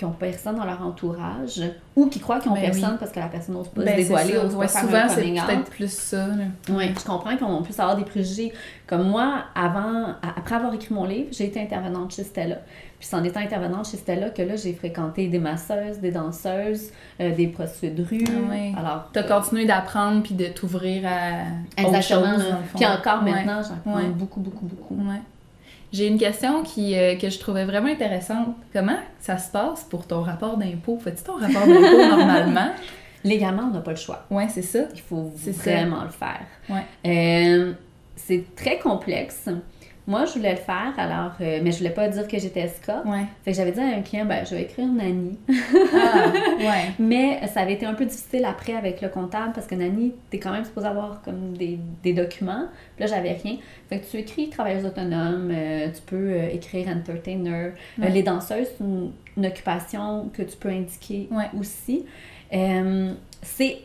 qui 0.00 0.06
ont 0.06 0.12
personne 0.12 0.56
dans 0.56 0.64
leur 0.64 0.80
entourage 0.80 1.60
ou 1.94 2.06
qui 2.06 2.20
croient 2.20 2.40
qu'ils 2.40 2.50
ont 2.50 2.54
Ben 2.54 2.62
personne 2.70 2.92
oui. 2.92 2.96
parce 2.98 3.12
que 3.12 3.20
la 3.20 3.26
personne 3.28 3.54
n'ose 3.54 3.68
pas 3.68 3.82
Ben, 3.82 3.90
se 3.90 3.96
dévoiler, 3.96 4.32
n'ose 4.32 4.54
Ouais, 4.54 4.66
pas 4.66 4.80
souvent, 4.80 5.08
c'est 5.10 5.20
peut-être 5.22 5.70
plus 5.70 5.92
ça. 5.92 6.26
Oui, 6.70 6.86
je 6.98 7.04
comprends 7.04 7.36
qu'on 7.36 7.60
puisse 7.62 7.78
avoir 7.78 7.96
des 7.96 8.04
préjugés. 8.06 8.50
Comme 8.86 9.06
moi, 9.10 9.44
avant, 9.54 10.14
après 10.22 10.54
avoir 10.54 10.72
écrit 10.72 10.94
mon 10.94 11.04
livre, 11.04 11.28
j'ai 11.32 11.44
été 11.44 11.60
intervenante 11.60 12.14
chez 12.14 12.24
Stella. 12.24 12.56
Puis 12.98 13.08
c'est 13.10 13.16
en 13.16 13.22
étant 13.24 13.40
intervenante 13.40 13.88
chez 13.90 13.98
Stella 13.98 14.30
que 14.30 14.40
là, 14.40 14.56
j'ai 14.56 14.72
fréquenté 14.72 15.28
des 15.28 15.38
masseuses, 15.38 15.98
des 16.00 16.12
danseuses, 16.12 16.90
euh, 17.20 17.34
des 17.34 17.48
prostituées 17.48 17.90
de 17.90 18.02
rue. 18.02 18.24
Ah. 18.74 18.80
Alors, 18.80 19.10
T'as 19.12 19.24
continué 19.24 19.66
d'apprendre 19.66 20.22
puis 20.22 20.34
de 20.34 20.46
t'ouvrir 20.46 21.02
à 21.06 21.42
autre 21.84 21.94
Exactement. 21.94 22.32
chose, 22.36 22.44
le 22.46 22.50
fond. 22.68 22.76
Puis 22.78 22.86
encore 22.86 23.22
maintenant, 23.22 23.60
j'apprends 23.62 23.96
Ouais. 23.96 24.08
beaucoup, 24.08 24.40
beaucoup, 24.40 24.64
beaucoup. 24.64 24.94
Ouais. 24.94 25.20
J'ai 25.92 26.06
une 26.06 26.18
question 26.18 26.62
qui, 26.62 26.96
euh, 26.96 27.16
que 27.16 27.28
je 27.30 27.38
trouvais 27.38 27.64
vraiment 27.64 27.88
intéressante. 27.88 28.54
Comment 28.72 28.98
ça 29.18 29.38
se 29.38 29.50
passe 29.50 29.84
pour 29.84 30.06
ton 30.06 30.22
rapport 30.22 30.56
d'impôt? 30.56 30.98
Fais-tu 31.02 31.24
ton 31.24 31.34
rapport 31.34 31.66
d'impôt 31.66 31.98
normalement? 32.16 32.70
Légalement, 33.24 33.64
on 33.64 33.74
n'a 33.74 33.80
pas 33.80 33.90
le 33.90 33.96
choix. 33.96 34.24
Ouais, 34.30 34.48
c'est 34.48 34.62
ça. 34.62 34.80
Il 34.94 35.00
faut 35.00 35.32
ça. 35.36 35.50
vraiment 35.50 36.04
le 36.04 36.10
faire. 36.10 36.40
Ouais. 36.68 36.84
Euh, 37.06 37.72
c'est 38.16 38.44
très 38.54 38.78
complexe. 38.78 39.48
Moi, 40.06 40.24
je 40.24 40.32
voulais 40.32 40.52
le 40.52 40.56
faire, 40.56 40.92
alors, 40.96 41.32
euh, 41.40 41.60
mais 41.62 41.70
je 41.72 41.78
voulais 41.78 41.90
pas 41.90 42.08
dire 42.08 42.26
que 42.26 42.38
j'étais 42.38 42.60
escorte. 42.60 43.04
Ouais. 43.04 43.24
Fait 43.44 43.52
que 43.52 43.56
j'avais 43.56 43.72
dit 43.72 43.80
à 43.80 43.84
un 43.84 44.02
client, 44.02 44.24
ben, 44.24 44.44
je 44.44 44.54
vais 44.54 44.62
écrire 44.62 44.88
Nani. 44.88 45.38
Ah, 45.48 46.32
ouais. 46.58 46.92
Mais 46.98 47.46
ça 47.46 47.60
avait 47.60 47.74
été 47.74 47.86
un 47.86 47.94
peu 47.94 48.06
difficile 48.06 48.44
après 48.44 48.74
avec 48.74 49.00
le 49.00 49.08
comptable 49.08 49.52
parce 49.54 49.66
que 49.66 49.74
Nani, 49.74 50.14
t'es 50.30 50.38
quand 50.38 50.52
même 50.52 50.64
supposé 50.64 50.86
avoir 50.86 51.22
comme 51.22 51.56
des, 51.56 51.78
des 52.02 52.12
documents. 52.12 52.66
Puis 52.96 53.04
là, 53.04 53.14
j'avais 53.14 53.32
rien. 53.32 53.56
Fait 53.88 54.00
que 54.00 54.10
tu 54.10 54.16
écris 54.16 54.50
travailleuse 54.50 54.84
autonome, 54.86 55.50
euh, 55.52 55.88
tu 55.94 56.02
peux 56.02 56.16
euh, 56.16 56.48
écrire 56.50 56.88
entertainer. 56.88 57.72
Ouais. 57.98 58.10
les 58.10 58.22
danseuses, 58.22 58.68
c'est 58.76 58.84
une, 58.84 59.12
une 59.36 59.46
occupation 59.46 60.30
que 60.32 60.42
tu 60.42 60.56
peux 60.56 60.70
indiquer 60.70 61.28
aussi. 61.58 62.04
C'est. 63.42 63.78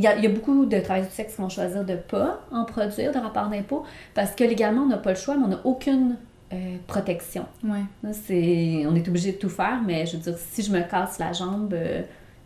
Il 0.00 0.04
y, 0.04 0.06
a, 0.06 0.16
il 0.16 0.24
y 0.24 0.26
a 0.26 0.30
beaucoup 0.30 0.64
de 0.64 0.80
travailleurs 0.80 1.10
du 1.10 1.14
sexe 1.14 1.34
qui 1.34 1.42
vont 1.42 1.50
choisir 1.50 1.84
de 1.84 1.94
pas 1.94 2.40
en 2.50 2.64
produire 2.64 3.12
de 3.12 3.18
rapport 3.18 3.50
d'impôt 3.50 3.84
parce 4.14 4.30
que 4.30 4.44
légalement, 4.44 4.84
on 4.84 4.86
n'a 4.86 4.96
pas 4.96 5.10
le 5.10 5.16
choix, 5.16 5.36
mais 5.36 5.44
on 5.44 5.48
n'a 5.48 5.60
aucune 5.64 6.16
euh, 6.54 6.76
protection. 6.86 7.44
Ouais. 7.62 7.82
On 8.02 8.96
est 8.96 9.08
obligé 9.08 9.32
de 9.32 9.36
tout 9.36 9.50
faire, 9.50 9.82
mais 9.86 10.06
je 10.06 10.16
veux 10.16 10.22
dire, 10.22 10.38
si 10.38 10.62
je 10.62 10.72
me 10.72 10.80
casse 10.80 11.18
la 11.18 11.34
jambe, 11.34 11.74
euh, 11.74 12.00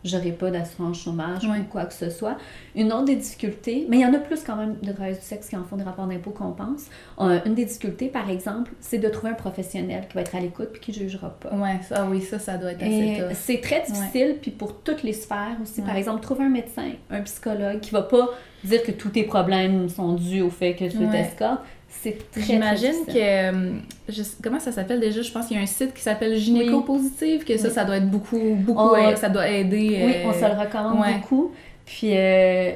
j'aurai 0.05 0.33
pas 0.33 0.51
d'assurance 0.51 1.03
chômage 1.03 1.45
ou 1.45 1.65
quoi 1.71 1.87
que 1.87 1.95
ce 1.95 2.11
soit. 2.11 2.37
Une 2.75 2.93
autre 2.93 3.07
des 3.07 3.17
difficultés, 3.17 3.87
mais 3.89 3.99
il 3.99 4.03
y 4.03 4.07
en 4.07 4.13
a 4.15 4.19
plus 4.19 4.43
quand 4.45 4.57
même 4.57 4.77
de 4.83 4.93
travailleurs 4.93 5.19
du 5.19 5.25
sexe 5.25 5.49
qui 5.49 5.57
en 5.57 5.65
font 5.65 5.77
des 5.77 5.83
rapports 5.85 6.07
d'impôt 6.07 6.31
qu'on 6.31 6.53
pense. 6.53 6.87
Euh, 7.21 7.39
une 7.47 7.55
des 7.55 7.65
difficultés, 7.65 8.09
par 8.09 8.29
exemple, 8.31 8.73
c'est 8.81 8.99
de 8.99 9.09
trouver 9.09 9.33
un 9.33 9.37
professionnel 9.37 10.05
qui 10.09 10.15
va 10.15 10.21
être 10.21 10.35
à 10.35 10.41
l'écoute 10.41 10.69
puis 10.73 10.81
qui 10.81 10.93
jugera 10.93 11.31
pas. 11.31 11.55
Ouais, 11.55 11.81
ça, 11.89 12.07
oui, 12.11 12.21
ça, 12.21 12.39
ça 12.39 12.57
doit 12.59 12.73
être 12.73 12.83
assez 12.83 13.23
c'est 13.35 13.61
très 13.61 13.83
difficile, 13.83 14.37
puis 14.41 14.51
pour 14.51 14.81
toutes 14.83 15.03
les 15.03 15.13
sphères 15.13 15.57
aussi. 15.63 15.83
Par 15.83 15.97
exemple, 15.97 16.21
trouver 16.21 16.45
un 16.45 16.51
médecin, 16.51 16.91
un 17.11 17.21
psychologue 17.23 17.81
qui 17.81 17.91
va 17.91 18.03
pas 18.03 18.29
dire 18.63 18.83
que 18.83 18.93
tous 18.93 19.11
tes 19.11 19.25
problèmes 19.25 19.89
sont 19.89 20.15
dus 20.15 20.43
au 20.43 20.51
fait 20.51 20.75
que 20.75 20.85
tu 20.85 21.03
es 21.03 21.07
Ouais. 21.07 21.21
escorte. 21.21 21.61
C'est 22.03 22.31
très, 22.31 22.43
J'imagine 22.43 23.07
que. 23.07 23.13
euh, 23.17 23.73
je 24.09 24.23
comment 24.43 24.61
ça 24.61 24.73
s'appelle 24.73 25.01
déjà? 25.01 25.23
Je 25.23 25.33
pense 25.33 25.47
qu'il 25.47 25.57
y 25.57 25.61
a 25.61 25.63
un 25.63 25.67
site 25.67 25.95
qui 25.95 26.03
s'appelle 26.03 26.37
Gynéco 26.37 26.83
Positive, 26.83 27.45
que 27.45 27.57
ça, 27.57 27.69
Oui. 27.69 27.75
ça 27.75 27.85
doit 27.85 27.97
être 27.97 28.11
beaucoup. 28.11 28.57
beaucoup 28.59 28.81
On- 28.81 28.95
euh, 28.95 29.17
ça 29.17 29.29
doit 29.31 29.49
aider. 29.49 30.03
Oui, 30.05 30.13
euh, 30.17 30.29
on 30.29 30.33
se 30.35 30.41
le 30.41 30.61
recommande 30.61 31.01
ouais. 31.01 31.15
beaucoup. 31.15 31.53
Puis 31.87 32.11
euh, 32.17 32.73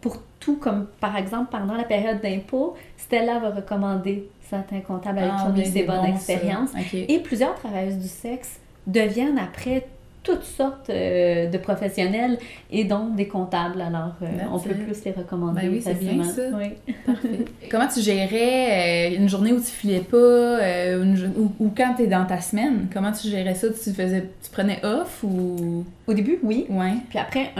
pour 0.00 0.18
tout, 0.40 0.56
comme 0.56 0.86
par 1.00 1.16
exemple 1.16 1.48
pendant 1.50 1.74
la 1.74 1.84
période 1.84 2.20
d'impôt, 2.20 2.74
Stella 2.96 3.38
va 3.38 3.50
recommander 3.50 4.28
certains 4.48 4.80
comptables 4.80 5.18
avec 5.18 5.30
ah, 5.34 5.42
qui 5.44 5.60
on 5.60 5.62
a 5.62 5.66
eu 5.66 5.70
des 5.70 5.82
bonnes 5.84 6.04
expériences. 6.06 6.70
Et 6.92 7.18
plusieurs 7.20 7.54
travailleuses 7.54 7.96
du 7.98 8.08
sexe 8.08 8.58
deviennent 8.86 9.38
après 9.38 9.86
toutes 10.28 10.44
sortes 10.44 10.90
euh, 10.90 11.48
de 11.48 11.56
professionnels 11.58 12.38
et 12.70 12.84
donc 12.84 13.16
des 13.16 13.26
comptables. 13.26 13.80
Alors, 13.80 14.14
euh, 14.22 14.26
on 14.52 14.58
peut 14.58 14.74
plus 14.74 15.04
les 15.04 15.12
recommander 15.12 15.62
Ben 15.62 15.70
oui, 15.70 15.82
c'est 15.82 15.98
bien 15.98 16.22
ça. 16.22 16.42
Oui. 16.54 16.94
Parfait. 17.06 17.46
Comment 17.70 17.88
tu 17.88 18.00
gérais 18.00 19.10
euh, 19.10 19.16
une 19.16 19.28
journée 19.28 19.52
où 19.52 19.58
tu 19.58 19.70
filais 19.70 20.00
pas, 20.00 20.60
une 20.96 21.32
ou, 21.36 21.52
ou 21.58 21.72
quand 21.74 21.94
tu 21.96 22.02
es 22.02 22.06
dans 22.06 22.26
ta 22.26 22.40
semaine? 22.40 22.88
Comment 22.92 23.12
tu 23.12 23.28
gérais 23.28 23.54
ça? 23.54 23.68
Tu 23.68 23.90
faisais, 23.92 24.28
tu 24.42 24.50
prenais 24.50 24.84
off 24.84 25.22
ou? 25.22 25.84
Au 26.06 26.12
début, 26.12 26.38
oui. 26.42 26.66
Ouais. 26.68 26.94
Puis 27.08 27.18
après, 27.18 27.52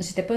j'étais 0.00 0.22
pas. 0.22 0.34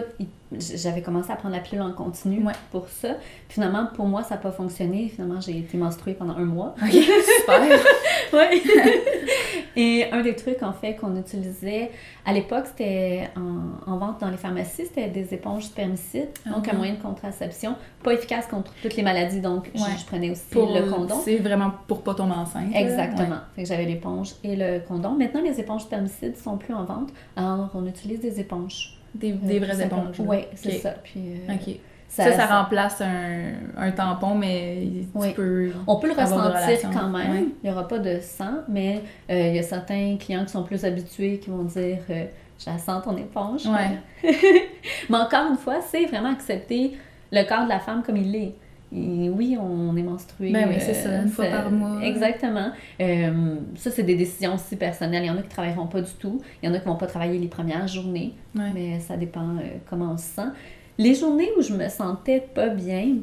J'avais 0.58 1.02
commencé 1.02 1.30
à 1.32 1.36
prendre 1.36 1.54
la 1.56 1.62
pilule 1.62 1.82
en 1.82 1.92
continu 1.92 2.44
Ouais. 2.46 2.54
pour 2.72 2.88
ça. 2.88 3.10
Finalement, 3.50 3.88
pour 3.94 4.06
moi, 4.06 4.24
ça 4.24 4.36
n'a 4.36 4.42
pas 4.42 4.52
fonctionné. 4.52 5.10
Finalement, 5.10 5.42
j'ai 5.42 5.58
été 5.60 5.76
menstruée 5.78 6.14
pendant 6.14 6.36
un 6.38 6.46
mois. 6.46 6.74
Ok, 6.82 6.92
super. 6.92 7.80
Ouais. 8.34 8.62
Et 9.76 10.06
un 10.12 10.22
des 10.22 10.36
trucs, 10.36 10.64
en 10.64 10.74
fait, 10.74 10.96
qu'on 10.96 11.16
utilisait 11.18 11.92
à 12.26 12.34
l'époque, 12.34 12.66
c'était 12.66 13.30
en, 13.38 13.90
en 13.92 13.98
vente 13.98 14.20
dans 14.22 14.30
les 14.30 14.38
pharmacies, 14.38 14.86
c'était 14.88 15.08
des 15.08 15.34
éponges 15.34 15.66
spermicides, 15.66 16.30
donc 16.46 16.68
un 16.68 16.74
moyen 16.74 16.94
de 16.96 17.02
contraception, 17.02 17.76
pas 18.04 18.14
efficace 18.14 18.48
contre 18.48 18.72
toutes 18.82 18.96
les 18.96 19.04
maladies, 19.04 19.40
donc 19.40 19.70
je- 19.76 19.82
Ouais. 19.82 19.90
je, 20.00 20.06
prenais 20.06 20.32
aussi 20.32 20.42
Pour 20.52 20.74
le 20.74 20.90
condom. 20.92 21.16
C'est 21.24 21.38
vraiment 21.38 21.72
pour 21.88 22.02
pas 22.02 22.16
tomber 22.16 22.34
enceinte. 22.34 22.72
Exactement. 22.76 23.38
Fait 23.56 23.64
que 23.64 23.68
j'avais 23.70 23.86
l'éponge 23.86 24.32
et 24.44 24.56
le 24.56 24.80
condom. 24.86 25.12
Maintenant, 25.12 25.42
les 25.42 25.60
éponges 25.60 25.84
spermicides 25.84 26.38
sont 26.38 26.58
plus 26.58 26.74
en 26.74 26.84
vente, 26.84 27.10
alors 27.36 27.70
on 27.76 27.86
utilise 27.86 28.20
des 28.20 28.40
éponges. 28.40 28.97
Des, 29.16 29.32
Euh, 29.32 29.36
des 29.42 29.60
vraies 29.60 29.84
éponges. 29.84 30.20
Oui, 30.20 30.38
c'est 30.56 30.72
ça. 30.80 30.92
Puis, 31.04 31.22
euh, 31.50 31.54
Ok. 31.54 31.76
Ça, 32.10 32.32
ça, 32.32 32.46
remplace 32.46 33.02
un, 33.02 33.52
un 33.76 33.92
tampon, 33.92 34.34
mais 34.34 34.78
Oui. 35.14 35.28
tu 35.30 35.34
peux. 35.36 35.72
On 35.86 35.98
peut 35.98 36.08
le 36.08 36.14
ressentir 36.14 36.90
quand 36.92 37.10
même. 37.10 37.50
Il 37.62 37.70
n'y 37.70 37.76
aura 37.76 37.86
pas 37.88 38.00
de 38.00 38.20
sang, 38.22 38.62
mais 38.70 39.02
euh, 39.30 39.48
il 39.50 39.56
y 39.56 39.60
a 39.60 39.64
certains 39.64 40.16
clients 40.18 40.46
qui 40.46 40.52
sont 40.52 40.64
plus 40.64 40.86
habitués 40.86 41.38
qui 41.40 41.50
vont 41.50 41.64
dire 41.64 41.98
euh, 42.10 42.26
Je 42.58 42.70
la 42.72 42.78
sens 42.78 43.04
ton 43.04 43.16
éponge. 43.18 43.66
Ouais. 43.68 44.00
mais 45.10 45.18
encore 45.18 45.48
une 45.52 45.58
fois, 45.58 45.82
c'est 45.82 46.06
vraiment 46.06 46.32
accepter 46.32 46.98
le 47.32 47.44
corps 47.44 47.66
de 47.66 47.70
la 47.70 47.80
femme 47.80 48.02
comme 48.04 48.16
il 48.18 48.34
est. 48.36 48.56
Et 48.96 49.30
oui, 49.30 49.58
on 49.60 49.96
est 49.98 50.04
menstrué. 50.04 50.52
Ben 50.52 50.68
oui, 50.70 50.76
c'est 50.80 50.94
ça, 50.94 51.22
une 51.22 51.28
fois 51.28 51.46
par 51.46 51.70
mois. 51.70 52.02
Exactement. 52.02 52.72
Euh, 53.02 53.56
ça, 53.76 53.92
c'est 53.92 54.04
des 54.04 54.16
décisions 54.16 54.56
aussi 54.56 54.78
personnelles. 54.78 55.24
Il 55.24 55.28
y 55.28 55.30
en 55.30 55.38
a 55.38 55.42
qui 55.42 55.50
ne 55.50 55.52
travailleront 55.52 55.88
pas 55.88 56.02
du 56.02 56.12
tout. 56.14 56.42
Il 56.62 56.68
y 56.68 56.72
en 56.72 56.74
a 56.74 56.80
qui 56.80 56.88
ne 56.88 56.92
vont 56.92 56.98
pas 56.98 57.08
travailler 57.08 57.38
les 57.38 57.48
premières 57.48 57.88
journées. 57.88 58.34
Ouais. 58.56 58.72
Mais 58.74 59.00
ça 59.02 59.18
dépend 59.18 59.58
euh, 59.58 59.78
comment 59.90 60.14
on 60.14 60.18
se 60.18 60.24
sent. 60.24 60.50
Les 60.98 61.16
journées 61.16 61.50
où 61.58 61.62
je 61.62 61.74
me 61.74 61.90
sentais 61.90 62.40
pas 62.40 62.70
bien, 62.70 63.16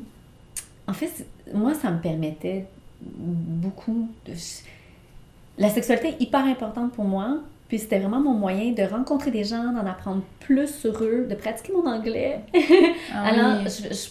en 0.87 0.93
fait, 0.93 1.27
moi, 1.53 1.73
ça 1.73 1.91
me 1.91 2.01
permettait 2.01 2.67
beaucoup 3.01 4.11
de... 4.27 4.33
La 5.57 5.71
sexualité 5.71 6.09
est 6.09 6.23
hyper 6.23 6.45
importante 6.45 6.93
pour 6.93 7.05
moi. 7.05 7.39
Puis 7.69 7.79
c'était 7.79 7.99
vraiment 7.99 8.21
mon 8.21 8.35
moyen 8.35 8.73
de 8.73 8.83
rencontrer 8.83 9.31
des 9.31 9.45
gens, 9.45 9.73
d'en 9.73 9.87
apprendre 9.87 10.23
plus 10.41 10.69
sur 10.69 11.03
eux, 11.03 11.27
de 11.29 11.35
pratiquer 11.35 11.73
mon 11.73 11.87
anglais. 11.87 12.41
Ah 13.13 13.29
Alors, 13.29 13.63
je, 13.65 13.95
je, 13.95 14.09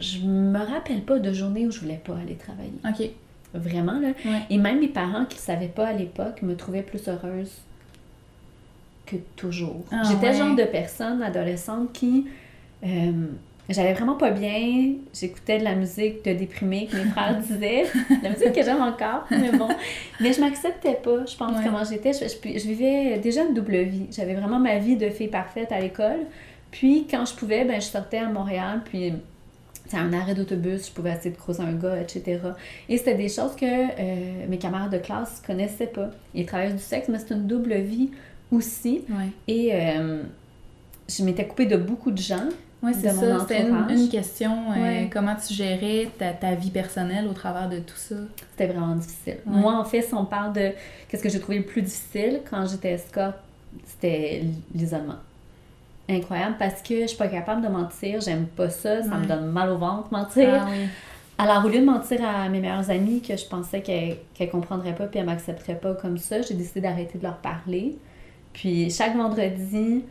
je 0.00 0.18
me 0.20 0.58
rappelle 0.58 1.02
pas 1.02 1.18
de 1.18 1.32
journée 1.32 1.66
où 1.66 1.70
je 1.70 1.80
voulais 1.80 2.00
pas 2.04 2.16
aller 2.16 2.34
travailler. 2.36 2.72
Ok. 2.88 3.10
Vraiment, 3.54 3.98
là. 4.00 4.08
Ouais. 4.24 4.40
Et 4.50 4.58
même 4.58 4.80
mes 4.80 4.88
parents 4.88 5.24
qui 5.24 5.36
ne 5.36 5.40
savaient 5.40 5.68
pas 5.68 5.86
à 5.88 5.92
l'époque 5.92 6.42
me 6.42 6.54
trouvaient 6.56 6.82
plus 6.82 7.08
heureuse 7.08 7.52
que 9.06 9.16
toujours. 9.36 9.84
Ah, 9.92 10.02
J'étais 10.08 10.26
ouais. 10.26 10.32
le 10.32 10.38
genre 10.38 10.56
de 10.56 10.64
personne 10.64 11.22
adolescente 11.22 11.92
qui. 11.92 12.26
euh, 12.84 13.12
J'allais 13.68 13.94
vraiment 13.94 14.14
pas 14.14 14.30
bien. 14.30 14.92
J'écoutais 15.12 15.58
de 15.58 15.64
la 15.64 15.74
musique 15.74 16.24
de 16.24 16.32
déprimée 16.34 16.86
que 16.86 16.96
mes 16.96 17.04
frères 17.10 17.36
disaient. 17.40 17.84
La 18.22 18.30
musique 18.30 18.52
que 18.52 18.62
j'aime 18.62 18.80
encore, 18.82 19.24
mais 19.30 19.50
bon. 19.50 19.68
Mais 20.20 20.32
je 20.32 20.40
m'acceptais 20.40 20.94
pas, 20.94 21.24
je 21.26 21.36
pense, 21.36 21.56
Ouais. 21.58 21.64
comment 21.64 21.82
j'étais. 21.82 22.12
Je, 22.12 22.26
je- 22.28 22.58
je 22.58 22.66
vivais 22.68 23.18
déjà 23.18 23.42
une 23.44 23.54
double 23.54 23.78
vie. 23.78 24.06
J'avais 24.12 24.34
vraiment 24.34 24.60
ma 24.60 24.78
vie 24.78 24.96
de 24.96 25.08
fille 25.10 25.26
parfaite 25.28 25.72
à 25.72 25.80
l'école. 25.80 26.20
Puis 26.70 27.06
quand 27.10 27.24
je 27.24 27.34
pouvais, 27.34 27.64
ben, 27.64 27.80
je 27.80 27.86
sortais 27.86 28.18
à 28.18 28.28
Montréal. 28.28 28.82
Puis 28.84 29.12
c'est 29.88 29.96
un 29.96 30.12
arrêt 30.12 30.34
d'autobus, 30.34 30.88
je 30.88 30.92
pouvais 30.92 31.12
essayer 31.12 31.30
de 31.30 31.36
croiser 31.36 31.62
un 31.62 31.72
gars, 31.72 32.00
etc. 32.00 32.40
Et 32.88 32.98
c'était 32.98 33.14
des 33.14 33.28
choses 33.28 33.54
que 33.56 33.64
euh, 33.64 34.46
mes 34.48 34.58
camarades 34.58 34.92
de 34.92 34.98
classe 34.98 35.42
connaissaient 35.46 35.86
pas. 35.86 36.10
Ils 36.34 36.46
travaillent 36.46 36.72
du 36.72 36.78
sexe, 36.78 37.08
mais 37.08 37.18
c'est 37.18 37.34
une 37.34 37.46
double 37.46 37.74
vie 37.74 38.10
aussi. 38.50 39.04
Ouais. 39.08 39.28
Et 39.48 39.70
euh, 39.72 40.22
je 41.08 41.22
m'étais 41.22 41.46
coupée 41.46 41.66
de 41.66 41.76
beaucoup 41.76 42.10
de 42.10 42.18
gens. 42.18 42.48
Ouais, 42.82 42.92
c'est 42.92 43.08
ça. 43.10 43.40
C'était 43.40 43.66
une, 43.66 44.08
question. 44.08 44.72
euh. 44.76 45.04
Comment 45.10 45.34
tu 45.34 45.54
gérais 45.54 46.08
ta, 46.18 46.32
ta 46.32 46.54
vie 46.54 46.70
personnelle 46.70 47.26
au 47.26 47.32
travers 47.32 47.68
de 47.68 47.78
tout 47.78 47.96
ça? 47.96 48.16
C'était 48.52 48.72
vraiment 48.72 48.94
difficile. 48.94 49.38
Ouais. 49.46 49.60
Moi, 49.60 49.74
en 49.74 49.84
fait, 49.84 50.02
si 50.02 50.14
on 50.14 50.24
parle 50.24 50.52
de 50.52 50.72
qu'est-ce 51.08 51.22
que 51.22 51.28
j'ai 51.28 51.40
trouvé 51.40 51.58
le 51.58 51.64
plus 51.64 51.82
difficile 51.82 52.42
quand 52.48 52.66
j'étais 52.66 52.92
escorte, 52.92 53.36
c'était 53.84 54.42
l'isolement. 54.74 55.16
Incroyable 56.08 56.56
parce 56.58 56.82
que 56.82 57.02
je 57.02 57.06
suis 57.06 57.16
pas 57.16 57.28
capable 57.28 57.62
de 57.62 57.68
mentir, 57.68 58.20
j'aime 58.20 58.46
pas 58.46 58.70
ça, 58.70 59.02
ça 59.02 59.16
me 59.16 59.26
donne 59.26 59.46
mal 59.46 59.70
au 59.70 59.76
ventre 59.76 60.08
mentir. 60.12 60.62
Ah 60.62 60.66
oui. 60.70 60.86
Alors, 61.38 61.64
au 61.64 61.68
lieu 61.68 61.80
de 61.80 61.84
mentir 61.84 62.20
à 62.24 62.48
mes 62.48 62.60
meilleures 62.60 62.90
amies 62.90 63.20
que 63.20 63.36
je 63.36 63.44
pensais 63.44 63.82
qu'elles 63.82 64.16
ne 64.40 64.46
comprendrait 64.46 64.94
pas 64.94 65.06
puis 65.06 65.18
elles 65.18 65.26
m'accepteraient 65.26 65.78
pas 65.78 65.94
comme 65.94 66.16
ça, 66.16 66.40
j'ai 66.42 66.54
décidé 66.54 66.80
d'arrêter 66.80 67.18
de 67.18 67.24
leur 67.24 67.38
parler. 67.38 67.98
Puis 68.52 68.90
chaque 68.90 69.16
vendredi, 69.16 70.04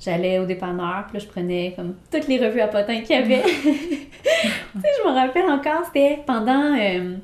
j'allais 0.00 0.38
au 0.40 0.46
dépanneur, 0.46 1.04
puis 1.08 1.18
là, 1.18 1.24
je 1.24 1.30
prenais 1.30 1.72
comme 1.76 1.94
toutes 2.10 2.26
les 2.26 2.44
revues 2.44 2.60
à 2.60 2.66
potins 2.66 3.00
qu'il 3.02 3.14
y 3.14 3.18
avait. 3.18 3.42
tu 3.62 4.80
sais, 4.80 4.88
je 4.98 5.08
me 5.08 5.14
rappelle 5.14 5.50
encore, 5.50 5.84
c'était 5.86 6.20
pendant... 6.26 6.74
euh, 6.76 7.16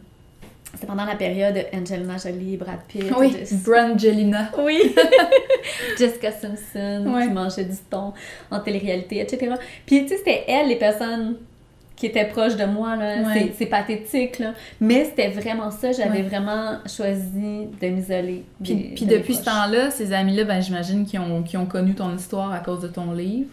c'était 0.78 0.86
pendant 0.86 1.04
la 1.04 1.16
période 1.16 1.54
Angelina 1.74 2.16
Jolie, 2.16 2.56
Brad 2.56 2.78
Pitt. 2.88 3.04
Oui, 3.18 3.34
Brangelina. 3.66 4.50
oui. 4.58 4.94
Jessica 5.98 6.30
Simpson 6.32 7.04
Ouais. 7.06 7.26
qui 7.26 7.32
mangeait 7.32 7.64
du 7.64 7.76
thon 7.90 8.12
en 8.50 8.60
télé-réalité, 8.60 9.20
etc. 9.20 9.54
Puis, 9.86 10.02
tu 10.02 10.08
sais, 10.08 10.16
c'était 10.18 10.44
elle, 10.48 10.68
les 10.68 10.76
personnes 10.76 11.36
qui 11.96 12.06
étaient 12.06 12.26
proches 12.26 12.54
de 12.56 12.64
moi, 12.64 12.94
là. 12.94 13.22
Ouais. 13.26 13.52
C'est- 13.58 13.66
pathétique, 13.66 14.38
là. 14.38 14.52
Mais 14.80 15.04
c'était 15.06 15.30
vraiment 15.30 15.72
ça. 15.72 15.90
J'avais 15.90 16.18
Ouais. 16.18 16.22
vraiment 16.22 16.76
choisi 16.86 17.66
de 17.80 17.88
m'isoler. 17.88 18.44
Puis, 18.62 18.74
des- 18.74 18.82
puis 18.94 19.04
de 19.04 19.10
mes 19.10 19.18
depuis 19.18 19.34
ce 19.34 19.44
temps-là, 19.44 19.90
ces 19.90 20.12
amis-là, 20.12 20.44
ben, 20.44 20.60
j'imagine 20.60 21.04
qu'ils 21.04 21.18
ont, 21.18 21.42
qu'ils 21.42 21.58
ont 21.58 21.66
connu 21.66 21.94
ton 21.96 22.14
histoire 22.14 22.52
à 22.52 22.60
cause 22.60 22.80
de 22.82 22.86
ton 22.88 23.10
livre. 23.12 23.48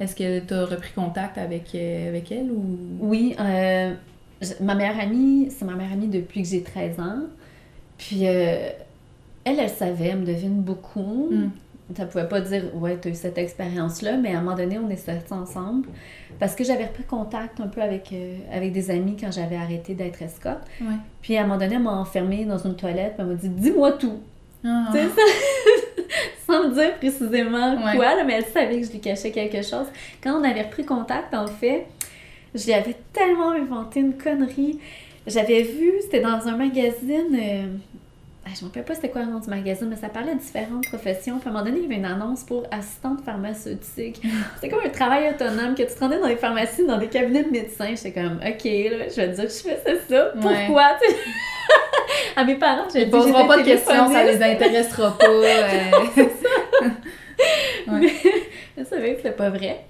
Est-ce 0.00 0.16
que 0.16 0.38
tu 0.40 0.54
as 0.54 0.64
repris 0.64 0.92
contact 0.94 1.36
avec, 1.36 1.64
euh, 1.74 2.08
avec 2.08 2.32
elle 2.32 2.50
ou? 2.50 2.64
Oui, 2.98 3.36
euh, 3.38 3.92
ma 4.60 4.74
meilleure 4.74 4.98
amie, 5.00 5.48
c'est 5.50 5.64
ma 5.64 5.74
meilleure 5.74 5.92
amie 5.92 6.08
depuis 6.08 6.42
que 6.42 6.48
j'ai 6.48 6.62
13 6.62 7.00
ans. 7.00 7.20
Puis 7.98 8.26
euh, 8.26 8.70
elle, 9.44 9.58
elle 9.58 9.68
savait, 9.68 10.08
elle 10.08 10.18
me 10.18 10.26
devine 10.26 10.60
beaucoup. 10.62 11.28
Mm. 11.30 11.50
Ça 11.96 12.06
pouvait 12.06 12.28
pas 12.28 12.40
dire, 12.40 12.64
ouais, 12.74 12.98
tu 13.00 13.08
as 13.08 13.10
eu 13.10 13.14
cette 13.14 13.36
expérience-là, 13.36 14.16
mais 14.16 14.34
à 14.34 14.38
un 14.38 14.40
moment 14.40 14.56
donné, 14.56 14.78
on 14.78 14.88
est 14.88 14.96
sortis 14.96 15.32
ensemble. 15.32 15.88
Parce 16.38 16.54
que 16.54 16.64
j'avais 16.64 16.86
repris 16.86 17.02
contact 17.04 17.60
un 17.60 17.66
peu 17.66 17.82
avec, 17.82 18.10
euh, 18.12 18.38
avec 18.50 18.72
des 18.72 18.90
amis 18.90 19.16
quand 19.20 19.30
j'avais 19.30 19.56
arrêté 19.56 19.94
d'être 19.94 20.22
escorte. 20.22 20.62
Ouais. 20.80 20.94
Puis 21.20 21.36
à 21.36 21.40
un 21.40 21.46
moment 21.46 21.58
donné, 21.58 21.74
elle 21.74 21.82
m'a 21.82 21.92
enfermée 21.92 22.44
dans 22.46 22.58
une 22.58 22.76
toilette, 22.76 23.14
puis 23.16 23.22
elle 23.22 23.26
m'a 23.26 23.34
dit, 23.34 23.48
dis-moi 23.48 23.92
tout. 23.92 24.20
Ah. 24.64 24.88
Tu 24.92 24.98
sais, 24.98 25.08
sans, 26.46 26.52
sans 26.62 26.68
me 26.68 26.74
dire 26.74 26.94
précisément 26.96 27.74
Ouais. 27.74 27.96
quoi, 27.96 28.14
là, 28.14 28.24
mais 28.24 28.34
elle 28.34 28.46
savait 28.46 28.80
que 28.80 28.86
je 28.86 28.92
lui 28.92 29.00
cachais 29.00 29.30
quelque 29.30 29.60
chose. 29.62 29.86
Quand 30.22 30.40
on 30.40 30.44
avait 30.44 30.62
repris 30.62 30.84
contact, 30.84 31.34
en 31.34 31.46
fait, 31.46 31.86
je 32.54 32.64
lui 32.66 32.72
avais 32.72 32.96
tellement 33.12 33.50
inventé 33.50 34.00
une 34.00 34.16
connerie. 34.16 34.78
J'avais 35.26 35.62
vu, 35.62 35.92
c'était 36.02 36.20
dans 36.20 36.48
un 36.48 36.56
magazine, 36.56 37.34
euh, 37.34 37.66
ah, 38.44 38.48
je 38.52 38.58
ne 38.58 38.62
me 38.62 38.66
rappelle 38.66 38.84
pas 38.84 38.94
c'était 38.96 39.08
quoi 39.10 39.22
le 39.22 39.30
nom 39.30 39.38
du 39.38 39.48
magazine, 39.48 39.86
mais 39.88 39.94
ça 39.96 40.08
parlait 40.08 40.34
de 40.34 40.40
différentes 40.40 40.84
professions. 40.88 41.38
Puis 41.38 41.46
à 41.46 41.50
un 41.50 41.52
moment 41.52 41.64
donné, 41.64 41.78
il 41.78 41.82
y 41.84 41.86
avait 41.86 41.94
une 41.94 42.04
annonce 42.04 42.42
pour 42.42 42.64
assistante 42.72 43.20
pharmaceutique. 43.24 44.20
C'était 44.56 44.68
comme 44.68 44.84
un 44.84 44.88
travail 44.88 45.30
autonome 45.32 45.74
que 45.76 45.82
tu 45.84 45.94
te 45.94 46.00
rendais 46.00 46.18
dans 46.18 46.26
les 46.26 46.36
pharmacies, 46.36 46.84
dans 46.84 46.98
des 46.98 47.06
cabinets 47.06 47.44
de 47.44 47.50
médecins. 47.50 47.94
J'étais 47.94 48.12
comme, 48.12 48.40
OK, 48.44 48.64
là, 48.64 49.08
je 49.08 49.16
vais 49.20 49.28
dire 49.28 49.44
que 49.44 49.50
je 49.50 49.58
faisais 49.58 50.00
ça. 50.08 50.34
Ouais. 50.34 50.66
Pourquoi? 50.66 50.96
à 52.36 52.44
mes 52.44 52.56
parents, 52.56 52.88
j'ai 52.92 53.02
Ils 53.02 53.10
poseront 53.10 53.46
pas 53.46 53.58
de 53.58 53.62
questions, 53.64 54.08
ça 54.12 54.24
les 54.24 54.42
intéressera 54.42 55.16
pas. 55.16 55.26
euh. 57.88 58.08
Je 58.76 58.84
savais 58.84 59.12
que 59.12 59.16
c'était 59.18 59.32
pas 59.32 59.50
vrai. 59.50 59.84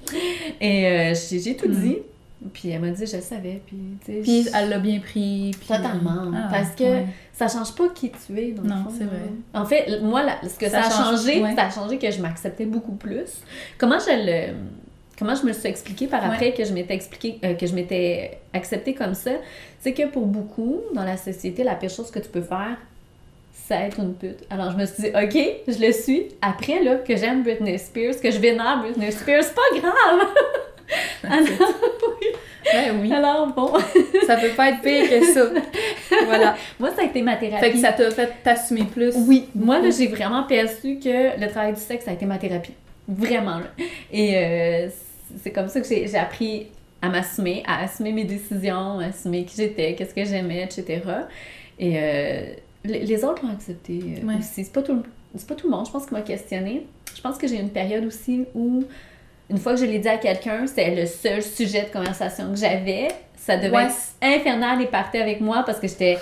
Et 0.60 0.86
euh, 0.86 1.14
j'ai 1.14 1.38
j'ai 1.38 1.56
tout 1.56 1.68
Mm. 1.68 1.74
dit. 1.80 1.98
Puis 2.52 2.70
elle 2.70 2.80
m'a 2.80 2.90
dit, 2.90 3.06
je 3.06 3.16
le 3.16 3.22
savais. 3.22 3.60
Puis, 3.66 3.76
Puis 4.22 4.48
elle 4.54 4.68
l'a 4.68 4.78
bien 4.78 5.00
pris. 5.00 5.52
Puis... 5.58 5.68
Totalement. 5.68 6.30
Ah, 6.34 6.48
parce 6.50 6.70
que 6.70 6.84
ouais. 6.84 7.06
ça 7.32 7.48
change 7.48 7.74
pas 7.74 7.88
qui 7.94 8.10
tu 8.10 8.38
es, 8.38 8.52
dans 8.52 8.62
le 8.62 8.68
Non, 8.68 8.84
fond, 8.84 8.90
c'est 8.96 9.04
vrai. 9.04 9.18
En 9.54 9.64
fait, 9.64 10.00
moi, 10.02 10.22
là, 10.22 10.36
ce 10.42 10.58
que 10.58 10.68
ça, 10.68 10.82
Ça 10.82 10.88
a 10.88 10.90
change, 10.90 11.20
changé, 11.20 11.42
ouais. 11.42 11.54
ça 11.54 11.64
a 11.64 11.70
changé 11.70 11.98
que 11.98 12.10
je 12.10 12.20
m'acceptais 12.20 12.66
beaucoup 12.66 12.94
plus. 12.94 13.42
Comment 13.78 13.98
je 13.98 14.10
le... 14.10 14.54
Comment 15.18 15.34
je 15.34 15.42
me 15.42 15.48
le 15.48 15.52
suis 15.52 15.68
expliqué 15.68 16.06
par 16.08 16.24
après 16.24 16.52
que 16.52 16.64
je 16.64 16.72
m'étais 16.72 16.94
expliqué 16.94 17.38
euh, 17.44 17.54
que 17.54 17.66
je 17.66 17.74
m'étais 17.74 18.40
acceptée 18.52 18.94
comme 18.94 19.14
ça, 19.14 19.30
c'est 19.78 19.92
que 19.92 20.08
pour 20.08 20.26
beaucoup 20.26 20.80
dans 20.94 21.04
la 21.04 21.16
société, 21.16 21.62
la 21.62 21.76
pire 21.76 21.90
chose 21.90 22.10
que 22.10 22.18
tu 22.18 22.28
peux 22.28 22.40
faire, 22.40 22.76
c'est 23.52 23.74
être 23.74 24.00
une 24.00 24.14
pute. 24.14 24.38
Alors 24.50 24.72
je 24.72 24.76
me 24.78 24.86
suis 24.86 25.04
dit, 25.04 25.08
ok, 25.10 25.62
je 25.68 25.86
le 25.86 25.92
suis. 25.92 26.28
Après 26.40 26.82
là, 26.82 26.96
que 26.96 27.14
j'aime 27.14 27.42
Britney 27.42 27.78
Spears, 27.78 28.20
que 28.20 28.30
je 28.30 28.38
vénère 28.38 28.80
Britney 28.80 29.12
Spears, 29.12 29.44
c'est 29.44 29.54
pas 29.54 29.80
grave. 29.80 30.26
alors, 31.22 31.48
Ben 32.72 32.98
oui, 33.00 33.12
alors 33.12 33.46
bon, 33.48 33.72
ça 34.26 34.36
peut 34.36 34.48
pas 34.56 34.70
être 34.70 34.80
pire 34.82 35.08
que 35.08 35.24
ça. 35.32 35.46
Voilà. 36.24 36.56
moi 36.78 36.90
ça 36.94 37.02
a 37.02 37.04
été 37.06 37.22
ma 37.22 37.36
thérapie. 37.36 37.64
Fait 37.64 37.72
que 37.72 37.78
ça 37.78 37.92
t'a 37.92 38.10
fait 38.10 38.32
t'assumer 38.42 38.84
plus. 38.84 39.14
Oui, 39.26 39.48
moi 39.54 39.80
là, 39.80 39.90
j'ai 39.90 40.06
vraiment 40.08 40.44
perçu 40.44 40.98
que 40.98 41.38
le 41.40 41.48
travail 41.48 41.72
du 41.74 41.80
sexe 41.80 42.06
a 42.08 42.12
été 42.12 42.24
ma 42.26 42.38
thérapie. 42.38 42.72
Vraiment. 43.08 43.58
Là. 43.58 43.66
Et 44.12 44.36
euh, 44.36 44.88
c'est 45.42 45.50
comme 45.50 45.68
ça 45.68 45.80
que 45.80 45.86
j'ai 45.88 46.06
j'ai 46.06 46.16
appris 46.18 46.68
à 47.00 47.08
m'assumer, 47.08 47.62
à 47.66 47.82
assumer 47.82 48.12
mes 48.12 48.24
décisions, 48.24 49.00
à 49.00 49.06
assumer 49.06 49.44
qui 49.44 49.56
j'étais, 49.56 49.94
qu'est-ce 49.96 50.14
que 50.14 50.24
j'aimais, 50.24 50.62
etc. 50.62 51.00
Et 51.80 51.94
euh, 51.98 52.42
les, 52.84 53.24
autres 53.24 53.44
l'ont 53.44 53.52
accepté 53.52 53.98
euh, 54.22 54.26
Ouais. 54.26 54.34
aussi. 54.38 54.64
C'est 54.64 54.72
pas, 54.72 54.82
tout 54.82 54.92
le- 54.94 55.02
c'est 55.34 55.48
pas 55.48 55.56
tout 55.56 55.66
le 55.68 55.76
monde, 55.76 55.84
je 55.86 55.90
pense, 55.90 56.06
qui 56.06 56.14
m'a 56.14 56.20
questionné. 56.22 56.86
Je 57.16 57.20
pense 57.20 57.38
que 57.38 57.48
j'ai 57.48 57.56
eu 57.56 57.60
une 57.60 57.70
période 57.70 58.04
aussi 58.04 58.44
où, 58.54 58.84
une 59.50 59.58
fois 59.58 59.72
que 59.74 59.80
je 59.80 59.84
l'ai 59.84 59.98
dit 59.98 60.08
à 60.08 60.16
quelqu'un, 60.18 60.66
c'était 60.66 60.94
le 60.94 61.06
seul 61.06 61.42
sujet 61.42 61.82
de 61.82 61.92
conversation 61.92 62.50
que 62.52 62.58
j'avais. 62.58 63.08
Ça 63.36 63.56
devait 63.56 63.70
Ouais, 63.76 63.86
être 63.86 63.94
infernal 64.40 64.80
et 64.82 64.86
partait 64.86 65.20
avec 65.20 65.40
moi 65.40 65.62
parce 65.66 65.78
que 65.80 65.88
j'étais. 65.88 66.18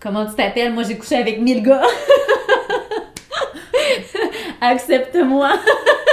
Comment 0.00 0.26
tu 0.26 0.34
t'appelles? 0.34 0.72
Moi, 0.72 0.82
j'ai 0.82 0.96
couché 0.98 1.16
avec 1.16 1.40
mille 1.40 1.62
gars. 1.62 1.82
Accepte-moi. 4.60 5.50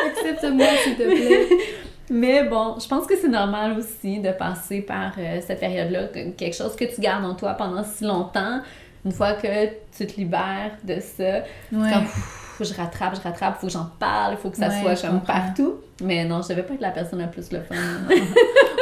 Accepte-moi, 0.08 0.68
s'il 0.84 0.96
te 0.96 1.04
plaît. 1.04 1.48
Mais 2.10 2.44
bon, 2.44 2.78
je 2.80 2.88
pense 2.88 3.08
que 3.08 3.16
c'est 3.18 3.30
normal 3.30 3.78
aussi 3.80 4.20
de 4.20 4.32
passer 4.32 4.82
par 4.82 5.14
euh, 5.18 5.40
cette 5.46 5.60
période-là, 5.60 6.08
que- 6.08 6.32
quelque 6.32 6.56
chose 6.56 6.76
que 6.76 6.86
tu 6.86 7.02
gardes 7.02 7.26
en 7.26 7.34
toi 7.34 7.54
pendant 7.54 7.84
si 7.84 8.04
longtemps. 8.04 8.60
Une 9.06 9.12
fois 9.12 9.34
que 9.34 9.48
tu 9.98 10.06
te 10.06 10.16
libères 10.18 10.78
de 10.84 11.00
ça, 11.00 11.24
Ouais. 11.72 11.90
pff, 11.92 12.58
je 12.62 12.74
rattrape, 12.74 13.16
je 13.16 13.22
rattrape, 13.22 13.60
faut 13.60 13.68
que 13.68 13.74
j'en 13.74 13.88
parle, 14.00 14.34
il 14.34 14.38
faut 14.38 14.50
que 14.50 14.58
ça 14.58 14.68
Ouais, 14.68 14.82
soit 14.82 14.96
je 14.96 15.02
comme 15.08 15.22
partout. 15.22 15.76
Mais 16.04 16.26
non, 16.26 16.42
je 16.42 16.50
devais 16.50 16.64
pas 16.64 16.74
être 16.76 16.82
la 16.82 16.92
personne 16.92 17.20
la 17.20 17.28
plus 17.28 17.52
le 17.52 17.60
fun. 17.62 17.76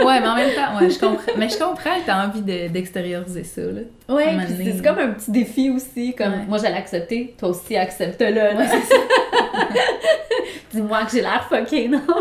Ouais, 0.03 0.19
mais 0.19 0.27
en 0.27 0.35
même 0.35 0.49
temps, 0.55 0.79
ouais, 0.81 0.89
je 0.89 0.97
comprends. 0.97 1.31
Mais 1.37 1.47
je 1.47 1.59
comprends 1.59 1.91
que 1.99 2.05
t'as 2.07 2.25
envie 2.27 2.41
de- 2.41 2.69
d'extérioriser 2.69 3.43
ça, 3.43 3.61
là. 3.61 3.81
ouais, 4.09 4.35
c'est 4.47 4.83
comme 4.83 4.97
un 4.97 5.11
petit 5.11 5.29
défi 5.29 5.69
aussi, 5.69 6.15
comme 6.15 6.31
Ouais. 6.33 6.45
moi 6.47 6.57
j'allais 6.57 6.77
accepter, 6.77 7.35
toi 7.37 7.49
aussi 7.49 7.77
accepte-le. 7.77 8.57
Ouais. 8.57 8.65
Dis-moi 10.73 11.05
que 11.05 11.11
j'ai 11.11 11.21
l'air 11.21 11.45
fucké, 11.49 11.87
non? 11.87 12.01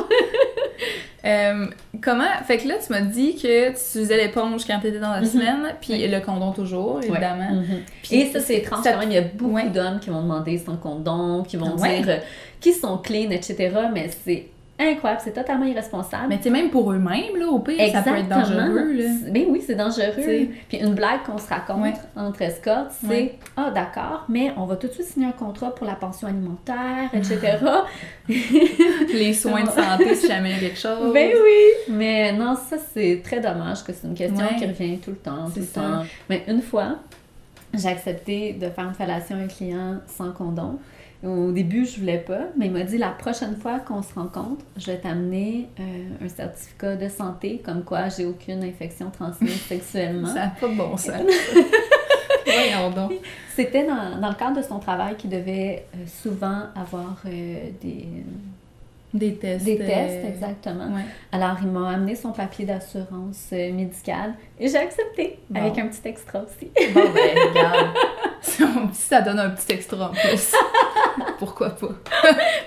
Euh, 1.22 1.66
comment. 2.02 2.24
Fait 2.46 2.56
que 2.56 2.66
là, 2.66 2.76
tu 2.82 2.90
m'as 2.90 3.02
dit 3.02 3.34
que 3.36 3.68
tu 3.68 3.74
utilisais 3.90 4.16
l'éponge 4.16 4.64
quand 4.66 4.80
t'étais 4.80 4.98
dans 5.00 5.10
la 5.10 5.20
Mhm. 5.20 5.26
semaine, 5.26 5.74
puis 5.78 6.08
le 6.08 6.18
condom 6.20 6.52
toujours, 6.52 6.98
évidemment. 7.02 7.50
Mhm. 7.56 7.82
Puis 8.02 8.22
Et 8.22 8.32
ça, 8.32 8.40
c'est 8.40 8.56
étrange 8.56 8.82
ça- 8.84 8.92
quand 8.92 9.00
même. 9.00 9.10
Il 9.10 9.16
y 9.16 9.18
a 9.18 9.24
beaucoup 9.34 9.68
d'hommes 9.68 10.00
qui 10.00 10.08
vont 10.08 10.22
demander 10.22 10.56
sans 10.56 10.78
condom, 10.78 11.42
qui 11.46 11.58
vont 11.58 11.76
dire 11.76 12.08
euh, 12.08 12.16
qu'ils 12.58 12.72
sont 12.72 12.96
clean, 12.96 13.28
etc. 13.32 13.70
Mais 13.92 14.08
c'est 14.24 14.46
incroyable, 14.80 15.20
c'est 15.24 15.32
totalement 15.32 15.64
irresponsable. 15.66 16.26
Mais 16.28 16.36
tu 16.38 16.44
sais, 16.44 16.50
même 16.50 16.70
pour 16.70 16.92
eux-mêmes, 16.92 17.36
là, 17.38 17.46
au 17.48 17.58
pire, 17.58 17.76
ça 17.92 18.02
peut 18.02 18.16
être 18.16 18.28
dangereux, 18.28 18.92
là. 18.92 19.04
Ben 19.30 19.44
oui, 19.48 19.62
c'est 19.66 19.74
dangereux. 19.74 20.12
T'sais. 20.16 20.50
Puis 20.68 20.78
une 20.78 20.94
blague 20.94 21.22
qu'on 21.24 21.38
se 21.38 21.48
raconte 21.48 21.82
Ouais. 21.82 21.92
entre 22.16 22.42
escortes, 22.42 22.92
c'est 23.00 23.06
Ouais. 23.08 23.38
Ah, 23.56 23.70
d'accord, 23.74 24.24
mais 24.28 24.52
on 24.56 24.64
va 24.66 24.76
tout 24.76 24.86
de 24.88 24.92
suite 24.92 25.06
signer 25.06 25.26
un 25.26 25.32
contrat 25.32 25.74
pour 25.74 25.86
la 25.86 25.94
pension 25.94 26.28
alimentaire, 26.28 27.10
etc. 27.12 27.58
Les 29.12 29.32
soins 29.34 29.64
de 29.64 29.68
santé, 29.70 30.14
si 30.14 30.26
jamais 30.28 30.50
il 30.50 30.54
y 30.54 30.56
a 30.56 30.60
quelque 30.60 30.78
chose. 30.80 31.12
ben 31.12 31.30
oui! 31.34 31.92
Mais 31.94 32.32
non, 32.32 32.54
ça, 32.56 32.76
c'est 32.92 33.20
très 33.24 33.40
dommage 33.40 33.84
que 33.84 33.92
c'est 33.92 34.06
une 34.06 34.14
question 34.14 34.44
Ouais. 34.46 34.56
qui 34.56 34.66
revient 34.66 34.98
tout 34.98 35.10
le 35.10 35.16
temps. 35.16 35.46
Tout 35.46 35.52
C'est 35.54 35.60
le 35.60 35.66
ça. 35.66 35.80
temps. 35.80 36.02
Mais 36.28 36.44
une 36.48 36.62
fois, 36.62 36.96
j'ai 37.74 37.88
accepté 37.88 38.52
de 38.54 38.68
faire 38.70 38.84
une 38.84 38.94
fellation 38.94 39.36
à 39.36 39.40
un 39.40 39.46
client 39.46 39.98
sans 40.06 40.32
condom. 40.32 40.78
Au 41.22 41.52
début, 41.52 41.84
je 41.84 42.00
voulais 42.00 42.18
pas, 42.18 42.46
mais 42.56 42.66
il 42.66 42.72
m'a 42.72 42.82
dit 42.82 42.96
la 42.96 43.10
prochaine 43.10 43.54
fois 43.54 43.78
qu'on 43.78 44.02
se 44.02 44.14
rencontre, 44.14 44.64
je 44.78 44.86
vais 44.86 44.96
t'amener 44.96 45.68
euh, 45.78 46.24
un 46.24 46.28
certificat 46.28 46.96
de 46.96 47.08
santé 47.08 47.60
comme 47.62 47.84
quoi 47.84 48.08
j'ai 48.08 48.24
aucune 48.24 48.64
infection 48.64 49.10
transmise 49.10 49.60
sexuellement. 49.60 50.28
Ça 50.34 50.34
n'a 50.34 50.48
pas 50.48 50.68
de 50.68 50.76
bon 50.76 50.96
sens. 50.96 51.12
Voyons 52.46 52.90
donc. 52.90 53.12
C'était 53.54 53.86
dans, 53.86 54.18
dans 54.18 54.30
le 54.30 54.34
cadre 54.34 54.56
de 54.56 54.62
son 54.62 54.78
travail 54.78 55.16
qu'il 55.16 55.28
devait 55.28 55.84
euh, 55.94 55.98
souvent 56.06 56.62
avoir 56.74 57.16
euh, 57.26 57.68
des, 57.82 58.06
Des 59.12 59.34
tests. 59.34 59.64
des 59.64 59.78
euh, 59.80 59.86
tests, 59.86 60.24
exactement. 60.28 60.86
Ouais. 60.94 61.02
Alors, 61.32 61.56
il 61.62 61.68
m'a 61.68 61.90
amené 61.90 62.14
son 62.14 62.30
papier 62.32 62.64
d'assurance 62.64 63.48
euh, 63.52 63.72
médicale 63.72 64.34
et 64.58 64.68
j'ai 64.68 64.78
accepté 64.78 65.38
Bon. 65.50 65.60
avec 65.60 65.78
un 65.78 65.88
petit 65.88 66.06
extra 66.08 66.40
aussi. 66.42 66.70
Bon, 66.94 67.00
ben, 67.12 67.38
regarde. 67.50 67.88
Ça 68.92 69.20
donne 69.20 69.38
un 69.38 69.50
petit 69.50 69.72
extra 69.72 70.08
en 70.10 70.12
plus. 70.12 70.52
Pourquoi 71.38 71.70
pas? 71.70 71.88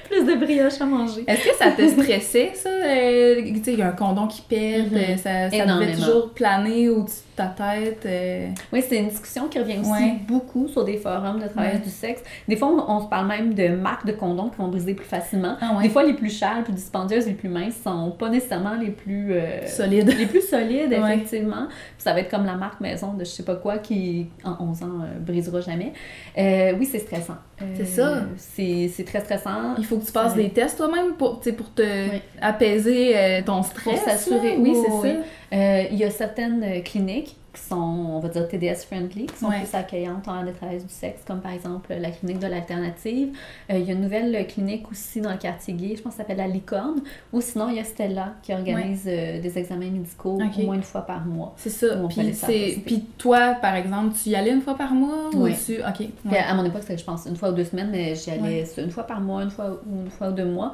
Plus 0.10 0.24
de 0.26 0.36
brioche 0.36 0.80
à 0.82 0.86
manger. 0.86 1.24
Est-ce 1.28 1.50
que 1.50 1.56
ça 1.56 1.72
te 1.72 1.88
stressait, 1.88 2.52
ça? 2.56 2.70
Euh, 2.70 3.42
tu 3.44 3.64
sais, 3.64 3.74
il 3.74 3.80
y 3.80 3.82
a 3.82 3.88
un 3.88 3.92
condom 3.92 4.28
qui 4.28 4.42
pète, 4.42 4.92
Mhm. 4.92 4.98
euh, 4.98 5.18
ça, 5.18 5.50
ça 5.50 5.66
devait 5.66 5.94
toujours 5.94 6.32
planer 6.34 6.90
au-dessus 6.90 7.22
de 7.32 7.36
ta 7.38 7.48
tête. 7.48 8.04
euh? 8.06 8.48
Oui, 8.72 8.84
c'est 8.88 8.98
une 8.98 9.08
discussion 9.10 9.48
qui 9.48 9.60
revient 9.60 9.80
aussi 9.80 9.90
Ouais. 9.92 10.16
beaucoup 10.28 10.68
sur 10.68 10.84
des 10.84 10.98
forums 10.98 11.40
de 11.40 11.48
travail 11.48 11.74
Ouais. 11.74 11.80
du 11.80 11.90
sexe. 11.90 12.22
Des 12.48 12.56
fois, 12.56 12.68
on, 12.70 12.92
on 12.98 13.02
se 13.02 13.08
parle 13.08 13.28
même 13.28 13.54
de 13.54 13.70
marques 13.70 14.06
de 14.06 14.12
condoms 14.14 14.50
qui 14.50 14.58
vont 14.58 14.68
briser 14.68 14.94
plus 14.94 15.06
facilement. 15.06 15.56
Ah? 15.62 15.78
Des 15.82 15.90
fois, 15.90 16.04
les 16.04 16.14
plus 16.14 16.30
chères, 16.34 16.58
les 16.58 16.64
plus 16.64 16.74
dispendieuses, 16.74 17.26
les 17.28 17.34
plus 17.34 17.48
minces 17.48 17.76
sont 17.82 18.12
pas 18.12 18.28
nécessairement 18.30 18.76
les 18.76 18.90
plus... 18.92 19.34
euh, 19.34 19.66
Solide. 19.66 20.14
les 20.18 20.26
plus 20.26 20.42
solides, 20.42 20.92
effectivement. 20.92 21.68
Ça 21.98 22.12
va 22.14 22.20
être 22.20 22.30
comme 22.30 22.46
la 22.46 22.56
marque 22.56 22.82
maison 22.82 23.14
de 23.14 23.24
je 23.24 23.30
sais 23.30 23.44
pas 23.44 23.56
quoi 23.56 23.78
qui, 23.78 24.28
en 24.44 24.58
11 24.60 24.84
ans, 24.84 24.88
euh, 25.04 25.20
brisera 25.20 25.62
jamais. 25.62 25.94
Euh, 26.38 26.74
oui, 26.78 26.86
c'est 26.92 27.00
stressant. 27.00 27.38
Euh, 27.62 27.66
C'est 27.78 27.86
ça. 27.86 28.24
C'est 28.36 28.90
c'est 28.94 29.06
très 29.06 29.22
stressant. 29.22 29.76
Il 29.78 29.86
faut 29.86 29.98
que 29.98 30.06
tu 30.06 30.12
passes 30.12 30.36
des 30.36 30.50
tests 30.50 30.78
toi-même 30.78 31.14
pour, 31.14 31.40
pour 31.40 31.74
te 31.74 31.82
Oui. 31.82 32.22
apaiser 32.42 33.18
euh, 33.18 33.42
ton 33.46 33.64
stress. 33.64 33.84
Pour 34.02 34.10
s'assurer, 34.10 34.58
oui, 34.58 34.76
c'est 34.84 34.92
oui, 34.92 35.10
ça. 35.52 35.56
Euh, 35.56 35.84
il 35.92 35.98
y 35.98 36.04
a 36.04 36.10
certaines 36.10 36.64
euh, 36.64 36.82
cliniques 36.82 37.38
qui 37.54 37.62
sont, 37.62 37.76
on 37.76 38.20
va 38.20 38.30
dire, 38.30 38.48
TDS-friendly, 38.48 39.28
qui 39.28 39.38
sont 39.38 39.48
Ouais. 39.48 39.60
plus 39.62 39.76
accueillantes 39.76 40.28
en 40.28 40.44
des 40.44 40.52
travailleurs 40.54 40.84
du 40.84 40.94
sexe, 40.94 41.22
comme 41.28 41.40
par 41.40 41.52
exemple 41.52 41.94
la 41.94 42.10
clinique 42.10 42.40
de 42.40 42.48
l'alternative. 42.48 43.30
Euh, 43.72 43.78
il 43.78 43.86
y 43.86 43.90
a 43.90 43.94
une 43.94 44.02
nouvelle 44.02 44.36
euh, 44.36 44.44
clinique 44.44 44.90
aussi 44.92 45.22
dans 45.22 45.32
le 45.32 45.38
quartier 45.38 45.74
gay, 45.76 45.94
je 45.96 46.02
pense 46.02 46.14
que 46.14 46.18
ça 46.18 46.24
s'appelle 46.24 46.38
la 46.38 46.48
Licorne. 46.48 47.02
Ou 47.32 47.42
sinon, 47.42 47.70
il 47.70 47.76
y 47.76 47.80
a 47.80 47.84
Stella 47.84 48.34
qui 48.42 48.54
organise 48.54 49.04
euh, 49.08 49.40
des 49.42 49.58
examens 49.58 49.90
médicaux 49.90 50.40
au 50.42 50.64
moins 50.64 50.76
une 50.76 50.84
fois 50.84 51.02
par 51.02 51.26
mois. 51.26 51.54
C'est 51.58 51.70
ça. 51.70 51.88
Puis, 52.10 52.34
c'est... 52.34 52.80
Puis 52.86 53.06
toi, 53.18 53.54
par 53.62 53.76
exemple, 53.76 54.16
tu 54.22 54.30
y 54.30 54.36
allais 54.36 54.52
une 54.52 54.62
fois 54.62 54.76
par 54.76 54.94
mois 54.94 55.30
Oui. 55.36 55.52
ou 55.52 55.56
tu... 55.66 55.80
OK. 55.82 56.08
Puis 56.28 56.38
à 56.38 56.54
mon 56.56 56.66
époque, 56.66 56.82
c'était, 56.82 56.98
je 56.98 57.06
pense, 57.06 57.26
une 57.28 57.36
fois 57.36 57.50
ou 57.50 57.54
deux 57.54 57.66
semaines, 57.66 57.90
mais 57.92 58.16
j'y 58.16 58.32
allais 58.32 58.66
une 58.78 58.90
fois 58.92 59.04
par 59.04 59.22
mois, 59.22 59.44
une 59.44 59.52
fois 59.52 59.80
ou 59.88 60.02
une 60.04 60.10
fois 60.10 60.30
ou 60.30 60.34
deux 60.34 60.46
mois. 60.46 60.74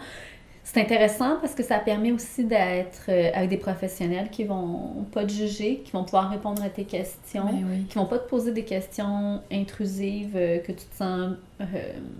C'est 0.72 0.82
intéressant 0.82 1.38
parce 1.42 1.56
que 1.56 1.64
ça 1.64 1.80
permet 1.80 2.12
aussi 2.12 2.44
d'être 2.44 3.06
euh, 3.10 3.32
avec 3.34 3.50
des 3.50 3.58
professionnels 3.58 4.30
qui 4.30 4.44
vont 4.44 5.04
pas 5.12 5.26
te 5.26 5.32
juger, 5.32 5.82
qui 5.84 5.92
vont 5.92 6.04
pouvoir 6.04 6.30
répondre 6.30 6.62
à 6.64 6.70
tes 6.70 6.84
questions. 6.84 7.46
Ben 7.46 7.66
oui. 7.72 7.86
qui 7.90 7.98
vont 7.98 8.06
pas 8.06 8.20
te 8.20 8.30
poser 8.30 8.52
des 8.52 8.64
questions 8.64 9.42
intrusives 9.52 10.36
euh, 10.36 10.60
que 10.60 10.72
tu 10.72 10.86
te 10.86 10.96
sens 10.96 11.32
euh, 11.60 11.66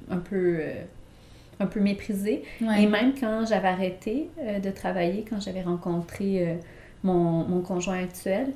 un 0.10 0.18
peu 0.18 0.58
euh, 0.62 0.74
un 1.60 1.68
peu 1.68 1.80
méprisé. 1.80 2.44
Et 2.62 2.88
même 2.88 3.14
quand 3.20 3.46
j'avais 3.48 3.68
arrêté 3.68 4.30
de 4.64 4.72
travailler, 4.72 5.26
quand 5.30 5.42
j'avais 5.42 5.62
rencontré 5.62 6.58
mon, 7.04 7.44
mon 7.44 7.60
conjoint 7.60 8.02
actuel, 8.02 8.54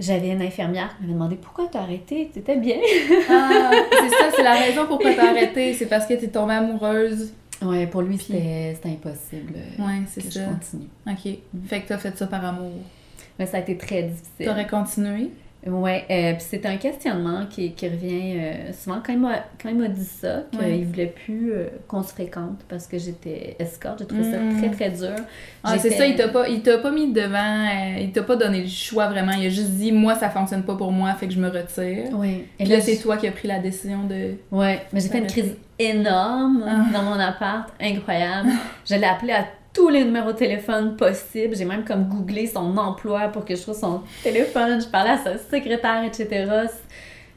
j'avais 0.00 0.30
une 0.30 0.40
infirmière 0.40 0.96
qui 0.96 1.02
m'avait 1.02 1.12
demandé 1.12 1.36
pourquoi 1.36 1.68
t'as 1.70 1.80
arrêté, 1.80 2.30
t'étais 2.32 2.56
bien? 2.56 2.78
Ah, 3.28 3.70
c'est 3.92 4.08
ça, 4.08 4.30
c'est 4.34 4.42
la 4.42 4.54
raison 4.54 4.86
pourquoi 4.86 5.12
t'as 5.12 5.28
arrêté. 5.32 5.74
C'est 5.74 5.84
parce 5.84 6.06
que 6.06 6.14
t'es 6.14 6.28
tombée 6.28 6.54
amoureuse. 6.54 7.34
Ouais, 7.64 7.86
pour 7.86 8.02
lui 8.02 8.18
c'était 8.18 8.76
impossible 8.84 9.54
euh, 9.56 9.84
Ouais, 9.86 10.00
c'est 10.08 10.22
que 10.22 10.30
ça. 10.30 10.40
je 10.46 10.50
continue. 10.52 10.88
OK. 11.08 11.38
Fait 11.68 11.80
que 11.82 11.88
t'as 11.88 11.98
fait 11.98 12.16
ça 12.16 12.26
par 12.26 12.44
amour. 12.44 12.72
Mais 13.38 13.46
ça 13.46 13.56
a 13.56 13.60
été 13.60 13.76
très 13.76 14.04
difficile. 14.04 14.46
T'aurais 14.46 14.66
continué? 14.66 15.30
Ouais, 15.66 16.04
euh, 16.10 16.32
puis 16.34 16.44
c'est 16.46 16.66
un 16.66 16.76
questionnement 16.76 17.46
qui, 17.48 17.72
qui 17.72 17.88
revient 17.88 18.34
euh, 18.38 18.72
souvent 18.72 18.98
quand 19.04 19.12
il 19.14 19.18
m'a 19.18 19.44
quand 19.62 19.70
il 19.70 19.76
m'a 19.76 19.88
dit 19.88 20.04
ça, 20.04 20.42
qu'il 20.50 20.60
Ouais. 20.60 20.82
voulait 20.84 21.06
plus 21.06 21.52
euh, 21.52 21.66
qu'on 21.88 22.02
se 22.02 22.12
fréquente 22.12 22.60
parce 22.68 22.86
que 22.86 22.98
j'étais 22.98 23.56
escorte, 23.58 24.00
j'ai 24.00 24.06
trouvé 24.06 24.22
Mm. 24.24 24.32
ça 24.52 24.58
très 24.58 24.70
très 24.70 24.90
dur. 24.90 25.16
Ah, 25.62 25.78
c'est 25.78 25.90
ça, 25.90 26.06
il 26.06 26.16
t'a 26.16 26.28
pas, 26.28 26.48
il 26.48 26.60
t'a 26.62 26.78
pas 26.78 26.90
mis 26.90 27.12
devant, 27.12 27.64
euh, 27.66 27.98
il 28.00 28.12
t'a 28.12 28.22
pas 28.22 28.36
donné 28.36 28.60
le 28.62 28.68
choix 28.68 29.08
vraiment. 29.08 29.32
Il 29.32 29.46
a 29.46 29.50
juste 29.50 29.70
dit, 29.70 29.90
moi, 29.92 30.14
ça 30.14 30.28
fonctionne 30.28 30.64
pas 30.64 30.76
pour 30.76 30.92
moi, 30.92 31.14
fait 31.14 31.26
que 31.28 31.32
je 31.34 31.40
me 31.40 31.48
retire. 31.48 32.16
Ouais. 32.18 32.44
Et 32.58 32.66
là, 32.66 32.80
c'est 32.80 32.98
toi 32.98 33.16
qui 33.16 33.26
as 33.26 33.32
pris 33.32 33.48
la 33.48 33.58
décision 33.58 34.04
de. 34.04 34.34
Ouais, 34.50 34.82
mais 34.92 35.00
j'ai 35.00 35.08
fait 35.08 35.18
une 35.18 35.26
crise 35.26 35.54
énorme 35.78 36.64
Ah. 36.66 36.84
dans 36.92 37.02
mon 37.02 37.18
appart, 37.18 37.68
incroyable. 37.80 38.50
Je 38.88 38.94
l'ai 38.96 39.04
appelé 39.06 39.32
à 39.32 39.46
tous 39.74 39.88
les 39.88 40.04
numéros 40.04 40.32
de 40.32 40.38
téléphone 40.38 40.96
possibles. 40.96 41.56
J'ai 41.56 41.64
même 41.64 41.84
comme 41.84 42.04
googlé 42.08 42.46
son 42.46 42.76
emploi 42.78 43.28
pour 43.28 43.44
que 43.44 43.56
je 43.56 43.60
trouve 43.60 43.76
son 43.76 44.02
téléphone. 44.22 44.80
Je 44.80 44.86
parlais 44.86 45.10
à 45.10 45.18
sa 45.18 45.36
secrétaire, 45.36 46.04
etc. 46.04 46.46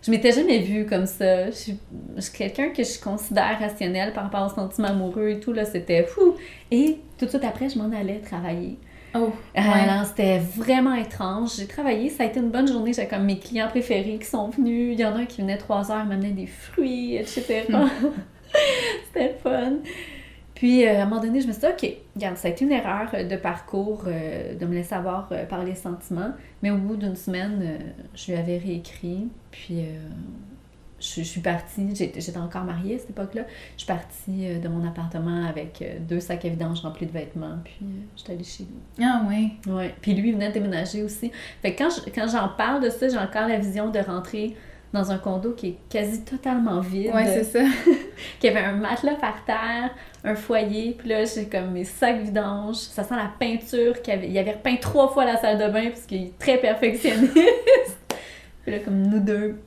Je 0.03 0.11
m'étais 0.11 0.31
jamais 0.31 0.59
vue 0.59 0.85
comme 0.85 1.07
ça. 1.07 1.47
Je 1.47 1.55
suis, 1.55 1.79
quelqu'un 2.33 2.69
que 2.69 2.83
je 2.83 2.99
considère 3.01 3.59
rationnel 3.59 4.13
par 4.13 4.25
rapport 4.25 4.45
aux 4.45 4.55
sentiments 4.55 4.89
amoureux 4.89 5.29
et 5.29 5.39
tout. 5.39 5.51
Là, 5.51 5.65
c'était 5.65 6.03
fou. 6.03 6.35
Et 6.71 6.99
tout 7.17 7.25
de 7.25 7.29
suite 7.29 7.43
après, 7.43 7.69
je 7.69 7.79
m'en 7.79 7.91
allais 7.91 8.19
travailler. 8.19 8.77
Oh. 9.15 9.33
Alors, 9.55 10.05
c'était 10.05 10.37
vraiment 10.37 10.93
étrange. 10.93 11.55
J'ai 11.57 11.65
travaillé, 11.65 12.09
ça 12.09 12.23
a 12.23 12.27
été 12.27 12.39
une 12.39 12.51
bonne 12.51 12.67
journée. 12.67 12.93
J'avais 12.93 13.07
comme 13.07 13.25
mes 13.25 13.39
clients 13.39 13.67
préférés 13.67 14.19
qui 14.19 14.27
sont 14.27 14.49
venus. 14.49 14.93
Il 14.93 14.99
y 14.99 15.05
en 15.05 15.15
a 15.15 15.19
un 15.19 15.25
qui 15.25 15.41
venait 15.41 15.57
trois 15.57 15.91
heures, 15.91 16.05
m'amener 16.05 16.31
des 16.31 16.47
fruits, 16.47 17.15
etc. 17.15 17.65
c'était 19.07 19.33
le 19.33 19.39
fun. 19.41 19.73
Puis, 20.57 20.87
euh, 20.87 20.99
à 20.99 21.03
un 21.03 21.05
moment 21.05 21.21
donné, 21.21 21.39
je 21.39 21.45
me 21.47 21.51
suis 21.51 21.61
dit, 21.61 21.67
OK, 21.67 21.93
regarde, 22.15 22.35
ça 22.35 22.47
a 22.47 22.51
été 22.51 22.65
une 22.65 22.71
erreur 22.71 23.09
euh, 23.13 23.23
de 23.27 23.35
parcours 23.35 24.05
euh, 24.07 24.55
de 24.55 24.65
me 24.65 24.73
laisser 24.73 24.95
avoir 24.95 25.29
euh, 25.31 25.45
par 25.45 25.63
les 25.63 25.75
sentiments. 25.75 26.31
Mais 26.63 26.71
au 26.71 26.77
bout 26.77 26.95
d'une 26.95 27.15
semaine, 27.15 27.59
euh, 27.61 27.77
je 28.15 28.31
lui 28.31 28.39
avais 28.39 28.57
réécrit. 28.57 29.27
Puis, 29.51 29.83
je, 30.99 31.05
je 31.17 31.21
suis 31.21 31.41
partie. 31.41 31.87
J'étais 31.95 32.37
encore 32.39 32.63
mariée 32.63 32.95
à 32.95 32.97
cette 32.97 33.11
époque-là. 33.11 33.43
Je 33.77 33.83
suis 33.83 33.87
partie 33.87 34.59
de 34.59 34.67
mon 34.67 34.83
appartement 34.87 35.45
avec 35.45 35.83
deux 36.09 36.19
sacs 36.19 36.43
à 36.45 36.49
vidange 36.49 36.81
remplis 36.81 37.05
de 37.05 37.11
vêtements. 37.11 37.59
Puis, 37.63 37.85
j'étais 38.15 38.33
allée 38.33 38.43
chez 38.43 38.63
lui. 38.63 39.05
Ah, 39.05 39.21
ouais. 39.29 39.71
Ouais. 39.71 39.93
Puis 40.01 40.15
lui, 40.15 40.29
il 40.29 40.33
venait 40.33 40.47
de 40.49 40.53
déménager 40.55 41.03
aussi. 41.03 41.31
Fait 41.61 41.75
que 41.75 41.83
quand 41.83 41.89
je- 41.91 42.09
quand 42.09 42.27
j'en 42.27 42.49
parle 42.49 42.81
de 42.83 42.89
ça, 42.89 43.07
j'ai 43.07 43.17
encore 43.19 43.47
la 43.47 43.59
vision 43.59 43.91
de 43.91 43.99
rentrer 43.99 44.55
dans 44.93 45.11
un 45.11 45.17
condo 45.17 45.51
qui 45.51 45.67
est 45.67 45.77
quasi 45.89 46.23
totalement 46.23 46.79
vide. 46.79 47.11
Ouais, 47.13 47.25
c'est 47.25 47.43
ça. 47.43 47.59
Qui 48.39 48.47
avait 48.47 48.59
un 48.61 48.73
matelas 48.73 49.15
par 49.15 49.43
terre, 49.45 49.91
un 50.23 50.35
foyer. 50.35 50.95
Puis 50.97 51.09
là, 51.09 51.23
j'ai 51.25 51.45
comme 51.45 51.71
mes 51.71 51.83
sacs 51.83 52.21
vidanges. 52.21 52.75
Ça 52.77 53.03
sent 53.03 53.15
la 53.15 53.29
peinture. 53.39 54.01
qu'il 54.01 54.13
avait, 54.13 54.29
il 54.29 54.37
avait 54.37 54.51
repeint 54.53 54.77
trois 54.77 55.09
fois 55.09 55.25
la 55.25 55.37
salle 55.37 55.57
de 55.57 55.71
bain 55.71 55.89
parce 55.89 56.05
qu'il 56.05 56.23
est 56.23 56.39
très 56.39 56.57
perfectionniste. 56.57 57.35
puis 58.63 58.71
là, 58.71 58.79
comme 58.79 59.01
nous 59.01 59.19
deux, 59.19 59.59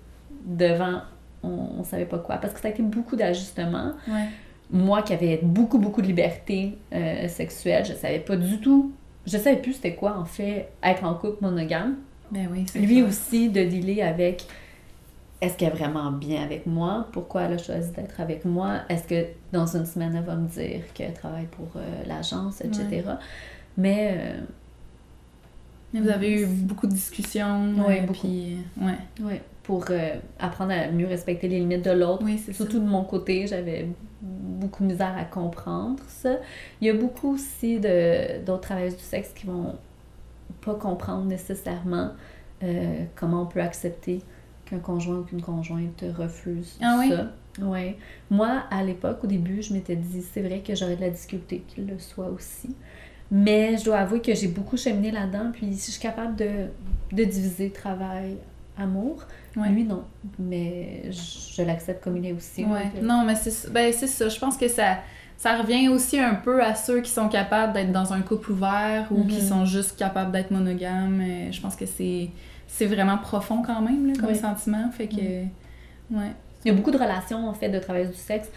devant, 0.45 1.03
on, 1.43 1.68
on 1.79 1.85
savait 1.85 2.07
pas 2.07 2.18
quoi. 2.18 2.37
Parce 2.37 2.55
que 2.55 2.61
ça 2.61 2.68
a 2.68 2.71
été 2.71 2.83
beaucoup 2.83 3.14
d'ajustements 3.16 3.93
Ouais. 4.09 4.25
moi 4.71 5.03
qui 5.03 5.12
avais 5.12 5.39
beaucoup, 5.43 5.79
beaucoup 5.79 6.01
de 6.03 6.07
liberté 6.07 6.79
euh, 6.93 7.29
sexuelle, 7.29 7.85
je 7.85 7.93
savais 7.93 8.21
pas 8.21 8.37
du 8.37 8.59
tout, 8.61 8.93
je 9.27 9.37
savais 9.37 9.57
plus 9.57 9.75
c'était 9.75 9.95
quoi 9.95 10.16
en 10.18 10.25
fait 10.25 10.71
être 10.83 11.05
en 11.05 11.14
couple 11.14 11.43
monogame. 11.45 11.97
Ben 12.31 12.49
oui, 12.51 12.64
Lui 12.75 13.01
ça. 13.03 13.07
aussi 13.09 13.49
de 13.51 13.64
dealer 13.64 14.03
avec 14.03 14.45
est-ce 15.41 15.57
qu'elle 15.57 15.72
est 15.72 15.76
vraiment 15.76 16.12
bien 16.12 16.43
avec 16.43 16.66
moi? 16.66 17.07
Pourquoi 17.12 17.43
elle 17.43 17.55
a 17.55 17.59
choisi 17.59 17.91
d'être 17.93 18.20
avec 18.20 18.45
moi? 18.45 18.80
Est-ce 18.88 19.05
que 19.05 19.26
dans 19.53 19.76
une 19.76 19.86
semaine 19.86 20.14
elle 20.14 20.24
va 20.24 20.36
me 20.36 20.49
dire 20.49 20.82
qu'elle 20.93 21.14
travaille 21.14 21.47
pour 21.47 21.68
euh, 21.76 22.03
l'agence, 22.07 22.61
etc. 22.61 23.03
Mais 23.76 24.14
euh, 25.95 26.01
Vous 26.01 26.09
avez 26.09 26.43
eu 26.43 26.47
beaucoup 26.47 26.86
de 26.86 26.93
discussions. 26.93 27.74
Ouais, 27.86 28.01
euh, 28.01 28.07
beaucoup. 28.07 28.20
Puis, 28.20 28.59
ouais. 28.80 29.24
ouais, 29.24 29.43
pour 29.62 29.86
euh, 29.91 30.16
apprendre 30.38 30.72
à 30.72 30.88
mieux 30.91 31.07
respecter 31.07 31.49
les 31.49 31.61
limites 31.61 31.84
de 31.84 31.93
l'autre. 31.93 32.22
Oui, 32.24 32.38
c'est 32.38 32.53
ça. 32.53 32.59
Surtout 32.59 32.78
de 32.78 32.86
mon 32.86 33.05
côté, 33.05 33.47
j'avais 33.47 33.88
beaucoup 34.20 34.82
de 34.82 34.88
misère 34.93 35.16
à 35.16 35.24
comprendre 35.24 36.03
ça. 36.09 36.36
Il 36.80 36.86
y 36.86 36.91
a 36.91 36.95
beaucoup 36.95 37.34
aussi 37.34 37.80
d'autres 37.80 38.61
travailleurs 38.61 38.93
du 38.93 39.03
sexe 39.03 39.30
qui 39.34 39.47
vont 39.47 39.76
pas 40.61 40.74
comprendre 40.74 41.24
nécessairement 41.24 42.11
comment 43.16 43.43
on 43.43 43.47
peut 43.47 43.62
accepter 43.62 44.20
qu'un 44.71 44.79
conjoint 44.79 45.16
ou 45.16 45.23
qu'une 45.25 45.43
conjointe 45.43 46.05
refuse 46.16 46.79
Ah 46.81 46.97
oui? 47.01 47.11
ça. 47.11 47.33
Ouais. 47.64 47.97
Moi, 48.31 48.62
à 48.71 48.83
l'époque, 48.85 49.18
au 49.25 49.27
début, 49.27 49.61
je 49.62 49.73
m'étais 49.75 49.97
dit, 49.97 50.23
c'est 50.23 50.41
vrai 50.41 50.61
que 50.61 50.75
j'aurais 50.75 50.97
de 50.97 51.01
la 51.01 51.11
difficulté 51.11 51.64
qu'il 51.68 51.87
le 51.87 51.99
soit 51.99 52.29
aussi. 52.29 52.75
Mais 53.31 53.77
je 53.77 53.85
dois 53.85 53.99
avouer 53.99 54.21
que 54.21 54.35
j'ai 54.35 54.49
beaucoup 54.49 54.77
cheminé 54.77 55.11
là-dedans, 55.11 55.51
puis 55.53 55.73
je 55.73 55.91
suis 55.91 56.01
capable 56.01 56.37
de, 56.37 56.66
de 57.12 57.25
diviser 57.25 57.71
travail, 57.71 58.37
amour. 58.79 59.23
Ouais. 59.57 59.68
Lui, 59.68 59.85
non. 59.85 60.05
Mais 60.39 61.03
je, 61.11 61.55
je 61.57 61.62
l'accepte 61.62 62.03
comme 62.03 62.16
il 62.16 62.27
est 62.27 62.33
aussi. 62.33 62.64
Ouais. 62.64 62.85
Donc, 62.95 63.03
Non, 63.03 63.25
mais 63.25 63.35
c'est 63.37 63.51
ça. 63.51 63.68
Ben, 63.71 63.93
c'est 63.93 64.07
ça. 64.07 64.29
Je 64.29 64.39
pense 64.39 64.57
que 64.57 64.68
ça, 64.68 64.99
ça 65.37 65.57
revient 65.59 65.89
aussi 65.89 66.18
un 66.18 66.35
peu 66.35 66.62
à 66.62 66.75
ceux 66.75 67.01
qui 67.03 67.11
sont 67.11 67.29
capables 67.29 67.73
d'être 67.73 67.93
dans 67.93 68.12
un 68.12 68.21
couple 68.21 68.53
ouvert 68.53 69.07
ou 69.11 69.25
qui 69.25 69.37
Mhm. 69.41 69.49
sont 69.49 69.64
juste 69.64 69.97
capables 69.99 70.33
d'être 70.33 70.51
monogames. 70.51 71.21
Euh, 71.21 71.53
Je 71.53 71.61
pense 71.61 71.77
que 71.77 71.87
c'est 71.87 72.31
c'est 72.73 72.87
vraiment 72.87 73.18
profond 73.18 73.62
quand 73.62 73.81
même 73.83 74.07
là, 74.09 74.12
comme 74.18 74.31
Oui. 74.31 74.37
sentiment. 74.37 74.91
Fait 74.93 75.07
que. 75.09 75.16
Ouais. 76.14 76.33
Il 76.64 76.68
y 76.68 76.71
a 76.71 76.75
beaucoup 76.75 76.91
de 76.91 76.99
relations, 76.99 77.49
en 77.49 77.55
fait, 77.55 77.68
de 77.68 77.79
travailleuses 77.79 78.11
du 78.11 78.16
sexe 78.16 78.49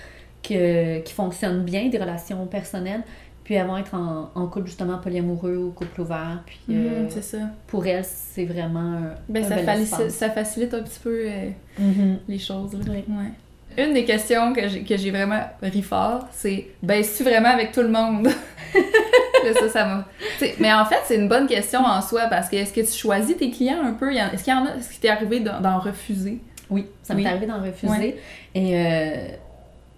que- 0.42 1.00
qui 1.00 1.14
fonctionnent 1.14 1.64
bien, 1.64 1.88
des 1.90 1.98
relations 1.98 2.46
personnelles, 2.48 3.02
puis 3.46 3.58
vont 3.60 3.78
être 3.78 3.94
en, 3.96 4.30
en 4.36 4.48
couple, 4.48 4.68
justement, 4.68 4.98
polyamoureux 4.98 5.56
ou 5.58 5.72
couple 5.72 6.02
ouvert. 6.02 6.42
Puis 6.46 6.60
euh, 6.70 7.04
Mhm, 7.04 7.10
c'est 7.10 7.24
ça. 7.24 7.38
pour 7.68 7.86
elles, 7.86 8.04
c'est 8.06 8.46
vraiment 8.46 9.00
Ben, 9.30 9.44
un 9.46 9.50
ça, 9.50 9.56
bel 9.56 9.66
facilite, 9.86 10.12
ça 10.12 10.30
facilite 10.30 10.74
un 10.74 10.84
petit 10.84 11.00
peu 11.00 11.26
euh, 11.28 11.50
Mhm. 11.80 12.20
les 12.28 12.40
choses. 12.40 12.74
Là. 12.74 12.80
Oui. 12.90 13.04
Ouais. 13.08 13.84
Une 13.86 13.94
des 13.94 14.04
questions 14.06 14.54
que 14.54 14.68
j'ai, 14.68 14.84
que 14.84 14.96
j'ai 14.98 15.10
vraiment 15.12 15.42
ri 15.62 15.82
fort, 15.82 16.28
c'est 16.32 16.68
ben, 16.84 17.02
es-tu 17.02 17.24
vraiment 17.24 17.50
avec 17.50 17.72
tout 17.72 17.82
le 17.82 17.90
monde? 17.90 18.28
Là, 19.44 19.54
ça, 19.54 19.70
ça 19.70 19.86
m'a. 19.86 20.08
Mais 20.60 20.74
en 20.74 20.86
fait, 20.86 21.00
c'est 21.06 21.16
une 21.16 21.28
bonne 21.30 21.48
question 21.48 21.82
en 21.82 22.02
soi 22.02 22.28
parce 22.30 22.50
que 22.50 22.56
est-ce 22.56 22.74
que 22.74 22.82
tu 22.82 22.92
choisis 22.98 23.36
tes 23.38 23.52
clients 23.52 23.84
un 23.84 23.94
peu? 23.94 24.12
Est-ce 24.14 24.44
qu'il 24.44 24.54
y 24.54 24.56
en 24.56 24.66
a, 24.66 24.76
est-ce 24.76 24.90
qu'il 24.92 25.00
t'est 25.00 25.10
arrivé 25.10 25.40
d'en, 25.40 25.80
refuser? 25.80 26.40
Oui, 26.70 26.88
ça 27.04 27.14
m'est 27.14 27.26
arrivé 27.26 27.46
d'en 27.46 27.62
refuser. 27.62 28.18
Et 28.56 28.78
euh, 28.80 29.28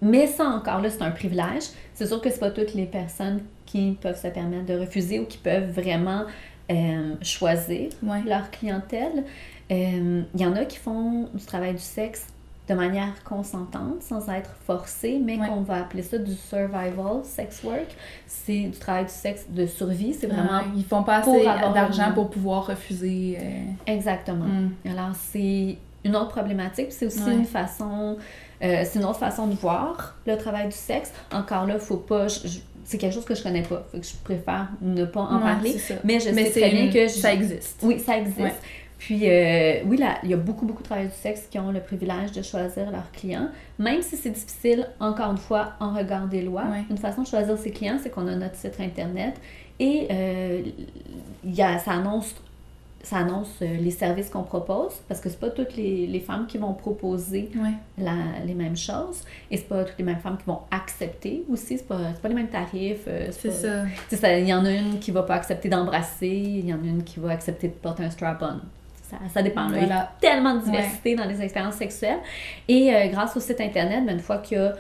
mais 0.02 0.28
ça 0.28 0.46
encore 0.46 0.82
là, 0.82 0.90
c'est 0.90 1.02
un 1.02 1.12
privilège. 1.12 1.64
C'est 1.94 2.06
sûr 2.08 2.22
que 2.22 2.30
c'est 2.30 2.40
pas 2.40 2.52
toutes 2.52 2.74
les 2.74 2.86
personnes 2.86 3.42
qui 3.66 3.98
peuvent 4.02 4.20
se 4.22 4.28
permettre 4.28 4.66
de 4.66 4.78
refuser 4.80 5.20
ou 5.20 5.26
qui 5.26 5.38
peuvent 5.38 5.70
vraiment 5.72 6.24
euh, 6.72 7.14
choisir 7.22 7.90
Ouais. 8.04 8.22
leur 8.26 8.52
clientèle. 8.52 9.24
Euh, 9.72 10.22
Il 10.34 10.42
y 10.42 10.46
en 10.46 10.56
a 10.56 10.66
qui 10.66 10.78
font 10.78 11.30
du 11.34 11.44
travail 11.46 11.74
du 11.74 11.82
sexe 11.82 12.28
de 12.68 12.74
manière 12.74 13.24
consentante, 13.24 14.02
sans 14.02 14.28
être 14.30 14.50
forcé, 14.66 15.20
mais 15.24 15.38
Ouais. 15.40 15.48
qu'on 15.48 15.62
va 15.62 15.82
appeler 15.82 16.02
ça 16.02 16.18
du 16.18 16.34
survival 16.34 17.24
sex 17.24 17.62
work. 17.64 17.96
C'est 18.26 18.62
du 18.64 18.78
travail 18.80 19.06
du 19.06 19.12
sexe 19.12 19.46
de 19.50 19.66
survie, 19.68 20.14
c'est 20.14 20.28
vraiment 20.28 20.62
ils 20.76 20.84
font 20.84 21.04
pas 21.04 21.18
assez 21.18 21.44
d'argent 21.44 22.12
pour 22.14 22.30
pouvoir 22.30 22.66
refuser. 22.68 23.38
euh, 23.40 23.62
exactement. 23.86 24.46
mm. 24.46 24.72
Alors, 24.90 25.12
c'est 25.16 25.78
une 26.04 26.16
autre 26.16 26.30
problématique, 26.30 26.88
c'est 26.92 27.06
aussi 27.08 27.22
Ouais. 27.24 27.34
une 27.34 27.46
façon, 27.46 28.18
euh, 28.64 28.84
c'est 28.84 29.00
une 29.00 29.06
autre 29.06 29.20
façon 29.20 29.48
de 29.48 29.56
voir 29.56 30.16
le 30.26 30.36
travail 30.38 30.66
du 30.68 30.76
sexe. 30.76 31.12
Encore 31.32 31.66
là, 31.68 31.78
faut 31.80 31.98
pas, 31.98 32.28
je- 32.28 32.48
je- 32.48 32.60
c'est 32.84 32.98
quelque 33.00 33.14
chose 33.14 33.26
que 33.26 33.34
je 33.36 33.42
connais 33.44 33.64
pas, 33.64 33.84
fait 33.92 34.00
que 34.00 34.06
je 34.06 34.14
préfère 34.24 34.70
ne 34.82 35.06
pas 35.06 35.22
en 35.22 35.40
parler, 35.40 35.76
mais 36.04 36.20
je 36.20 36.30
Mais 36.30 36.46
sais 36.46 36.62
très 36.62 36.70
bien 36.72 36.86
une- 36.86 36.94
que 36.94 37.08
je- 37.08 37.14
ça 37.20 37.34
existe. 37.34 37.80
oui, 37.84 38.00
ça 38.00 38.18
existe. 38.18 38.40
Ouais. 38.40 38.54
Puis, 38.98 39.30
euh, 39.30 39.82
oui, 39.86 39.98
là, 39.98 40.18
il 40.24 40.30
y 40.30 40.34
a 40.34 40.38
beaucoup, 40.38 40.66
beaucoup 40.66 40.82
de 40.82 40.88
travailleurs 40.88 41.12
du 41.12 41.18
sexe 41.18 41.48
qui 41.52 41.60
ont 41.60 41.72
le 41.72 41.80
privilège 41.82 42.32
de 42.32 42.42
choisir 42.42 42.90
leurs 42.92 43.12
clients, 43.12 43.50
même 43.78 44.02
si 44.02 44.16
c'est 44.16 44.30
difficile, 44.32 44.88
encore 45.00 45.32
une 45.32 45.38
fois, 45.38 45.74
en 45.80 45.94
regard 45.94 46.28
des 46.28 46.42
lois. 46.42 46.64
Une 46.90 46.98
façon 46.98 47.22
de 47.24 47.28
choisir 47.28 47.58
ses 47.58 47.72
clients, 47.72 47.98
c'est 48.02 48.10
qu'on 48.10 48.28
a 48.28 48.36
notre 48.36 48.56
site 48.56 48.80
Internet 48.80 49.36
et 49.80 50.08
euh, 50.10 50.62
y 51.44 51.62
a, 51.62 51.78
ça 51.78 51.92
annonce, 51.92 52.34
ça 53.04 53.18
annonce 53.18 53.50
euh, 53.62 53.78
les 53.78 53.92
services 53.92 54.30
qu'on 54.30 54.44
propose, 54.44 54.94
parce 55.08 55.20
que 55.20 55.30
c'est 55.30 55.40
pas 55.40 55.50
toutes 55.50 55.76
les, 55.76 56.08
les 56.08 56.20
femmes 56.22 56.48
qui 56.48 56.58
vont 56.58 56.74
proposer 56.74 57.50
la- 57.98 58.44
les 58.46 58.54
mêmes 58.56 58.78
choses, 58.78 59.22
et 59.52 59.58
c'est 59.58 59.68
pas 59.68 59.84
toutes 59.84 59.98
les 60.00 60.06
mêmes 60.06 60.20
femmes 60.20 60.38
qui 60.38 60.46
vont 60.46 60.62
accepter 60.72 61.44
aussi, 61.52 61.78
c'est 61.78 61.88
pas, 61.88 62.00
pas 62.22 62.30
les 62.30 62.34
mêmes 62.36 62.48
tarifs. 62.48 63.04
euh, 63.08 63.28
C'est 64.08 64.16
ça- 64.16 64.38
il 64.40 64.48
y 64.48 64.54
en 64.54 64.64
a 64.66 64.72
une 64.72 64.98
qui 65.00 65.12
va 65.12 65.22
pas 65.24 65.36
accepter 65.36 65.68
d'embrasser, 65.70 66.28
il 66.30 66.66
y 66.68 66.74
en 66.74 66.78
a 66.82 66.86
une 66.88 67.04
qui 67.04 67.20
va 67.20 67.32
accepter 67.32 67.68
de 67.68 67.74
porter 67.74 68.04
un 68.06 68.10
strap-on. 68.10 68.62
Ça, 69.10 69.18
ça 69.32 69.42
dépend. 69.44 69.68
là. 69.68 69.78
Il 69.80 69.88
y 69.88 69.92
a 69.92 70.12
tellement 70.20 70.56
de 70.56 70.62
diversité 70.64 71.16
dans 71.16 71.26
les 71.26 71.42
expériences 71.42 71.76
sexuelles. 71.76 72.20
Et 72.68 72.94
euh, 72.94 73.08
grâce 73.08 73.38
au 73.38 73.40
site 73.40 73.62
Internet, 73.62 74.04
ben, 74.06 74.14
une 74.14 74.20
fois 74.20 74.38
qu'il 74.40 74.58
y 74.58 74.62
a 74.62 74.74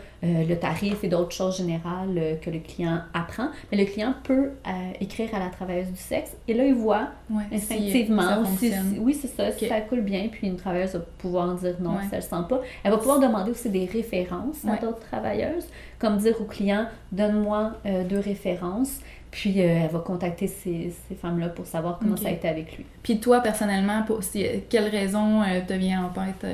le 0.47 0.55
tarif 0.55 1.03
et 1.03 1.07
d'autres 1.07 1.31
choses 1.31 1.57
générales 1.57 2.15
euh, 2.17 2.35
que 2.35 2.49
le 2.49 2.59
client 2.59 2.99
apprend, 3.13 3.49
mais 3.71 3.77
le 3.77 3.85
client 3.85 4.13
peut 4.23 4.51
euh, 4.67 4.71
écrire 4.99 5.29
à 5.33 5.39
la 5.39 5.47
travailleuse 5.49 5.87
du 5.91 5.97
sexe. 5.97 6.35
Et 6.47 6.53
là, 6.53 6.65
il 6.65 6.73
voit 6.73 7.09
Ouais. 7.29 7.43
Instinctivement 7.53 8.45
si- 8.57 8.71
si- 8.71 8.99
oui, 8.99 9.13
c'est 9.13 9.27
ça, 9.27 9.51
si 9.51 9.67
ça 9.67 9.81
coule 9.81 10.01
bien, 10.01 10.27
puis 10.31 10.47
une 10.47 10.57
travailleuse 10.57 10.93
va 10.93 10.99
pouvoir 11.17 11.53
dire 11.55 11.75
non 11.79 11.91
Ouais. 11.95 12.01
si 12.03 12.09
elle 12.11 12.17
le 12.17 12.21
sent 12.21 12.43
pas. 12.49 12.61
Elle 12.83 12.91
va 12.91 12.97
pouvoir 12.97 13.19
demander 13.19 13.51
aussi 13.51 13.69
des 13.69 13.85
références 13.85 14.65
à 14.65 14.71
Ouais. 14.71 14.79
d'autres 14.79 14.99
travailleuses, 14.99 15.67
comme 15.99 16.17
dire 16.17 16.35
au 16.39 16.45
client 16.45 16.85
donne-moi 17.11 17.73
euh, 17.85 18.03
deux 18.03 18.19
références, 18.19 18.99
puis 19.31 19.61
euh, 19.61 19.81
elle 19.83 19.89
va 19.89 19.99
contacter 19.99 20.47
ces, 20.47 20.93
ces 21.09 21.15
femmes-là 21.15 21.49
pour 21.49 21.65
savoir 21.65 21.99
comment 21.99 22.15
ça 22.15 22.29
a 22.29 22.31
été 22.31 22.47
avec 22.47 22.77
lui. 22.77 22.85
Puis 23.03 23.19
toi, 23.19 23.41
personnellement, 23.41 24.03
pour, 24.03 24.23
si, 24.23 24.45
quelle 24.69 24.87
raison 24.87 25.41
euh, 25.41 25.59
te 25.67 25.73
vient 25.73 26.05
en 26.05 26.09
tête? 26.09 26.45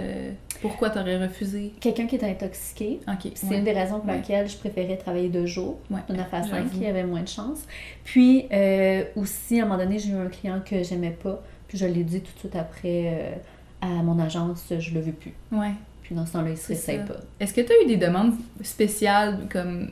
Pourquoi 0.62 0.90
t'aurais 0.90 1.18
refusé? 1.18 1.74
Quelqu'un 1.80 2.06
qui 2.08 2.16
est 2.16 2.24
intoxiqué, 2.24 3.00
c'est 3.36 3.48
ouais. 3.48 3.58
une 3.58 3.64
des 3.64 3.72
raisons 3.72 4.00
pour 4.00 4.10
Ouais. 4.10 4.18
laquelle 4.18 4.48
je 4.50 4.58
préférais 4.58 4.98
travailler 4.98 5.30
deux 5.30 5.46
jours. 5.46 5.80
De 5.90 6.14
9 6.16 6.34
à 6.34 6.44
5, 6.44 6.50
J'avoue. 6.50 6.70
il 6.76 6.84
y 6.84 6.88
avait 6.88 7.04
moins 7.04 7.22
de 7.22 7.28
chance. 7.28 7.60
Puis 8.04 8.46
euh, 8.52 9.04
aussi, 9.16 9.60
à 9.60 9.64
un 9.64 9.68
moment 9.68 9.78
donné, 9.84 10.00
j'ai 10.00 10.12
eu 10.12 10.16
un 10.16 10.28
client 10.28 10.62
que 10.64 10.84
j'aimais 10.84 11.18
pas, 11.24 11.42
puis 11.68 11.78
je 11.78 11.86
l'ai 11.86 12.04
dit 12.04 12.22
tout 12.22 12.34
de 12.34 12.40
suite 12.40 12.56
après 12.56 13.04
euh, 13.08 13.32
à 13.82 13.88
mon 14.04 14.20
agence, 14.20 14.72
je 14.78 14.94
le 14.94 15.02
veux 15.02 15.12
plus. 15.14 15.34
Ouais. 15.52 15.72
Puis 16.04 16.16
dans 16.16 16.26
ce 16.26 16.34
temps-là, 16.34 16.50
il 16.52 16.58
se 16.58 16.74
pas. 16.74 17.16
Est-ce 17.40 17.54
que 17.54 17.62
tu 17.62 17.72
as 17.72 17.84
eu 17.84 17.88
des 17.88 17.98
demandes 17.98 18.34
spéciales 18.62 19.48
comme 19.52 19.90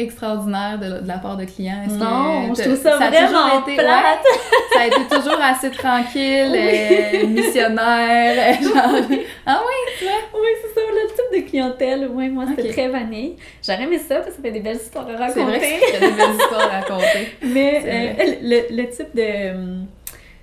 extraordinaires 0.00 0.78
de, 0.78 1.00
de 1.02 1.08
la 1.08 1.18
part 1.18 1.36
de 1.36 1.44
clients? 1.44 1.82
Est-ce 1.86 1.94
Non, 1.94 2.50
que 2.52 2.56
je 2.62 2.68
trouve 2.68 2.82
ça, 2.82 2.94
a 2.96 3.10
vraiment 3.10 3.26
toujours 3.26 3.62
été- 3.68 3.76
plate. 3.76 4.24
ouais, 4.24 4.72
ça 4.72 4.80
a 4.80 4.86
été 4.86 5.00
toujours 5.16 5.40
assez 5.40 5.70
tranquille, 5.70 6.52
euh, 6.54 7.26
missionnaire, 7.26 8.56
euh, 8.60 8.62
genre... 8.64 9.06
Ah 9.46 9.60
oui? 9.66 10.06
Oui, 10.34 10.48
c'est 10.62 10.74
ça, 10.74 10.80
le 10.90 11.08
type 11.08 11.44
de 11.44 11.48
clientèle. 11.50 12.08
Oui, 12.12 12.28
moi, 12.28 12.44
c'était 12.48 12.68
très 12.72 12.88
vanille. 12.88 13.36
J'aurais 13.66 13.82
aimé 13.84 13.98
ça 13.98 14.16
parce 14.16 14.28
que 14.28 14.36
ça 14.36 14.42
fait 14.42 14.50
des 14.50 14.60
belles 14.60 14.76
histoires 14.76 15.06
à 15.08 15.28
C'est 15.28 15.40
vrai 15.42 15.52
raconter. 15.58 15.78
qu'il 15.80 15.92
y 15.92 15.96
a 15.96 16.00
des 16.10 16.14
belles 16.16 16.34
histoires 16.38 16.62
à 16.72 16.80
raconter. 16.80 17.28
Mais 17.42 17.80
C'est 17.82 18.28
euh, 18.28 18.34
le, 18.70 18.76
le 18.76 18.88
type 18.90 19.14
de. 19.14 19.80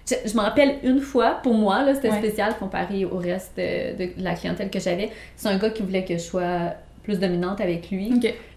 Je, 0.09 0.29
je 0.29 0.37
me 0.37 0.41
rappelle 0.41 0.75
une 0.83 1.01
fois, 1.01 1.39
pour 1.43 1.53
moi, 1.53 1.83
là, 1.83 1.93
c'était 1.93 2.09
Ouais. 2.09 2.17
spécial 2.19 2.55
comparé 2.57 3.03
au 3.05 3.17
reste 3.17 3.51
de, 3.57 3.97
de 3.97 4.09
la 4.23 4.35
clientèle 4.35 4.69
que 4.69 4.79
j'avais. 4.79 5.09
C'est 5.35 5.49
un 5.49 5.57
gars 5.57 5.69
qui 5.69 5.83
voulait 5.83 6.05
que 6.05 6.13
je 6.13 6.19
sois 6.23 6.73
plus 7.07 7.19
dominante 7.19 7.61
avec 7.61 7.89
lui. 7.89 8.11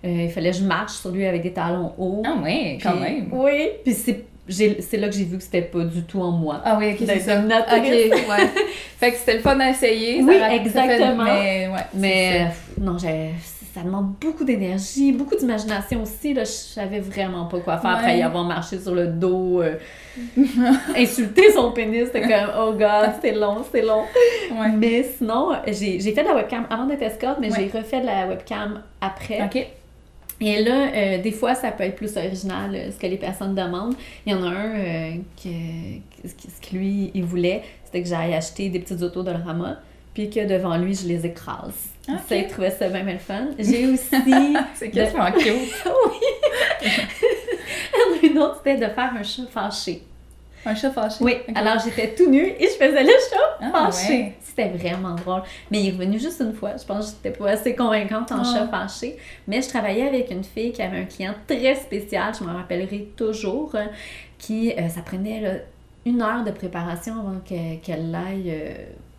Euh, 0.04 0.08
il 0.24 0.30
fallait 0.30 0.50
que 0.50 0.56
je 0.56 0.64
marche 0.64 0.92
sur 0.92 1.10
lui 1.10 1.24
avec 1.24 1.42
des 1.42 1.52
talons 1.52 1.92
hauts. 1.96 2.22
Ah 2.26 2.34
ouais, 2.42 2.76
Puis- 2.78 2.82
quand 2.88 2.96
même. 2.96 3.28
Oui, 3.32 3.68
puis 3.84 3.94
c'est 3.94 4.24
j'ai- 4.48 4.80
c'est 4.80 4.96
là 4.96 5.08
que 5.08 5.14
j'ai 5.14 5.24
vu 5.24 5.36
que 5.36 5.42
c'était 5.44 5.62
pas 5.62 5.84
du 5.84 6.02
tout 6.02 6.20
en 6.20 6.32
moi. 6.32 6.60
Ah 6.64 6.76
oui, 6.76 6.90
ok, 6.90 6.96
c'est 7.06 7.20
ça. 7.20 7.38
Ok, 7.38 7.48
ouais. 8.28 8.46
fait 8.98 9.12
que 9.12 9.16
c'était 9.18 9.34
le 9.34 9.40
fun 9.40 9.60
à 9.60 9.70
essayer. 9.70 10.20
Oui, 10.22 10.34
ça 10.34 10.40
ra- 10.40 10.48
ça 10.48 10.50
fait- 10.50 10.56
exactement. 10.66 11.24
mais 11.24 11.68
ouais, 11.68 11.80
Mais 11.94 12.40
euh, 12.48 12.80
non, 12.84 12.98
j'ai- 12.98 13.30
ça 13.74 13.82
demande 13.82 14.14
beaucoup 14.20 14.44
d'énergie, 14.44 15.12
beaucoup 15.12 15.36
d'imagination 15.36 16.02
aussi. 16.02 16.34
Là, 16.34 16.44
je 16.44 16.50
savais 16.50 17.00
vraiment 17.00 17.46
pas 17.46 17.60
quoi 17.60 17.78
faire 17.78 17.90
après 17.90 18.18
y 18.18 18.22
avoir 18.22 18.44
marché 18.44 18.78
sur 18.78 18.94
le 18.94 19.06
dos, 19.06 19.62
euh, 19.62 19.76
insulter 20.96 21.52
son 21.52 21.72
pénis. 21.72 22.06
C'était 22.06 22.22
comme, 22.22 22.50
oh 22.58 22.72
god, 22.72 23.12
c'était 23.14 23.34
long, 23.38 23.62
c'était 23.64 23.86
long. 23.86 24.02
Ouais. 24.52 24.70
Mais 24.76 25.02
sinon, 25.16 25.52
j'ai 25.66 26.00
fait 26.00 26.22
de 26.22 26.28
la 26.28 26.34
webcam 26.34 26.66
avant 26.70 26.86
d'être 26.86 27.02
escorte, 27.02 27.38
mais 27.40 27.50
Ouais. 27.52 27.68
j'ai 27.72 27.78
refait 27.78 28.00
de 28.00 28.06
la 28.06 28.26
webcam 28.26 28.82
après. 29.00 29.42
Ok. 29.44 29.66
Et 30.42 30.62
là, 30.62 30.88
euh, 30.94 31.18
des 31.18 31.32
fois, 31.32 31.54
ça 31.54 31.70
peut 31.70 31.82
être 31.84 31.96
plus 31.96 32.16
original, 32.16 32.74
euh, 32.74 32.90
ce 32.90 32.96
que 32.98 33.06
les 33.06 33.18
personnes 33.18 33.54
demandent. 33.54 33.94
Il 34.24 34.32
y 34.32 34.34
en 34.34 34.42
a 34.42 34.48
un 34.48 34.74
euh, 34.74 35.12
que, 35.36 35.48
ce 36.26 36.68
que 36.70 36.74
lui, 36.76 37.10
il 37.12 37.24
voulait, 37.24 37.62
c'était 37.84 38.02
que 38.02 38.08
j'aille 38.08 38.32
acheter 38.32 38.70
des 38.70 38.78
petites 38.78 39.02
autos 39.02 39.22
de 39.22 39.32
Rama, 39.32 39.78
puis 40.14 40.28
que 40.30 40.46
devant 40.46 40.76
lui, 40.76 40.94
je 40.94 41.06
les 41.06 41.24
écrase. 41.26 41.88
Ok. 42.08 42.16
Ça, 42.28 42.36
il 42.36 42.46
trouvait 42.48 42.70
ça 42.70 42.88
bien, 42.88 43.04
bien 43.04 43.12
le 43.14 43.18
fun. 43.20 43.46
J'ai 43.58 43.86
aussi... 43.86 44.08
C'est 44.74 44.90
quasiment 44.90 45.30
cute. 45.38 45.84
une 48.22 48.38
autre, 48.38 48.56
c'était 48.58 48.76
de 48.76 48.92
faire 48.92 49.12
un 49.18 49.22
chat 49.22 49.42
fâché. 49.50 50.02
Un 50.66 50.74
chat 50.74 50.90
fâché? 50.90 51.16
Oui, 51.24 51.36
alors 51.54 51.78
j'étais 51.82 52.14
tout 52.14 52.28
nue 52.30 52.48
et 52.58 52.66
je 52.66 52.72
faisais 52.72 53.02
le 53.02 53.08
chat 53.08 53.58
Ah, 53.72 53.90
fâché. 53.90 54.12
ouais. 54.12 54.34
C'était 54.42 54.68
vraiment 54.68 55.14
drôle. 55.14 55.42
Mais 55.70 55.80
il 55.80 55.88
est 55.88 55.92
revenu 55.92 56.18
juste 56.18 56.40
une 56.40 56.52
fois. 56.52 56.72
Je 56.76 56.84
pense 56.84 57.12
que 57.12 57.16
j'étais 57.22 57.38
pas 57.38 57.50
assez 57.50 57.74
convaincante 57.74 58.30
en 58.32 58.42
Ah. 58.42 58.44
chat 58.44 58.66
fâché. 58.68 59.16
Mais 59.46 59.62
je 59.62 59.68
travaillais 59.68 60.06
avec 60.08 60.30
une 60.30 60.44
fille 60.44 60.72
qui 60.72 60.82
avait 60.82 60.98
un 60.98 61.04
client 61.04 61.34
très 61.46 61.74
spécial, 61.76 62.34
je 62.38 62.44
m'en 62.44 62.54
rappellerai 62.54 63.08
toujours, 63.16 63.74
euh, 63.74 63.86
qui, 64.38 64.72
euh, 64.72 64.88
ça 64.88 65.00
prenait 65.02 65.40
là, 65.40 65.50
une 66.04 66.20
heure 66.20 66.44
de 66.44 66.50
préparation 66.50 67.14
avant 67.20 67.40
que- 67.40 67.76
qu'elle 67.84 68.14
aille 68.14 68.50
euh, 68.50 68.74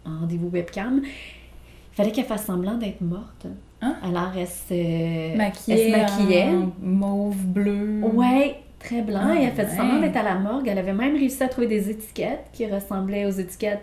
en 0.05 0.19
rendez-vous 0.21 0.49
webcam. 0.49 1.01
Il 1.03 1.95
fallait 1.95 2.11
qu'elle 2.11 2.25
fasse 2.25 2.45
semblant 2.45 2.75
d'être 2.75 3.01
morte. 3.01 3.45
Ah. 3.81 3.95
Alors 4.03 4.31
elle 4.37 4.47
se, 4.47 5.35
Maquillée. 5.37 5.91
elle 5.91 5.93
se 5.93 5.97
maquillait. 6.17 6.47
en 6.49 6.71
mauve 6.81 7.35
bleu. 7.37 8.01
Ouais, 8.13 8.57
très 8.79 9.01
blanc. 9.01 9.19
Ah, 9.23 9.35
et 9.39 9.43
elle 9.43 9.51
fait 9.53 9.63
ouais. 9.65 9.75
semblant 9.77 9.99
d'être 9.99 10.17
à 10.17 10.23
la 10.23 10.35
morgue. 10.35 10.67
Elle 10.67 10.77
avait 10.79 10.93
même 10.93 11.15
réussi 11.15 11.41
à 11.43 11.47
trouver 11.47 11.67
des 11.67 11.89
étiquettes 11.89 12.45
qui 12.53 12.65
ressemblaient 12.67 13.25
aux 13.25 13.31
étiquettes 13.31 13.81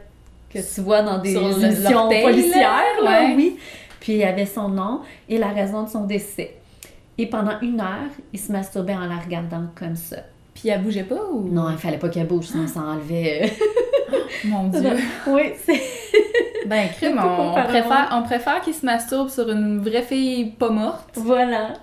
que 0.51 0.59
tu 0.75 0.81
vois 0.81 1.03
dans 1.03 1.19
des 1.19 1.33
Sur 1.33 1.43
émissions 1.63 2.09
policières. 2.09 2.83
là, 3.05 3.23
ouais. 3.27 3.35
oui. 3.37 3.57
Puis 4.01 4.13
il 4.13 4.19
y 4.19 4.25
avait 4.25 4.47
son 4.47 4.69
nom 4.69 5.01
et 5.29 5.37
la 5.37 5.49
raison 5.49 5.83
de 5.83 5.89
son 5.89 6.05
décès. 6.05 6.55
Et 7.19 7.27
pendant 7.27 7.61
une 7.61 7.81
heure, 7.81 8.09
il 8.33 8.39
se 8.39 8.53
masturbait 8.53 8.95
en 8.95 9.07
la 9.07 9.17
regardant 9.19 9.65
comme 9.75 9.97
ça. 9.97 10.19
Puis 10.55 10.69
elle 10.69 10.83
bougeait 10.83 11.03
pas 11.03 11.21
ou? 11.33 11.49
Non, 11.51 11.69
il 11.71 11.77
fallait 11.77 11.99
pas 11.99 12.09
qu'elle 12.09 12.27
bouge, 12.29 12.47
sinon 12.47 12.67
ça 12.69 12.81
enlevait. 12.81 13.53
Mon 14.45 14.69
euh, 14.75 14.81
dieu. 14.81 14.91
oui, 15.29 15.43
c'est. 15.65 15.81
Ben, 16.67 16.89
crime, 16.89 17.19
on, 17.25 17.53
préfère, 17.65 18.09
on 18.13 18.23
préfère 18.23 18.61
qu'il 18.61 18.75
se 18.75 18.85
masturbe 18.85 19.29
sur 19.31 19.49
une 19.51 19.79
vraie 19.81 20.03
fille 20.03 20.51
pas 20.59 20.71
morte. 20.71 21.11
Voilà. 21.15 21.75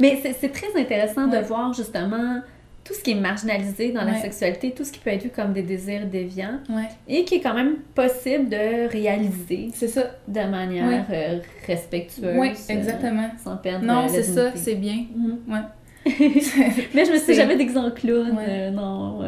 Mais 0.00 0.20
c'est 0.38 0.52
très 0.52 0.78
intéressant 0.78 1.28
Ouais. 1.30 1.38
de 1.40 1.44
voir 1.46 1.72
justement 1.72 2.40
tout 2.82 2.94
ce 2.94 3.00
qui 3.04 3.12
est 3.12 3.20
marginalisé 3.20 3.92
dans 3.92 4.02
la 4.04 4.16
sexualité, 4.16 4.72
tout 4.72 4.84
ce 4.84 4.90
qui 4.90 4.98
peut 4.98 5.10
être 5.10 5.22
vu 5.22 5.30
comme 5.30 5.52
des 5.52 5.62
désirs 5.62 6.06
déviants. 6.06 6.58
Ouais. 6.68 6.88
et 7.06 7.24
qui 7.24 7.36
est 7.36 7.40
quand 7.40 7.54
même 7.54 7.76
possible 7.94 8.48
de 8.48 8.88
réaliser 8.90 9.68
C'est 9.74 9.86
ça. 9.88 10.02
de 10.26 10.40
manière 10.40 11.04
euh, 11.12 11.38
respectueuse. 11.66 12.34
Oui, 12.36 12.48
euh, 12.48 12.72
exactement. 12.72 13.30
sans 13.44 13.56
perdre 13.58 13.84
Non, 13.84 14.04
euh, 14.06 14.08
c'est 14.08 14.22
ça, 14.24 14.50
c'est 14.56 14.74
bien. 14.74 15.04
Ouais. 15.46 15.60
Mais 16.94 17.04
je 17.04 17.12
me 17.12 17.18
suis 17.18 17.34
jamais 17.34 17.56
déguisée 17.56 17.78
en 17.78 17.90
clown. 17.90 18.32
Ouais. 18.36 18.44
euh, 18.48 18.70
non. 18.70 19.20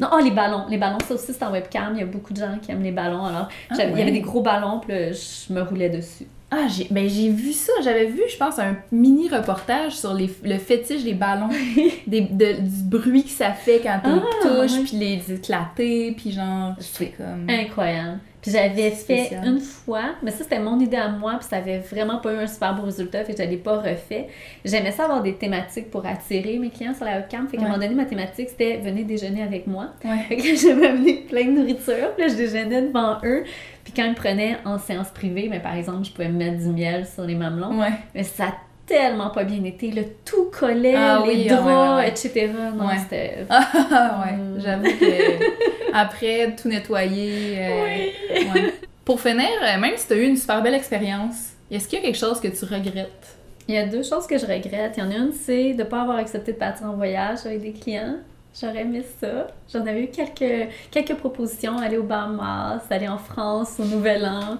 Non, 0.00 0.08
oh, 0.12 0.18
les 0.22 0.30
ballons. 0.30 0.64
Les 0.68 0.78
ballons, 0.78 0.98
ça 1.06 1.14
aussi, 1.14 1.32
c'est 1.32 1.42
en 1.44 1.50
webcam. 1.52 1.92
Il 1.94 2.00
y 2.00 2.02
a 2.02 2.06
beaucoup 2.06 2.32
de 2.32 2.38
gens 2.38 2.58
qui 2.62 2.70
aiment 2.70 2.82
les 2.82 2.92
ballons. 2.92 3.24
Alors, 3.24 3.48
Ah, 3.70 3.74
il 3.78 3.98
y 3.98 4.02
avait 4.02 4.10
des 4.12 4.20
gros 4.20 4.42
ballons, 4.42 4.80
puis 4.80 4.92
là, 4.92 5.12
je 5.12 5.52
me 5.52 5.62
roulais 5.62 5.88
dessus. 5.90 6.26
Ah, 6.50 6.66
j'ai 6.66 6.86
ben, 6.90 7.06
j'ai 7.08 7.28
vu 7.28 7.52
ça. 7.52 7.72
J'avais 7.84 8.06
vu, 8.06 8.22
je 8.32 8.36
pense, 8.38 8.58
un 8.58 8.76
mini 8.90 9.28
reportage 9.28 9.92
sur 9.96 10.14
les, 10.14 10.30
le 10.44 10.56
fétiche 10.56 11.04
des 11.04 11.12
ballons, 11.12 11.50
des, 12.06 12.22
de- 12.22 12.60
du 12.60 12.82
bruit 12.84 13.24
que 13.24 13.28
ça 13.30 13.52
fait 13.52 13.80
quand 13.82 13.98
tu 14.02 14.08
Ah, 14.10 14.22
touches, 14.40 14.72
ouais. 14.78 14.84
puis 14.84 14.96
les 14.96 15.32
éclater, 15.34 16.12
puis 16.16 16.30
genre, 16.32 16.74
c'est 16.80 17.08
comme. 17.16 17.46
Incroyable. 17.50 18.20
Puis 18.40 18.52
j'avais 18.52 18.90
fait 18.90 19.24
Spécial. 19.24 19.46
une 19.46 19.58
fois, 19.58 20.14
mais 20.22 20.30
ça 20.30 20.44
c'était 20.44 20.60
mon 20.60 20.78
idée 20.78 20.96
à 20.96 21.08
moi, 21.08 21.34
puis 21.40 21.48
ça 21.48 21.56
avait 21.56 21.78
vraiment 21.80 22.18
pas 22.18 22.32
eu 22.32 22.36
un 22.36 22.46
super 22.46 22.74
beau 22.74 22.82
résultat, 22.82 23.24
fait 23.24 23.34
que 23.34 23.42
je 23.42 23.48
l'ai 23.48 23.56
pas 23.56 23.78
refait. 23.78 24.28
J'aimais 24.64 24.92
ça 24.92 25.04
avoir 25.04 25.22
des 25.22 25.34
thématiques 25.34 25.90
pour 25.90 26.06
attirer 26.06 26.56
mes 26.58 26.70
clients 26.70 26.94
sur 26.94 27.04
la 27.04 27.16
webcam, 27.16 27.48
fait 27.48 27.56
qu'à 27.56 27.64
un 27.64 27.66
moment 27.66 27.78
donné, 27.80 27.94
ma 27.94 28.04
thématique 28.04 28.48
c'était 28.50 28.76
venez 28.76 29.02
déjeuner 29.02 29.42
avec 29.42 29.66
moi. 29.66 29.88
Ouais. 30.04 30.18
Fait 30.28 30.36
que 30.36 30.42
je 30.54 30.68
m'amenais 30.72 31.14
plein 31.28 31.46
de 31.46 31.50
nourriture, 31.58 32.14
puis 32.16 32.26
là 32.26 32.28
je 32.32 32.36
déjeunais 32.36 32.82
devant 32.82 33.18
eux, 33.24 33.42
puis 33.82 33.92
quand 33.94 34.04
ils 34.04 34.10
me 34.10 34.14
prenaient 34.14 34.56
en 34.64 34.78
séance 34.78 35.08
privée, 35.08 35.48
mais 35.50 35.60
par 35.60 35.74
exemple, 35.74 36.04
je 36.04 36.12
pouvais 36.12 36.28
me 36.28 36.38
mettre 36.38 36.58
du 36.58 36.68
miel 36.68 37.06
sur 37.06 37.24
les 37.24 37.34
mamelons, 37.34 37.80
Ouais. 37.80 37.90
mais 38.14 38.22
ça 38.22 38.54
tellement 38.88 39.30
pas 39.30 39.44
bien 39.44 39.62
été, 39.64 39.90
le 39.92 40.04
tout 40.24 40.50
collait, 40.50 40.94
Ah 40.96 41.22
les 41.24 41.30
oui, 41.34 41.46
ah 41.50 41.54
draps, 41.54 41.96
ouais, 41.98 42.08
etc. 42.08 42.50
Non, 42.74 42.88
c'était... 42.98 43.34
Ah 43.50 44.24
ouais, 44.26 44.32
Mm. 44.32 44.60
j'avoue 44.60 44.84
que 44.98 45.92
après 45.94 46.56
tout 46.60 46.68
nettoyer. 46.68 47.58
euh. 47.58 48.70
Pour 49.04 49.20
finir, 49.20 49.46
euh, 49.62 49.78
même 49.78 49.92
si 49.96 50.06
tu 50.06 50.12
as 50.14 50.16
eu 50.16 50.24
une 50.26 50.36
super 50.36 50.62
belle 50.62 50.74
expérience, 50.74 51.50
est-ce 51.70 51.86
qu'il 51.88 51.98
y 51.98 52.02
a 52.02 52.04
quelque 52.04 52.18
chose 52.18 52.40
que 52.40 52.48
tu 52.48 52.64
regrettes? 52.64 53.36
Il 53.68 53.74
y 53.74 53.78
a 53.78 53.86
deux 53.86 54.02
choses 54.02 54.26
que 54.26 54.38
je 54.38 54.46
regrette. 54.46 54.94
Il 54.96 55.00
y 55.00 55.06
en 55.06 55.10
a 55.10 55.14
une, 55.14 55.32
c'est 55.32 55.74
de 55.74 55.82
ne 55.82 55.88
pas 55.88 56.02
avoir 56.02 56.16
accepté 56.18 56.52
de 56.52 56.56
partir 56.58 56.86
en 56.86 56.94
voyage 56.94 57.40
avec 57.44 57.60
des 57.60 57.72
clients. 57.72 58.16
J'aurais 58.60 58.80
aimé 58.80 59.02
ça. 59.20 59.46
J'en 59.72 59.80
avais 59.86 60.02
eu 60.04 60.08
quelques, 60.08 60.68
quelques 60.90 61.14
propositions, 61.14 61.78
aller 61.78 61.96
au 61.98 62.02
Bahamas, 62.02 62.80
aller 62.90 63.08
en 63.08 63.18
France 63.18 63.76
au 63.78 63.84
Nouvel 63.84 64.24
An. 64.26 64.58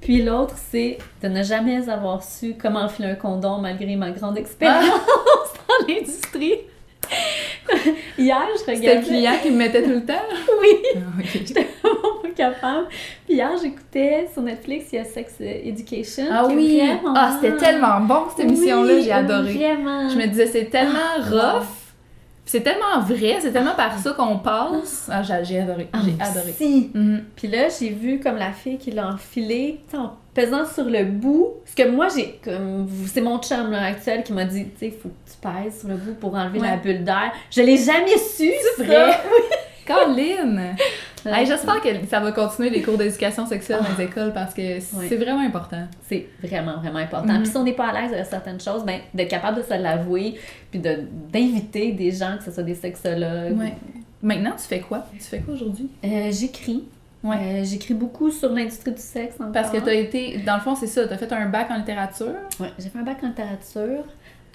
Puis 0.00 0.22
l'autre, 0.22 0.54
c'est 0.56 0.98
de 1.22 1.28
ne 1.28 1.42
jamais 1.42 1.88
avoir 1.88 2.22
su 2.22 2.54
comment 2.60 2.80
enfiler 2.80 3.08
un 3.08 3.14
condom 3.14 3.58
malgré 3.58 3.96
ma 3.96 4.10
grande 4.10 4.36
expérience 4.36 4.84
dans 5.68 5.86
l'industrie. 5.88 6.54
Hier, 8.18 8.42
je 8.54 8.58
C'était 8.58 8.72
le 8.72 8.78
regardais... 8.80 9.02
client 9.06 9.32
qui 9.42 9.50
me 9.50 9.56
mettait 9.56 9.82
tout 9.82 9.90
le 9.90 10.04
temps? 10.04 10.14
Oui, 10.60 10.68
Ah, 10.96 11.00
ok. 11.18 11.26
j'étais 11.46 11.66
vraiment 11.82 12.18
pas 12.22 12.28
capable. 12.36 12.86
Puis 13.24 13.34
hier, 13.36 13.50
j'écoutais 13.62 14.28
sur 14.32 14.42
Netflix, 14.42 14.86
il 14.92 14.96
y 14.96 14.98
a 14.98 15.04
Sex 15.04 15.34
Education. 15.40 16.24
Ah 16.30 16.46
oui! 16.46 16.82
Ah, 17.14 17.38
c'était 17.40 17.56
tellement 17.56 18.00
bon 18.00 18.24
cette 18.36 18.44
émission-là, 18.46 18.94
Oui, 18.94 19.02
j'ai 19.02 19.12
adoré. 19.12 19.52
Vraiment. 19.54 20.08
Je 20.08 20.16
me 20.18 20.26
disais, 20.26 20.46
c'est 20.46 20.66
tellement 20.66 20.98
Ah. 21.18 21.22
rough, 21.60 21.87
c'est 22.50 22.62
tellement 22.62 23.00
vrai, 23.00 23.36
c'est 23.40 23.52
tellement 23.52 23.74
par 23.74 23.98
ça 23.98 24.12
qu'on 24.12 24.38
passe. 24.38 25.08
Ah, 25.12 25.22
j'ai 25.22 25.44
j'ai 25.44 25.60
adoré, 25.60 25.88
Ah, 25.92 25.98
j'ai 26.02 26.14
adoré. 26.20 26.52
Si. 26.56 26.90
Mhm. 26.94 27.24
Puis 27.36 27.46
là, 27.48 27.68
j'ai 27.68 27.90
vu 27.90 28.20
comme 28.20 28.36
la 28.36 28.52
fille 28.52 28.78
qui 28.78 28.90
l'a 28.90 29.08
enfilé, 29.08 29.80
tu 29.88 29.96
sais, 29.96 30.02
en 30.02 30.12
pesant 30.32 30.64
sur 30.64 30.84
le 30.84 31.04
bout. 31.04 31.56
Parce 31.62 31.74
que 31.74 31.94
moi, 31.94 32.08
j'ai 32.14 32.40
comme. 32.42 32.88
C'est 33.06 33.20
mon 33.20 33.38
chum 33.38 33.70
là, 33.70 33.82
actuel 33.84 34.22
qui 34.24 34.32
m'a 34.32 34.44
dit, 34.46 34.64
tu 34.64 34.70
sais, 34.78 34.86
il 34.86 34.92
faut 34.92 35.10
que 35.10 35.30
tu 35.30 35.36
pèses 35.64 35.80
sur 35.80 35.88
le 35.88 35.96
bout 35.96 36.14
pour 36.14 36.34
enlever 36.34 36.58
Ouais. 36.60 36.70
la 36.70 36.76
bulle 36.78 37.04
d'air. 37.04 37.32
Je 37.50 37.60
l'ai 37.60 37.76
jamais 37.76 38.16
su, 38.16 38.50
C'est 38.76 38.84
ça. 38.84 38.84
vrai? 38.84 39.18
Caroline! 39.86 40.74
Hey, 41.26 41.46
J'espère 41.46 41.80
que 41.80 41.88
ça 42.08 42.20
va 42.20 42.32
continuer 42.32 42.70
les 42.70 42.82
cours 42.82 42.96
d'éducation 42.98 43.46
sexuelle 43.46 43.80
dans 43.82 43.96
les 43.96 44.04
écoles 44.04 44.32
parce 44.32 44.54
que 44.54 44.80
c'est 44.80 45.16
vraiment 45.16 45.40
important. 45.40 45.86
C'est 46.08 46.26
vraiment, 46.42 46.78
vraiment 46.78 46.98
important. 46.98 47.32
Mhm. 47.34 47.42
Puis 47.42 47.50
si 47.50 47.56
on 47.56 47.64
n'est 47.64 47.72
pas 47.72 47.88
à 47.88 48.00
l'aise 48.00 48.12
avec 48.12 48.26
certaines 48.26 48.60
choses, 48.60 48.84
ben, 48.84 49.00
d'être 49.14 49.28
capable 49.30 49.58
de 49.58 49.62
se 49.62 49.74
l'avouer, 49.74 50.34
puis 50.70 50.80
de- 50.80 51.00
d'inviter 51.32 51.92
des 51.92 52.10
gens, 52.12 52.36
que 52.38 52.44
ce 52.44 52.50
soit 52.52 52.62
des 52.62 52.74
sexologues. 52.74 53.58
Ouais. 53.58 53.74
Maintenant, 54.22 54.52
tu 54.56 54.64
fais 54.64 54.80
quoi? 54.80 55.06
Tu 55.14 55.20
fais 55.24 55.38
quoi 55.40 55.54
aujourd'hui? 55.54 55.88
Euh, 56.04 56.30
J'écris. 56.32 56.84
Ouais. 57.22 57.36
Euh, 57.36 57.64
J'écris 57.64 57.94
beaucoup 57.94 58.30
sur 58.30 58.52
l'industrie 58.52 58.92
du 58.92 59.02
sexe 59.02 59.34
encore. 59.40 59.52
Parce 59.52 59.70
que 59.70 59.78
tu 59.78 59.88
as 59.88 59.94
été, 59.94 60.38
dans 60.38 60.54
le 60.54 60.60
fond, 60.60 60.74
c'est 60.76 60.86
ça, 60.86 61.06
tu 61.06 61.12
as 61.12 61.18
fait 61.18 61.32
un 61.32 61.46
bac 61.46 61.68
en 61.70 61.76
littérature. 61.76 62.34
Ouais, 62.60 62.70
j'ai 62.78 62.88
fait 62.88 62.98
un 62.98 63.02
bac 63.02 63.16
en 63.24 63.28
littérature. 63.28 64.04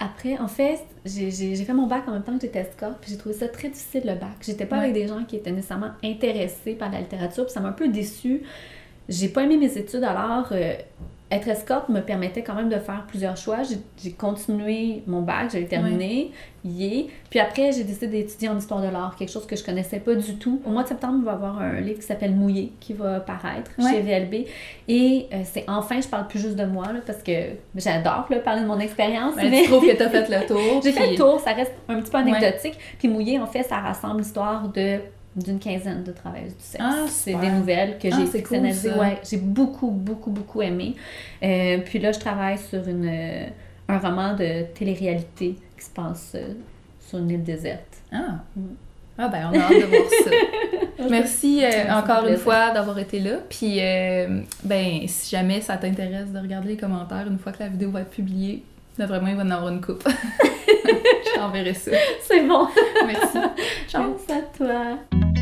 Après, 0.00 0.38
en 0.38 0.48
fait, 0.48 0.80
j'ai 1.04 1.30
fait 1.56 1.72
mon 1.72 1.86
bac 1.86 2.02
en 2.08 2.12
même 2.12 2.22
temps 2.22 2.34
que 2.36 2.42
j'étais 2.42 2.58
escorte, 2.60 2.98
puis 3.00 3.10
j'ai 3.12 3.16
trouvé 3.18 3.34
ça 3.34 3.48
très 3.48 3.68
difficile 3.68 4.02
le 4.04 4.14
bac. 4.14 4.30
J'étais 4.40 4.66
pas 4.66 4.76
Ouais. 4.76 4.82
avec 4.84 4.94
des 4.94 5.06
gens 5.06 5.24
qui 5.24 5.36
étaient 5.36 5.52
nécessairement 5.52 5.90
intéressés 6.02 6.74
par 6.74 6.90
la 6.90 7.00
littérature, 7.00 7.44
puis 7.44 7.52
ça 7.52 7.60
m'a 7.60 7.68
un 7.68 7.72
peu 7.72 7.88
déçue. 7.88 8.42
J'ai 9.08 9.28
pas 9.28 9.42
aimé 9.44 9.56
mes 9.56 9.76
études, 9.78 10.02
alors 10.04 10.48
euh, 10.52 10.74
être 11.30 11.48
escorte 11.48 11.88
me 11.88 12.00
permettait 12.00 12.42
quand 12.42 12.54
même 12.54 12.68
de 12.68 12.78
faire 12.78 13.04
plusieurs 13.08 13.36
choix. 13.36 13.62
J'ai- 13.62 13.78
J'ai 14.02 14.12
continué 14.12 15.02
mon 15.06 15.22
bac, 15.22 15.50
j'avais 15.52 15.64
terminé, 15.64 16.30
yeah. 16.64 17.04
Puis 17.30 17.40
après, 17.40 17.72
j'ai 17.72 17.82
décidé 17.82 18.06
d'étudier 18.08 18.48
en 18.50 18.58
histoire 18.58 18.80
de 18.82 18.88
l'art, 18.88 19.16
quelque 19.16 19.30
chose 19.30 19.46
que 19.46 19.56
je 19.56 19.64
connaissais 19.64 19.98
pas 20.00 20.14
du 20.14 20.36
tout. 20.36 20.60
Au 20.66 20.70
mois 20.70 20.82
de 20.82 20.88
septembre, 20.88 21.16
il 21.20 21.24
va 21.24 21.32
y 21.32 21.34
avoir 21.34 21.58
un 21.60 21.80
livre 21.80 21.98
qui 22.00 22.06
s'appelle 22.06 22.34
Mouillé 22.34 22.72
qui 22.78 22.92
va 22.92 23.20
paraître 23.20 23.70
chez 23.90 24.00
VLB. 24.02 24.46
Et 24.88 25.26
euh, 25.32 25.40
c'est 25.44 25.64
enfin, 25.68 26.00
je 26.00 26.08
parle 26.08 26.26
plus 26.28 26.38
juste 26.38 26.56
de 26.56 26.64
moi, 26.66 26.92
là, 26.92 27.00
parce 27.04 27.22
que 27.22 27.32
j'adore 27.74 28.26
parler 28.44 28.62
de 28.62 28.66
mon 28.66 28.78
expérience. 28.78 29.34
Ben, 29.34 29.50
mais 29.50 29.62
Tu 29.62 29.68
trouves 29.70 29.86
que 29.86 29.96
tu 29.96 30.02
as 30.02 30.08
fait 30.10 30.28
le 30.28 30.46
tour. 30.46 30.80
j'ai 30.84 30.92
fait 30.92 31.10
le 31.10 31.16
tour, 31.16 31.40
ça 31.40 31.52
reste 31.52 31.72
un 31.88 32.00
petit 32.00 32.10
peu 32.10 32.18
anecdotique. 32.18 32.78
Puis 32.98 33.08
Mouillé, 33.08 33.38
en 33.38 33.46
fait, 33.46 33.62
ça 33.62 33.76
rassemble 33.78 34.18
l'histoire 34.18 34.68
de 34.68 34.98
d'une 35.36 35.58
quinzaine 35.58 36.04
de 36.04 36.12
travailleuses 36.12 36.56
du 36.56 36.62
sexe. 36.62 36.84
Ah, 36.86 37.06
c'est 37.08 37.34
des 37.34 37.50
nouvelles 37.50 37.98
que 37.98 38.08
Ah, 38.12 38.18
j'ai 38.32 38.42
cool, 38.42 38.72
ça. 38.72 38.98
ouais, 38.98 39.18
j'ai 39.28 39.38
beaucoup, 39.38 39.90
beaucoup, 39.90 40.30
beaucoup 40.30 40.62
aimé. 40.62 40.94
Euh, 41.42 41.78
puis 41.84 41.98
là, 41.98 42.12
je 42.12 42.20
travaille 42.20 42.58
sur 42.58 42.86
une, 42.86 43.08
euh, 43.08 43.46
un 43.88 43.98
roman 43.98 44.34
de 44.34 44.62
télé-réalité 44.74 45.56
qui 45.76 45.84
se 45.84 45.90
passe 45.90 46.32
euh, 46.36 46.54
sur 47.00 47.18
une 47.18 47.30
île 47.30 47.42
déserte. 47.42 48.02
Ah. 48.12 48.38
Mm. 48.56 48.62
Ah 49.16 49.28
ben, 49.28 49.50
on 49.52 49.58
a 49.58 49.62
hâte 49.62 49.80
de 49.80 49.86
voir 49.86 50.10
ça. 50.24 50.30
Merci 51.10 51.62
encore 51.88 52.26
une 52.26 52.36
fois 52.36 52.70
d'avoir 52.72 52.98
été 52.98 53.20
là. 53.20 53.36
Puis, 53.48 53.78
ben, 54.64 55.06
si 55.06 55.30
jamais 55.30 55.60
ça 55.60 55.76
t'intéresse 55.76 56.32
de 56.32 56.38
regarder 56.38 56.68
les 56.70 56.76
commentaires 56.76 57.24
une 57.28 57.38
fois 57.38 57.52
que 57.52 57.62
la 57.62 57.68
vidéo 57.68 57.90
va 57.90 58.00
être 58.00 58.10
publiée, 58.10 58.64
là, 58.98 59.06
vraiment, 59.06 59.28
il 59.28 59.36
va 59.36 59.44
y 59.44 59.46
en 59.46 59.50
avoir 59.52 59.72
une 59.72 59.80
coupe. 59.80 60.02
Je 61.44 61.48
t'enverrai 61.48 61.74
ça. 61.74 61.90
C'est 62.22 62.40
bon. 62.42 62.66
Merci 63.06 63.36
à 64.32 64.42
toi. 64.56 65.33